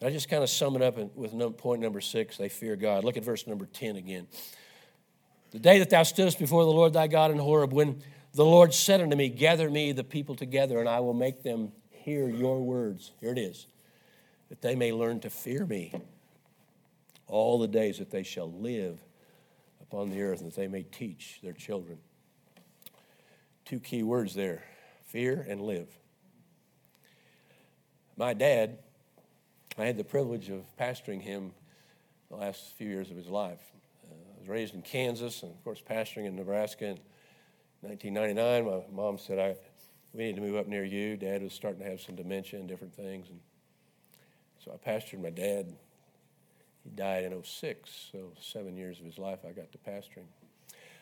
And 0.00 0.08
I 0.08 0.12
just 0.12 0.28
kind 0.28 0.44
of 0.44 0.48
sum 0.48 0.76
it 0.76 0.82
up 0.82 0.98
with 1.16 1.56
point 1.56 1.82
number 1.82 2.00
six 2.00 2.36
they 2.36 2.48
fear 2.48 2.76
God. 2.76 3.02
Look 3.02 3.16
at 3.16 3.24
verse 3.24 3.44
number 3.48 3.66
10 3.66 3.96
again. 3.96 4.28
The 5.50 5.58
day 5.58 5.78
that 5.78 5.90
thou 5.90 6.02
stoodest 6.02 6.38
before 6.38 6.64
the 6.64 6.70
Lord 6.70 6.92
thy 6.92 7.06
God 7.06 7.30
in 7.30 7.38
Horeb, 7.38 7.72
when 7.72 8.02
the 8.34 8.44
Lord 8.44 8.74
said 8.74 9.00
unto 9.00 9.16
me, 9.16 9.28
Gather 9.28 9.70
me 9.70 9.92
the 9.92 10.04
people 10.04 10.34
together, 10.34 10.78
and 10.78 10.88
I 10.88 11.00
will 11.00 11.14
make 11.14 11.42
them 11.42 11.72
hear 11.90 12.28
your 12.28 12.60
words. 12.60 13.12
Here 13.20 13.32
it 13.32 13.38
is. 13.38 13.66
That 14.50 14.60
they 14.60 14.74
may 14.74 14.92
learn 14.92 15.20
to 15.20 15.30
fear 15.30 15.64
me 15.64 15.94
all 17.26 17.58
the 17.58 17.68
days 17.68 17.98
that 17.98 18.10
they 18.10 18.22
shall 18.22 18.50
live 18.52 18.98
upon 19.80 20.10
the 20.10 20.20
earth, 20.22 20.40
that 20.40 20.54
they 20.54 20.68
may 20.68 20.82
teach 20.82 21.40
their 21.42 21.52
children. 21.52 21.98
Two 23.64 23.80
key 23.80 24.02
words 24.02 24.34
there 24.34 24.64
fear 25.04 25.46
and 25.48 25.62
live. 25.62 25.88
My 28.16 28.34
dad, 28.34 28.78
I 29.78 29.84
had 29.84 29.96
the 29.96 30.04
privilege 30.04 30.50
of 30.50 30.64
pastoring 30.78 31.22
him 31.22 31.52
the 32.28 32.36
last 32.36 32.74
few 32.76 32.88
years 32.88 33.10
of 33.10 33.16
his 33.16 33.28
life. 33.28 33.60
Raised 34.48 34.74
in 34.74 34.82
Kansas 34.82 35.42
and, 35.42 35.52
of 35.52 35.62
course, 35.62 35.82
pastoring 35.88 36.26
in 36.26 36.36
Nebraska. 36.36 36.86
In 36.86 36.98
1999, 37.82 38.64
my 38.64 39.02
mom 39.02 39.18
said, 39.18 39.38
I, 39.38 39.56
We 40.12 40.24
need 40.24 40.36
to 40.36 40.42
move 40.42 40.56
up 40.56 40.66
near 40.66 40.84
you. 40.84 41.16
Dad 41.16 41.42
was 41.42 41.52
starting 41.52 41.80
to 41.80 41.88
have 41.88 42.00
some 42.00 42.16
dementia 42.16 42.58
and 42.58 42.68
different 42.68 42.94
things. 42.94 43.28
And 43.28 43.40
so 44.64 44.72
I 44.72 44.88
pastored 44.88 45.22
my 45.22 45.30
dad 45.30 45.74
he 46.88 46.96
died 46.96 47.24
in 47.24 47.42
06, 47.42 48.08
so 48.12 48.32
seven 48.40 48.76
years 48.76 48.98
of 48.98 49.04
his 49.04 49.18
life 49.18 49.40
I 49.46 49.52
got 49.52 49.70
to 49.72 49.78
pastoring. 49.78 50.26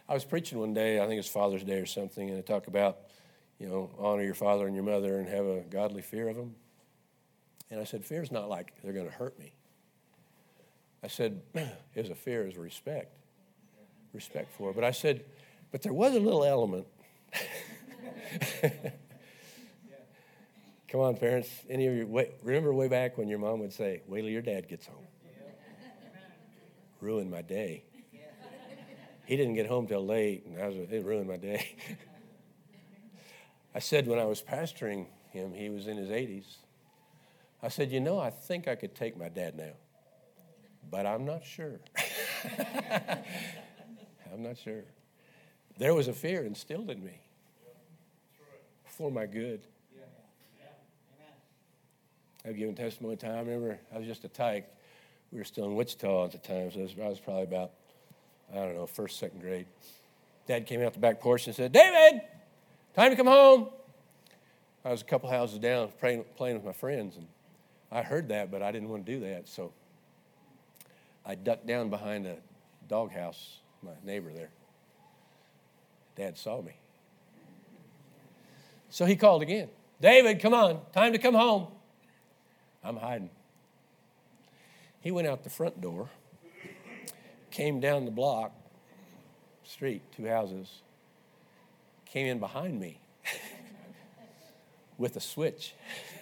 I 0.09 0.15
was 0.15 0.25
preaching 0.25 0.59
one 0.59 0.75
day, 0.75 1.01
I 1.01 1.07
think 1.07 1.19
it's 1.19 1.29
Father's 1.29 1.65
Day 1.65 1.79
or 1.79 1.87
something, 1.87 2.29
and 2.29 2.39
I 2.39 2.43
talk 2.43 2.67
about, 2.67 2.99
you 3.59 3.69
know, 3.69 3.91
honor 3.99 4.23
your 4.23 4.35
father 4.35 4.67
and 4.67 4.75
your 4.75 4.85
mother 4.85 5.19
and 5.19 5.29
have 5.29 5.47
a 5.47 5.61
godly 5.71 6.03
fear 6.03 6.29
of 6.29 6.37
them. 6.37 6.55
And 7.71 7.81
I 7.81 7.85
said, 7.85 8.05
fear's 8.05 8.31
not 8.31 8.49
like 8.49 8.73
they're 8.83 8.93
going 8.93 9.07
to 9.07 9.13
hurt 9.13 9.39
me. 9.39 9.53
I 11.03 11.09
said, 11.09 11.43
is 11.95 12.11
a 12.11 12.15
fear 12.15 12.47
is 12.47 12.57
respect, 12.57 13.15
respect 14.13 14.53
for. 14.57 14.73
But 14.73 14.85
I 14.85 14.91
said, 14.91 15.25
but 15.73 15.83
there 15.83 15.93
was 15.93 16.15
a 16.15 16.21
little 16.21 16.45
element. 16.45 16.87
Come 20.89 21.01
on, 21.01 21.17
parents. 21.17 21.51
Any 21.69 21.87
of 21.87 21.95
you, 21.95 22.07
wait, 22.07 22.31
remember 22.43 22.73
way 22.73 22.89
back 22.89 23.19
when 23.19 23.29
your 23.29 23.39
mom 23.39 23.61
would 23.61 23.73
say, 23.73 24.03
wait 24.07 24.23
till 24.23 24.31
your 24.31 24.43
dad 24.43 24.69
gets 24.69 24.87
home. 24.87 25.05
ruined 27.01 27.31
my 27.31 27.43
day. 27.43 27.83
He 29.27 29.37
didn't 29.37 29.55
get 29.55 29.67
home 29.67 29.89
till 29.89 30.07
late, 30.07 30.47
and 30.47 30.63
I 30.63 30.69
was, 30.69 30.77
it 30.77 31.05
ruined 31.05 31.29
my 31.29 31.37
day. 31.37 31.75
I 33.75 33.81
said 33.81 34.07
when 34.07 34.19
I 34.21 34.25
was 34.25 34.41
pastoring 34.41 35.07
him, 35.33 35.53
he 35.53 35.69
was 35.69 35.89
in 35.89 35.97
his 35.97 36.09
80s. 36.09 36.45
I 37.63 37.69
said, 37.69 37.91
You 37.91 38.01
know, 38.01 38.19
I 38.19 38.31
think 38.31 38.69
I 38.69 38.77
could 38.77 38.95
take 38.95 39.19
my 39.19 39.29
dad 39.29 39.57
now, 39.57 39.73
but 40.91 41.05
I'm 41.05 41.25
not 41.25 41.45
sure. 41.45 41.81
I'm 44.37 44.43
not 44.43 44.59
sure. 44.59 44.85
There 45.79 45.95
was 45.95 46.09
a 46.09 46.13
fear 46.13 46.45
instilled 46.45 46.91
in 46.91 47.03
me 47.03 47.21
for 48.85 49.11
my 49.11 49.25
good. 49.25 49.63
I've 52.45 52.57
given 52.57 52.75
testimony 52.75 53.17
time. 53.17 53.35
I 53.35 53.39
remember 53.39 53.79
I 53.95 53.99
was 53.99 54.07
just 54.07 54.25
a 54.25 54.29
tyke. 54.29 54.67
We 55.33 55.39
were 55.39 55.45
still 55.45 55.65
in 55.65 55.75
Wichita 55.75 56.27
at 56.27 56.33
the 56.33 56.39
time, 56.39 56.71
so 56.71 56.81
I 56.81 57.09
was 57.09 57.19
probably 57.19 57.45
about, 57.45 57.71
I 58.53 58.57
don't 58.57 58.75
know, 58.75 58.87
first, 58.87 59.19
second 59.19 59.41
grade. 59.41 59.67
Dad 60.47 60.67
came 60.67 60.83
out 60.83 60.93
the 60.93 60.99
back 60.99 61.19
porch 61.19 61.47
and 61.47 61.57
said, 61.57 61.73
David, 61.73 62.21
time 62.95 63.11
to 63.11 63.17
come 63.17 63.27
home. 63.27 63.71
I 64.85 64.91
was 64.91 65.01
a 65.01 65.05
couple 65.07 65.31
houses 65.31 65.59
down 65.59 65.89
playing, 65.99 66.25
playing 66.37 66.57
with 66.57 66.65
my 66.65 66.73
friends, 66.73 67.17
and 67.17 67.27
I 67.91 68.03
heard 68.03 68.29
that, 68.29 68.51
but 68.51 68.63
I 68.63 68.71
didn't 68.71 68.91
want 68.91 69.07
to 69.07 69.13
do 69.13 69.21
that. 69.21 69.49
So 69.49 69.73
I 71.25 71.37
ducked 71.37 71.67
down 71.67 71.89
behind 71.89 72.27
a 72.27 72.37
doghouse, 72.87 73.61
my 73.87 73.93
neighbor 74.05 74.31
there. 74.33 74.51
Dad 76.17 76.37
saw 76.37 76.61
me. 76.61 76.73
So 78.91 79.05
he 79.05 79.17
called 79.17 79.43
again 79.43 79.69
David, 80.01 80.41
come 80.41 80.55
on, 80.55 80.81
time 80.93 81.13
to 81.13 81.19
come 81.19 81.35
home. 81.35 81.69
I'm 82.85 82.97
hiding. 82.97 83.31
He 85.01 85.11
went 85.11 85.27
out 85.27 85.45
the 85.45 85.51
front 85.51 85.81
door, 85.81 86.09
came 87.51 87.81
down 87.81 88.05
the 88.05 88.11
block, 88.11 88.53
street, 89.65 90.03
two 90.17 90.27
houses, 90.27 90.83
came 92.05 92.27
in 92.27 92.39
behind 92.39 92.79
me 92.79 93.01
with 94.99 95.17
a 95.17 95.21
switch. 95.21 95.75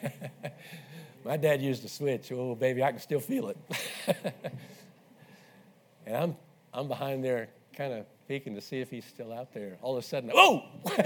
My 1.24 1.38
dad 1.38 1.62
used 1.62 1.84
a 1.84 1.88
switch. 1.88 2.30
Oh, 2.32 2.54
baby, 2.54 2.82
I 2.82 2.90
can 2.90 3.00
still 3.00 3.20
feel 3.20 3.48
it. 3.48 3.56
and 6.06 6.16
I'm, 6.16 6.36
I'm 6.74 6.88
behind 6.88 7.22
there, 7.22 7.48
kind 7.76 7.92
of 7.92 8.04
peeking 8.26 8.56
to 8.56 8.60
see 8.60 8.80
if 8.80 8.90
he's 8.90 9.04
still 9.04 9.32
out 9.32 9.54
there. 9.54 9.78
All 9.80 9.96
of 9.96 10.02
a 10.02 10.06
sudden, 10.06 10.32
oh! 10.34 10.64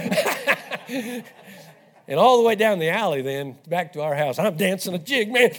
and 0.89 2.19
all 2.19 2.39
the 2.39 2.49
way 2.49 2.55
down 2.55 2.79
the 2.79 2.89
alley, 2.89 3.21
then 3.21 3.59
back 3.69 3.93
to 3.93 4.01
our 4.01 4.15
house, 4.15 4.39
I'm 4.39 4.57
dancing 4.57 4.95
a 4.95 4.99
jig, 4.99 5.31
man. 5.31 5.51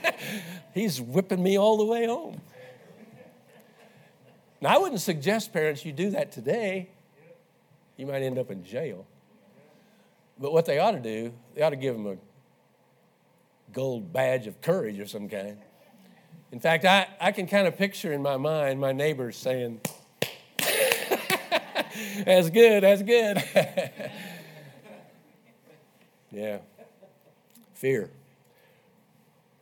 he's 0.74 0.98
whipping 0.98 1.42
me 1.42 1.58
all 1.58 1.76
the 1.76 1.84
way 1.84 2.06
home. 2.06 2.40
Now, 4.62 4.76
I 4.76 4.78
wouldn't 4.78 5.02
suggest 5.02 5.52
parents 5.52 5.84
you 5.84 5.92
do 5.92 6.10
that 6.12 6.32
today. 6.32 6.88
You 7.98 8.06
might 8.06 8.22
end 8.22 8.38
up 8.38 8.50
in 8.50 8.64
jail. 8.64 9.04
But 10.38 10.54
what 10.54 10.64
they 10.64 10.78
ought 10.78 10.92
to 10.92 11.00
do, 11.00 11.34
they 11.54 11.60
ought 11.60 11.70
to 11.70 11.76
give 11.76 11.94
them 11.94 12.06
a 12.06 12.16
gold 13.74 14.10
badge 14.10 14.46
of 14.46 14.62
courage 14.62 14.98
of 15.00 15.10
some 15.10 15.28
kind. 15.28 15.58
In 16.52 16.60
fact, 16.60 16.84
I, 16.84 17.08
I 17.20 17.32
can 17.32 17.46
kind 17.46 17.66
of 17.66 17.76
picture 17.76 18.12
in 18.12 18.22
my 18.22 18.36
mind 18.36 18.80
my 18.80 18.92
neighbors 18.92 19.36
saying, 19.36 19.80
That's 22.24 22.50
good, 22.50 22.82
that's 22.82 23.02
good. 23.02 23.42
yeah. 26.30 26.58
Fear. 27.74 28.10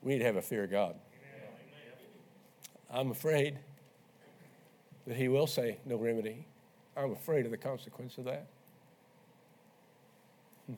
We 0.02 0.12
need 0.12 0.18
to 0.20 0.24
have 0.24 0.36
a 0.36 0.42
fear 0.42 0.64
of 0.64 0.70
God. 0.70 0.94
I'm 2.90 3.10
afraid 3.10 3.58
that 5.06 5.16
He 5.16 5.28
will 5.28 5.46
say 5.46 5.78
no 5.84 5.96
remedy. 5.96 6.46
I'm 6.96 7.12
afraid 7.12 7.44
of 7.44 7.50
the 7.50 7.58
consequence 7.58 8.18
of 8.18 8.24
that. 8.24 8.46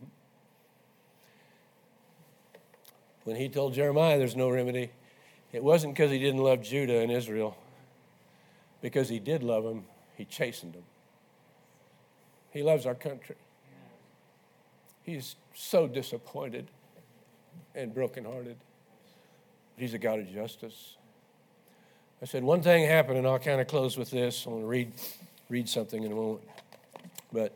when 3.24 3.36
he 3.36 3.48
told 3.48 3.74
Jeremiah 3.74 4.18
there's 4.18 4.36
no 4.36 4.48
remedy, 4.48 4.90
it 5.55 5.62
wasn't 5.62 5.94
because 5.94 6.10
he 6.10 6.18
didn't 6.18 6.43
love 6.43 6.62
Judah 6.62 6.98
and 6.98 7.12
Israel. 7.12 7.56
Because 8.82 9.09
he 9.09 9.20
did 9.20 9.44
love 9.44 9.62
them, 9.62 9.85
he 10.16 10.24
chastened 10.24 10.74
them. 10.74 10.82
He 12.51 12.64
loves 12.64 12.86
our 12.86 12.94
country. 12.97 13.36
He's 15.05 15.36
so 15.55 15.86
disappointed 15.86 16.66
and 17.72 17.94
brokenhearted. 17.94 18.56
He's 19.76 19.94
a 19.94 19.98
God 19.98 20.18
of 20.18 20.28
justice. 20.28 20.97
I 22.20 22.26
said, 22.26 22.43
one 22.43 22.60
thing 22.60 22.89
happened, 22.89 23.18
and 23.18 23.26
I'll 23.26 23.39
kind 23.39 23.60
of 23.60 23.68
close 23.68 23.97
with 23.97 24.10
this. 24.10 24.47
I 24.47 24.51
want 24.51 24.62
to 24.62 24.66
read, 24.66 24.93
read 25.48 25.68
something 25.68 26.02
in 26.02 26.10
a 26.10 26.14
moment. 26.16 26.48
But 27.32 27.52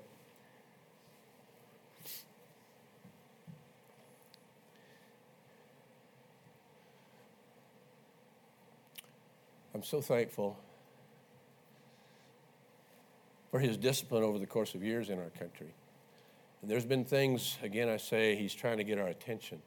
I'm 9.78 9.84
so 9.84 10.00
thankful 10.00 10.58
for 13.52 13.60
his 13.60 13.76
discipline 13.76 14.24
over 14.24 14.36
the 14.36 14.46
course 14.46 14.74
of 14.74 14.82
years 14.82 15.08
in 15.08 15.20
our 15.20 15.30
country. 15.38 15.72
And 16.60 16.68
there's 16.68 16.84
been 16.84 17.04
things, 17.04 17.56
again, 17.62 17.88
I 17.88 17.96
say, 17.98 18.34
he's 18.34 18.52
trying 18.52 18.78
to 18.78 18.82
get 18.82 18.98
our 18.98 19.06
attention. 19.06 19.62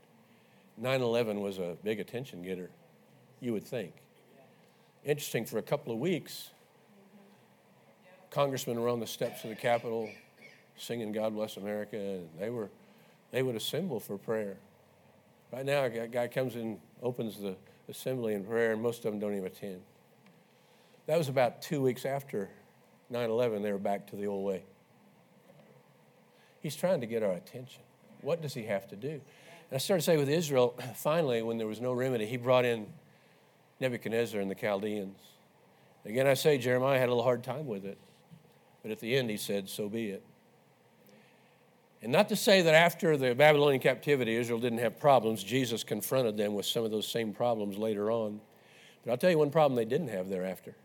9 0.77 1.01
11 1.01 1.39
was 1.39 1.59
a 1.59 1.77
big 1.81 2.01
attention 2.01 2.43
getter, 2.43 2.69
you 3.39 3.53
would 3.53 3.63
think. 3.63 3.93
Interesting, 5.05 5.45
for 5.45 5.59
a 5.59 5.61
couple 5.61 5.93
of 5.93 5.99
weeks, 5.99 6.49
congressmen 8.31 8.81
were 8.81 8.89
on 8.89 8.99
the 8.99 9.07
steps 9.07 9.45
of 9.45 9.49
the 9.49 9.55
Capitol 9.55 10.09
singing 10.75 11.13
God 11.13 11.35
Bless 11.35 11.55
America, 11.55 11.95
and 11.95 12.27
they, 12.37 12.49
were, 12.49 12.69
they 13.31 13.43
would 13.43 13.55
assemble 13.55 14.01
for 14.01 14.17
prayer. 14.17 14.57
Right 15.53 15.65
now, 15.65 15.85
a 15.85 16.07
guy 16.09 16.27
comes 16.27 16.57
and 16.57 16.81
opens 17.01 17.39
the 17.39 17.55
assembly 17.87 18.33
in 18.33 18.43
prayer, 18.43 18.73
and 18.73 18.81
most 18.81 19.05
of 19.05 19.13
them 19.13 19.21
don't 19.21 19.35
even 19.35 19.45
attend. 19.45 19.79
That 21.07 21.17
was 21.17 21.29
about 21.29 21.61
two 21.61 21.81
weeks 21.81 22.05
after 22.05 22.49
9 23.09 23.29
11, 23.29 23.61
they 23.61 23.71
were 23.71 23.77
back 23.77 24.07
to 24.07 24.15
the 24.15 24.27
old 24.27 24.45
way. 24.45 24.63
He's 26.61 26.75
trying 26.75 27.01
to 27.01 27.07
get 27.07 27.23
our 27.23 27.33
attention. 27.33 27.81
What 28.21 28.41
does 28.41 28.53
he 28.53 28.63
have 28.63 28.87
to 28.89 28.95
do? 28.95 29.09
And 29.09 29.21
I 29.73 29.77
started 29.77 30.01
to 30.01 30.05
say 30.05 30.17
with 30.17 30.29
Israel, 30.29 30.79
finally, 30.95 31.41
when 31.41 31.57
there 31.57 31.67
was 31.67 31.81
no 31.81 31.93
remedy, 31.93 32.25
he 32.25 32.37
brought 32.37 32.65
in 32.65 32.87
Nebuchadnezzar 33.79 34.39
and 34.39 34.49
the 34.49 34.55
Chaldeans. 34.55 35.17
Again, 36.05 36.27
I 36.27 36.35
say 36.35 36.57
Jeremiah 36.57 36.99
had 36.99 37.09
a 37.09 37.11
little 37.11 37.23
hard 37.23 37.43
time 37.43 37.67
with 37.67 37.85
it, 37.85 37.97
but 38.81 38.91
at 38.91 38.99
the 38.99 39.15
end 39.15 39.29
he 39.29 39.37
said, 39.37 39.69
So 39.69 39.89
be 39.89 40.09
it. 40.09 40.23
And 42.03 42.11
not 42.11 42.29
to 42.29 42.35
say 42.35 42.63
that 42.63 42.73
after 42.73 43.17
the 43.17 43.35
Babylonian 43.35 43.81
captivity, 43.81 44.35
Israel 44.35 44.59
didn't 44.59 44.79
have 44.79 44.99
problems. 44.99 45.43
Jesus 45.43 45.83
confronted 45.83 46.35
them 46.37 46.55
with 46.55 46.65
some 46.65 46.83
of 46.83 46.89
those 46.89 47.07
same 47.07 47.31
problems 47.31 47.77
later 47.77 48.09
on. 48.09 48.39
But 49.03 49.11
I'll 49.11 49.17
tell 49.17 49.29
you 49.29 49.37
one 49.37 49.51
problem 49.51 49.75
they 49.75 49.85
didn't 49.85 50.07
have 50.07 50.29
thereafter 50.29 50.75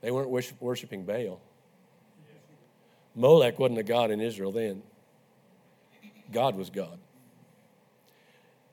they 0.00 0.10
weren't 0.10 0.30
worshiping 0.60 1.04
Baal. 1.04 1.40
Molech 3.14 3.58
wasn't 3.58 3.78
a 3.78 3.82
god 3.82 4.10
in 4.10 4.20
Israel 4.20 4.52
then, 4.52 4.82
God 6.32 6.56
was 6.56 6.70
God. 6.70 6.98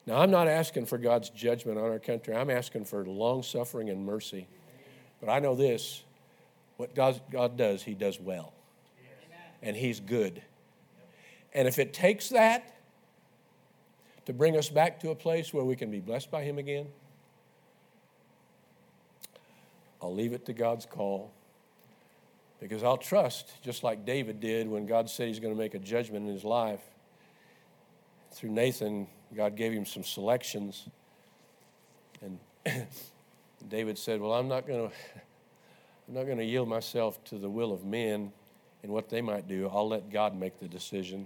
Now, 0.06 0.18
I'm 0.18 0.30
not 0.30 0.48
asking 0.48 0.86
for 0.86 1.00
God's 1.00 1.30
judgment 1.32 1.80
on 1.80 1.86
our 1.86 1.98
country. 1.98 2.36
I'm 2.36 2.52
asking 2.52 2.86
for 2.86 3.04
long 3.06 3.42
suffering 3.42 3.90
and 3.90 4.06
mercy. 4.06 4.48
But 5.20 5.30
I 5.30 5.40
know 5.40 5.56
this 5.56 6.04
what 6.78 6.94
God 6.94 7.58
does, 7.58 7.82
He 7.82 7.96
does 7.96 8.20
well. 8.20 8.54
And 9.64 9.76
He's 9.76 10.00
good. 10.00 10.44
And 11.54 11.68
if 11.68 11.80
it 11.80 11.94
takes 11.94 12.30
that 12.30 12.76
to 14.26 14.34
bring 14.34 14.58
us 14.58 14.70
back 14.70 15.00
to 15.00 15.10
a 15.10 15.16
place 15.16 15.54
where 15.54 15.64
we 15.64 15.76
can 15.76 15.90
be 15.90 16.02
blessed 16.02 16.30
by 16.30 16.44
Him 16.44 16.60
again, 16.60 16.88
I'll 20.06 20.14
leave 20.14 20.34
it 20.34 20.46
to 20.46 20.54
God's 20.54 20.86
call 20.86 21.32
because 22.60 22.84
I'll 22.84 22.96
trust, 22.96 23.60
just 23.64 23.84
like 23.84 24.06
David 24.06 24.40
did 24.40 24.68
when 24.70 24.86
God 24.86 25.10
said 25.10 25.28
he's 25.28 25.40
going 25.40 25.52
to 25.52 25.58
make 25.58 25.74
a 25.74 25.80
judgment 25.80 26.28
in 26.28 26.32
his 26.32 26.44
life. 26.44 26.82
Through 28.32 28.52
Nathan, 28.52 29.08
God 29.36 29.56
gave 29.56 29.74
him 29.74 29.84
some 29.84 30.04
selections. 30.04 30.88
And 32.22 32.38
David 33.68 33.98
said, 33.98 34.22
Well, 34.22 34.34
I'm 34.34 34.48
not 34.48 34.68
going 34.68 34.90
to. 34.90 34.96
I'm 36.08 36.14
not 36.14 36.26
going 36.26 36.38
to 36.38 36.46
yield 36.46 36.70
myself 36.70 37.24
to 37.26 37.40
the 37.40 37.50
will 37.50 37.74
of 37.74 37.84
men 37.84 38.32
and 38.84 38.92
what 38.92 39.10
they 39.10 39.22
might 39.22 39.48
do. 39.48 39.68
I'll 39.74 39.90
let 39.90 40.12
God 40.12 40.40
make 40.40 40.60
the 40.60 40.68
decision. 40.68 41.26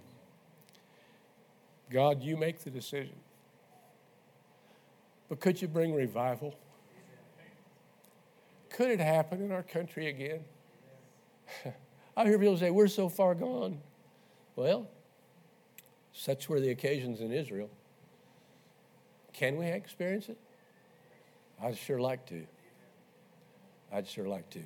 God, 1.92 2.24
you 2.24 2.38
make 2.38 2.64
the 2.64 2.70
decision. 2.70 3.18
But 5.28 5.42
could 5.42 5.62
you 5.62 5.68
bring 5.68 5.94
revival? 5.94 6.56
Could 8.70 8.92
it 8.92 9.00
happen 9.00 9.42
in 9.42 9.52
our 9.52 9.64
country 9.64 10.08
again? 10.08 10.42
I 12.18 12.26
hear 12.26 12.38
people 12.38 12.58
say, 12.58 12.72
We're 12.72 12.88
so 12.88 13.10
far 13.10 13.36
gone. 13.36 13.80
Well, 14.56 14.88
such 16.14 16.50
were 16.50 16.60
the 16.60 16.70
occasions 16.70 17.22
in 17.22 17.32
Israel. 17.32 17.70
Can 19.34 19.58
we 19.58 19.68
experience 19.68 20.28
it? 20.28 20.38
I'd 21.62 21.78
sure 21.78 22.00
like 22.00 22.26
to. 22.28 22.46
I'd 23.92 24.08
sure 24.08 24.28
like 24.28 24.50
to. 24.52 24.60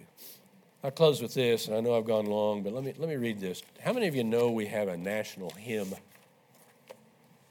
I'll 0.83 0.91
close 0.91 1.21
with 1.21 1.33
this, 1.33 1.67
and 1.67 1.77
I 1.77 1.79
know 1.79 1.95
I've 1.95 2.05
gone 2.05 2.25
long, 2.25 2.61
but 2.61 2.73
let 2.73 2.83
me, 2.83 2.93
let 2.97 3.07
me 3.07 3.15
read 3.15 3.39
this. 3.39 3.63
How 3.79 3.93
many 3.93 4.07
of 4.07 4.15
you 4.15 4.23
know 4.23 4.51
we 4.51 4.65
have 4.65 4.87
a 4.89 4.97
national 4.97 5.51
hymn? 5.51 5.93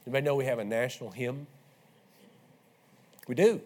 Anybody 0.05 0.25
know 0.25 0.35
we 0.35 0.45
have 0.45 0.59
a 0.59 0.65
national 0.65 1.11
hymn? 1.11 1.47
We 3.29 3.35
do. 3.35 3.61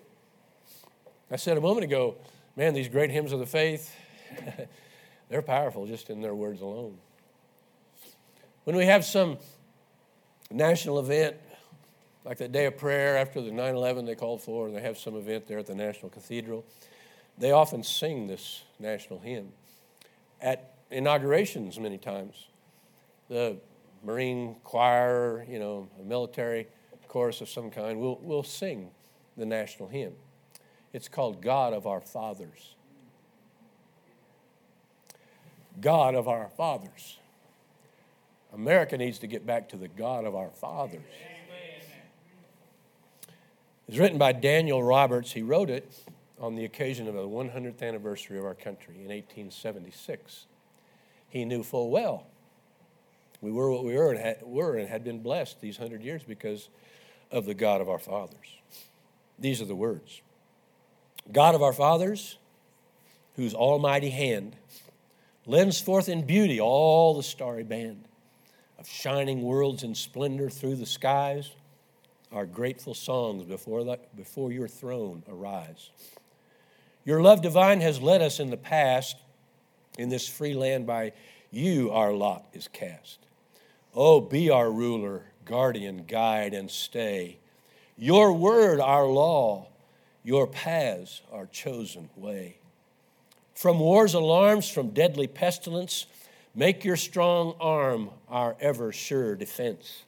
I 1.30 1.36
said 1.36 1.56
a 1.56 1.60
moment 1.60 1.84
ago, 1.84 2.14
man, 2.56 2.72
these 2.74 2.88
great 2.88 3.10
hymns 3.10 3.32
of 3.32 3.38
the 3.38 3.46
faith, 3.46 3.94
they're 5.28 5.42
powerful 5.42 5.86
just 5.86 6.10
in 6.10 6.20
their 6.20 6.34
words 6.34 6.62
alone. 6.62 6.96
When 8.64 8.74
we 8.74 8.86
have 8.86 9.04
some 9.04 9.38
national 10.50 10.98
event, 10.98 11.36
like 12.24 12.38
that 12.38 12.50
day 12.50 12.66
of 12.66 12.76
prayer 12.76 13.16
after 13.16 13.40
the 13.40 13.52
9 13.52 13.74
11 13.74 14.04
they 14.06 14.14
called 14.14 14.42
for, 14.42 14.66
and 14.66 14.74
they 14.74 14.80
have 14.80 14.98
some 14.98 15.14
event 15.14 15.46
there 15.46 15.58
at 15.58 15.66
the 15.66 15.74
National 15.74 16.10
Cathedral, 16.10 16.64
they 17.38 17.52
often 17.52 17.82
sing 17.82 18.26
this 18.26 18.64
national 18.80 19.20
hymn. 19.20 19.52
At 20.40 20.74
inaugurations, 20.90 21.78
many 21.78 21.98
times, 21.98 22.48
the 23.28 23.58
Marine 24.02 24.56
choir, 24.64 25.44
you 25.48 25.58
know, 25.58 25.88
a 26.00 26.04
military 26.04 26.66
chorus 27.08 27.40
of 27.40 27.48
some 27.48 27.70
kind, 27.70 28.00
will 28.00 28.18
will 28.22 28.42
sing 28.42 28.90
the 29.36 29.46
national 29.46 29.88
hymn. 29.88 30.14
It's 30.96 31.08
called 31.08 31.42
God 31.42 31.74
of 31.74 31.86
Our 31.86 32.00
Fathers. 32.00 32.74
God 35.78 36.14
of 36.14 36.26
our 36.26 36.48
fathers. 36.48 37.18
America 38.54 38.96
needs 38.96 39.18
to 39.18 39.26
get 39.26 39.44
back 39.44 39.68
to 39.68 39.76
the 39.76 39.88
God 39.88 40.24
of 40.24 40.34
our 40.34 40.48
fathers. 40.48 41.02
It's 43.86 43.98
written 43.98 44.16
by 44.16 44.32
Daniel 44.32 44.82
Roberts. 44.82 45.32
He 45.32 45.42
wrote 45.42 45.68
it 45.68 45.92
on 46.40 46.54
the 46.54 46.64
occasion 46.64 47.06
of 47.08 47.12
the 47.12 47.28
100th 47.28 47.82
anniversary 47.82 48.38
of 48.38 48.46
our 48.46 48.54
country 48.54 48.94
in 48.94 49.08
1876. 49.08 50.46
He 51.28 51.44
knew 51.44 51.62
full 51.62 51.90
well 51.90 52.26
we 53.42 53.52
were 53.52 53.70
what 53.70 53.84
we 53.84 53.94
were 53.94 54.12
and 54.12 54.18
had, 54.18 54.38
were 54.42 54.78
and 54.78 54.88
had 54.88 55.04
been 55.04 55.18
blessed 55.18 55.60
these 55.60 55.76
hundred 55.76 56.02
years 56.02 56.22
because 56.24 56.70
of 57.30 57.44
the 57.44 57.52
God 57.52 57.82
of 57.82 57.90
our 57.90 57.98
fathers. 57.98 58.56
These 59.38 59.60
are 59.60 59.66
the 59.66 59.76
words 59.76 60.22
God 61.32 61.54
of 61.54 61.62
our 61.62 61.72
fathers, 61.72 62.38
whose 63.34 63.54
almighty 63.54 64.10
hand 64.10 64.56
lends 65.46 65.80
forth 65.80 66.08
in 66.08 66.26
beauty 66.26 66.60
all 66.60 67.14
the 67.14 67.22
starry 67.22 67.62
band 67.62 68.04
of 68.78 68.88
shining 68.88 69.42
worlds 69.42 69.82
in 69.82 69.94
splendor 69.94 70.50
through 70.50 70.76
the 70.76 70.86
skies, 70.86 71.50
our 72.32 72.46
grateful 72.46 72.94
songs 72.94 73.44
before, 73.44 73.84
the, 73.84 73.98
before 74.16 74.52
your 74.52 74.68
throne 74.68 75.22
arise. 75.28 75.90
Your 77.04 77.22
love 77.22 77.40
divine 77.40 77.80
has 77.80 78.00
led 78.00 78.20
us 78.20 78.40
in 78.40 78.50
the 78.50 78.56
past. 78.56 79.16
In 79.96 80.08
this 80.08 80.28
free 80.28 80.54
land 80.54 80.86
by 80.86 81.12
you, 81.50 81.90
our 81.90 82.12
lot 82.12 82.44
is 82.52 82.68
cast. 82.68 83.20
Oh, 83.94 84.20
be 84.20 84.50
our 84.50 84.70
ruler, 84.70 85.22
guardian, 85.44 86.04
guide, 86.06 86.52
and 86.52 86.70
stay. 86.70 87.38
Your 87.96 88.32
word, 88.32 88.80
our 88.80 89.06
law, 89.06 89.68
your 90.26 90.48
paths, 90.48 91.22
are 91.30 91.46
chosen 91.46 92.10
way. 92.16 92.56
From 93.54 93.78
war's 93.78 94.12
alarms, 94.12 94.68
from 94.68 94.90
deadly 94.90 95.28
pestilence, 95.28 96.06
make 96.52 96.84
your 96.84 96.96
strong 96.96 97.54
arm 97.60 98.10
our 98.28 98.56
ever 98.58 98.90
sure 98.90 99.36
defense. 99.36 100.02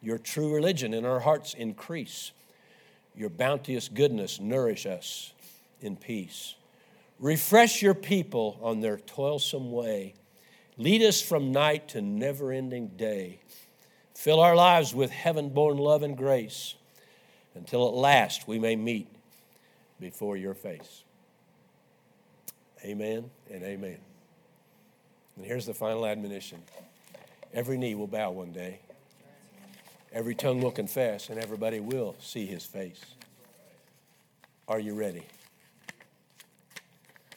Your 0.00 0.16
true 0.16 0.54
religion 0.54 0.94
in 0.94 1.04
our 1.04 1.18
hearts 1.18 1.54
increase. 1.54 2.30
Your 3.16 3.30
bounteous 3.30 3.88
goodness 3.88 4.38
nourish 4.38 4.86
us 4.86 5.32
in 5.80 5.96
peace. 5.96 6.54
Refresh 7.18 7.82
your 7.82 7.94
people 7.94 8.60
on 8.62 8.78
their 8.78 8.98
toilsome 8.98 9.72
way. 9.72 10.14
Lead 10.78 11.02
us 11.02 11.20
from 11.20 11.50
night 11.50 11.88
to 11.88 12.00
never 12.00 12.52
ending 12.52 12.92
day. 12.96 13.40
Fill 14.14 14.38
our 14.38 14.54
lives 14.54 14.94
with 14.94 15.10
heaven 15.10 15.48
born 15.48 15.78
love 15.78 16.04
and 16.04 16.16
grace 16.16 16.76
until 17.54 17.88
at 17.88 17.94
last 17.94 18.48
we 18.48 18.58
may 18.58 18.76
meet 18.76 19.08
before 20.00 20.36
your 20.36 20.54
face. 20.54 21.04
Amen 22.84 23.30
and 23.50 23.62
amen. 23.62 23.98
And 25.36 25.44
here's 25.44 25.66
the 25.66 25.74
final 25.74 26.06
admonition 26.06 26.62
every 27.52 27.78
knee 27.78 27.94
will 27.94 28.06
bow 28.06 28.30
one 28.30 28.52
day, 28.52 28.80
every 30.12 30.34
tongue 30.34 30.60
will 30.60 30.70
confess, 30.70 31.30
and 31.30 31.38
everybody 31.38 31.80
will 31.80 32.14
see 32.20 32.46
his 32.46 32.64
face. 32.64 33.00
Are 34.66 34.80
you 34.80 34.94
ready? 34.94 35.22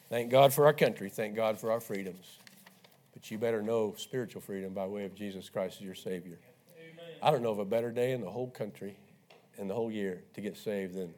Thank 0.10 0.32
God 0.32 0.54
for 0.54 0.66
our 0.66 0.74
country. 0.74 1.10
Thank 1.10 1.36
God 1.36 1.60
for 1.60 1.72
our 1.72 1.82
freedoms. 1.82 2.38
But 3.14 3.30
you 3.30 3.38
better 3.38 3.62
know 3.62 3.94
spiritual 3.98 4.42
freedom 4.42 4.74
by 4.74 4.86
way 4.86 5.04
of 5.04 5.14
Jesus 5.14 5.50
Christ 5.50 5.78
as 5.80 5.86
your 5.86 5.96
Savior. 5.96 6.38
Amen. 6.80 7.06
I 7.22 7.32
don't 7.32 7.42
know 7.42 7.52
of 7.52 7.60
a 7.60 7.66
better 7.66 7.92
day 7.92 8.14
in 8.14 8.22
the 8.22 8.30
whole 8.30 8.50
country 8.50 8.96
in 9.58 9.68
the 9.68 9.74
whole 9.74 9.92
year 9.92 10.24
to 10.34 10.42
get 10.42 10.58
saved 10.58 10.96
than 10.96 11.14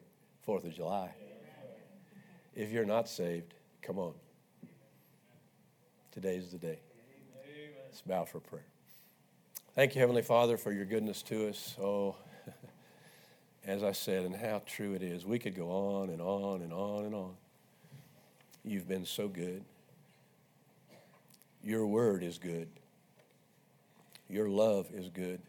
4th 0.47 0.65
of 0.65 0.73
July. 0.73 1.09
If 2.55 2.71
you're 2.71 2.85
not 2.85 3.07
saved, 3.07 3.53
come 3.81 3.99
on. 3.99 4.13
Today's 6.11 6.51
the 6.51 6.57
day. 6.57 6.79
Let's 7.85 8.01
bow 8.01 8.25
for 8.25 8.39
prayer. 8.39 8.65
Thank 9.75 9.95
you, 9.95 10.01
Heavenly 10.01 10.21
Father, 10.21 10.57
for 10.57 10.71
your 10.71 10.85
goodness 10.85 11.21
to 11.23 11.49
us. 11.49 11.75
Oh, 11.81 12.15
as 13.65 13.83
I 13.83 13.91
said, 13.91 14.25
and 14.25 14.35
how 14.35 14.61
true 14.65 14.93
it 14.93 15.03
is. 15.03 15.25
We 15.25 15.39
could 15.39 15.55
go 15.55 15.69
on 15.69 16.09
and 16.09 16.21
on 16.21 16.61
and 16.61 16.73
on 16.73 17.05
and 17.05 17.15
on. 17.15 17.35
You've 18.63 18.87
been 18.87 19.05
so 19.05 19.27
good. 19.27 19.63
Your 21.63 21.85
word 21.87 22.23
is 22.23 22.37
good. 22.37 22.67
Your 24.27 24.49
love 24.49 24.87
is 24.93 25.09
good. 25.09 25.41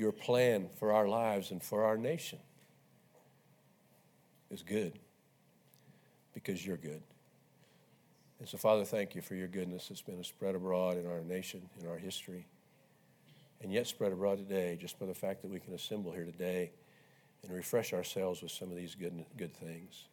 Your 0.00 0.12
plan 0.12 0.70
for 0.78 0.92
our 0.92 1.06
lives 1.06 1.50
and 1.50 1.62
for 1.62 1.84
our 1.84 1.98
nation 1.98 2.38
is 4.50 4.62
good 4.62 4.98
because 6.32 6.64
you're 6.66 6.78
good. 6.78 7.02
And 8.38 8.48
so, 8.48 8.56
Father, 8.56 8.86
thank 8.86 9.14
you 9.14 9.20
for 9.20 9.34
your 9.34 9.46
goodness 9.46 9.88
that's 9.88 10.00
been 10.00 10.24
spread 10.24 10.54
abroad 10.54 10.96
in 10.96 11.06
our 11.06 11.20
nation, 11.20 11.68
in 11.78 11.86
our 11.86 11.98
history, 11.98 12.46
and 13.60 13.70
yet 13.70 13.86
spread 13.86 14.10
abroad 14.10 14.38
today 14.38 14.78
just 14.80 14.98
by 14.98 15.04
the 15.04 15.12
fact 15.12 15.42
that 15.42 15.50
we 15.50 15.60
can 15.60 15.74
assemble 15.74 16.12
here 16.12 16.24
today 16.24 16.70
and 17.42 17.52
refresh 17.52 17.92
ourselves 17.92 18.40
with 18.40 18.52
some 18.52 18.70
of 18.70 18.78
these 18.78 18.94
good, 18.94 19.22
good 19.36 19.52
things. 19.52 20.06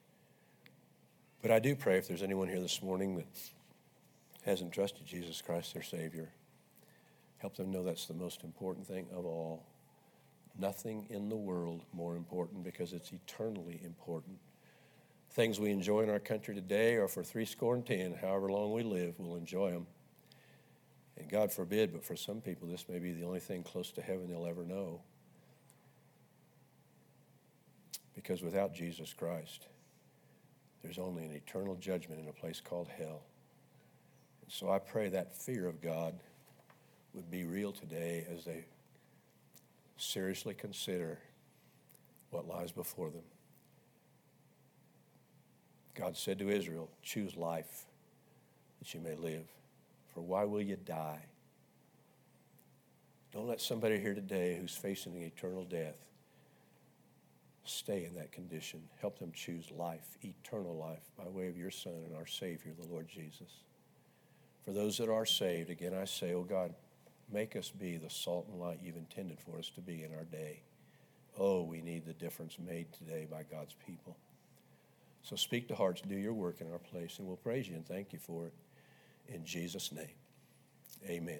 But 1.41 1.51
I 1.51 1.59
do 1.59 1.77
pray 1.77 1.97
if 1.97 2.09
there's 2.09 2.23
anyone 2.23 2.49
here 2.49 2.59
this 2.59 2.83
morning 2.83 3.15
that 3.15 3.27
hasn't 4.43 4.73
trusted 4.73 5.05
Jesus 5.05 5.41
Christ, 5.41 5.73
their 5.73 5.81
Savior, 5.81 6.27
help 7.37 7.55
them 7.55 7.71
know 7.71 7.85
that's 7.85 8.07
the 8.07 8.13
most 8.13 8.43
important 8.43 8.85
thing 8.85 9.07
of 9.15 9.25
all. 9.25 9.63
Nothing 10.59 11.05
in 11.09 11.29
the 11.29 11.35
world 11.35 11.83
more 11.93 12.15
important 12.15 12.63
because 12.63 12.93
it's 12.93 13.11
eternally 13.11 13.79
important. 13.83 14.37
Things 15.31 15.59
we 15.59 15.69
enjoy 15.69 16.01
in 16.01 16.09
our 16.09 16.19
country 16.19 16.55
today 16.55 16.95
are 16.95 17.07
for 17.07 17.23
three 17.23 17.45
score 17.45 17.75
and 17.75 17.85
ten, 17.85 18.15
however 18.19 18.49
long 18.49 18.73
we 18.73 18.81
live, 18.81 19.15
we'll 19.19 19.35
enjoy 19.35 19.71
them. 19.71 19.85
And 21.17 21.29
God 21.29 21.51
forbid, 21.51 21.93
but 21.93 22.03
for 22.03 22.15
some 22.15 22.41
people, 22.41 22.67
this 22.67 22.85
may 22.89 22.99
be 22.99 23.11
the 23.11 23.25
only 23.25 23.39
thing 23.39 23.63
close 23.63 23.91
to 23.91 24.01
heaven 24.01 24.29
they'll 24.29 24.47
ever 24.47 24.65
know. 24.65 25.01
Because 28.15 28.41
without 28.41 28.73
Jesus 28.73 29.13
Christ, 29.13 29.67
there's 30.81 30.97
only 30.97 31.23
an 31.23 31.31
eternal 31.31 31.75
judgment 31.75 32.21
in 32.21 32.27
a 32.27 32.33
place 32.33 32.61
called 32.61 32.87
hell. 32.87 33.21
And 34.41 34.51
so 34.51 34.71
I 34.71 34.79
pray 34.79 35.09
that 35.09 35.35
fear 35.35 35.67
of 35.67 35.81
God 35.81 36.15
would 37.13 37.29
be 37.29 37.43
real 37.45 37.71
today 37.71 38.25
as 38.31 38.43
they 38.45 38.65
seriously 39.97 40.53
consider 40.53 41.19
what 42.29 42.47
lies 42.47 42.71
before 42.71 43.09
them. 43.09 43.23
God 45.95 46.15
said 46.15 46.39
to 46.39 46.49
Israel, 46.49 46.89
Choose 47.01 47.35
life 47.35 47.85
that 48.79 48.93
you 48.93 48.99
may 48.99 49.15
live. 49.15 49.47
For 50.13 50.21
why 50.21 50.43
will 50.43 50.61
you 50.61 50.77
die? 50.77 51.21
Don't 53.33 53.47
let 53.47 53.61
somebody 53.61 53.99
here 53.99 54.13
today 54.13 54.57
who's 54.59 54.75
facing 54.75 55.21
eternal 55.21 55.63
death 55.63 55.97
stay 57.65 58.05
in 58.05 58.15
that 58.15 58.31
condition. 58.31 58.81
Help 58.99 59.19
them 59.19 59.31
choose 59.33 59.69
life, 59.71 60.17
eternal 60.23 60.75
life, 60.77 61.03
by 61.17 61.27
way 61.27 61.47
of 61.47 61.57
your 61.57 61.71
Son 61.71 61.93
and 62.05 62.15
our 62.15 62.25
Savior, 62.25 62.71
the 62.79 62.87
Lord 62.87 63.07
Jesus. 63.07 63.61
For 64.63 64.71
those 64.71 64.97
that 64.97 65.09
are 65.09 65.25
saved, 65.25 65.69
again 65.69 65.93
I 65.93 66.05
say, 66.05 66.33
oh 66.33 66.43
God, 66.43 66.73
make 67.31 67.55
us 67.55 67.69
be 67.69 67.97
the 67.97 68.09
salt 68.09 68.47
and 68.49 68.59
light 68.59 68.79
you've 68.81 68.95
intended 68.95 69.39
for 69.39 69.57
us 69.57 69.69
to 69.75 69.81
be 69.81 70.03
in 70.03 70.13
our 70.13 70.23
day. 70.23 70.61
Oh, 71.37 71.63
we 71.63 71.81
need 71.81 72.05
the 72.05 72.13
difference 72.13 72.57
made 72.59 72.91
today 72.93 73.27
by 73.29 73.43
God's 73.43 73.75
people. 73.85 74.17
So 75.21 75.35
speak 75.35 75.67
to 75.67 75.75
hearts, 75.75 76.01
do 76.01 76.15
your 76.15 76.33
work 76.33 76.61
in 76.61 76.71
our 76.71 76.79
place, 76.79 77.19
and 77.19 77.27
we'll 77.27 77.37
praise 77.37 77.67
you 77.67 77.75
and 77.75 77.85
thank 77.85 78.13
you 78.13 78.19
for 78.19 78.47
it. 78.47 78.53
In 79.27 79.45
Jesus' 79.45 79.91
name, 79.91 80.07
amen. 81.05 81.39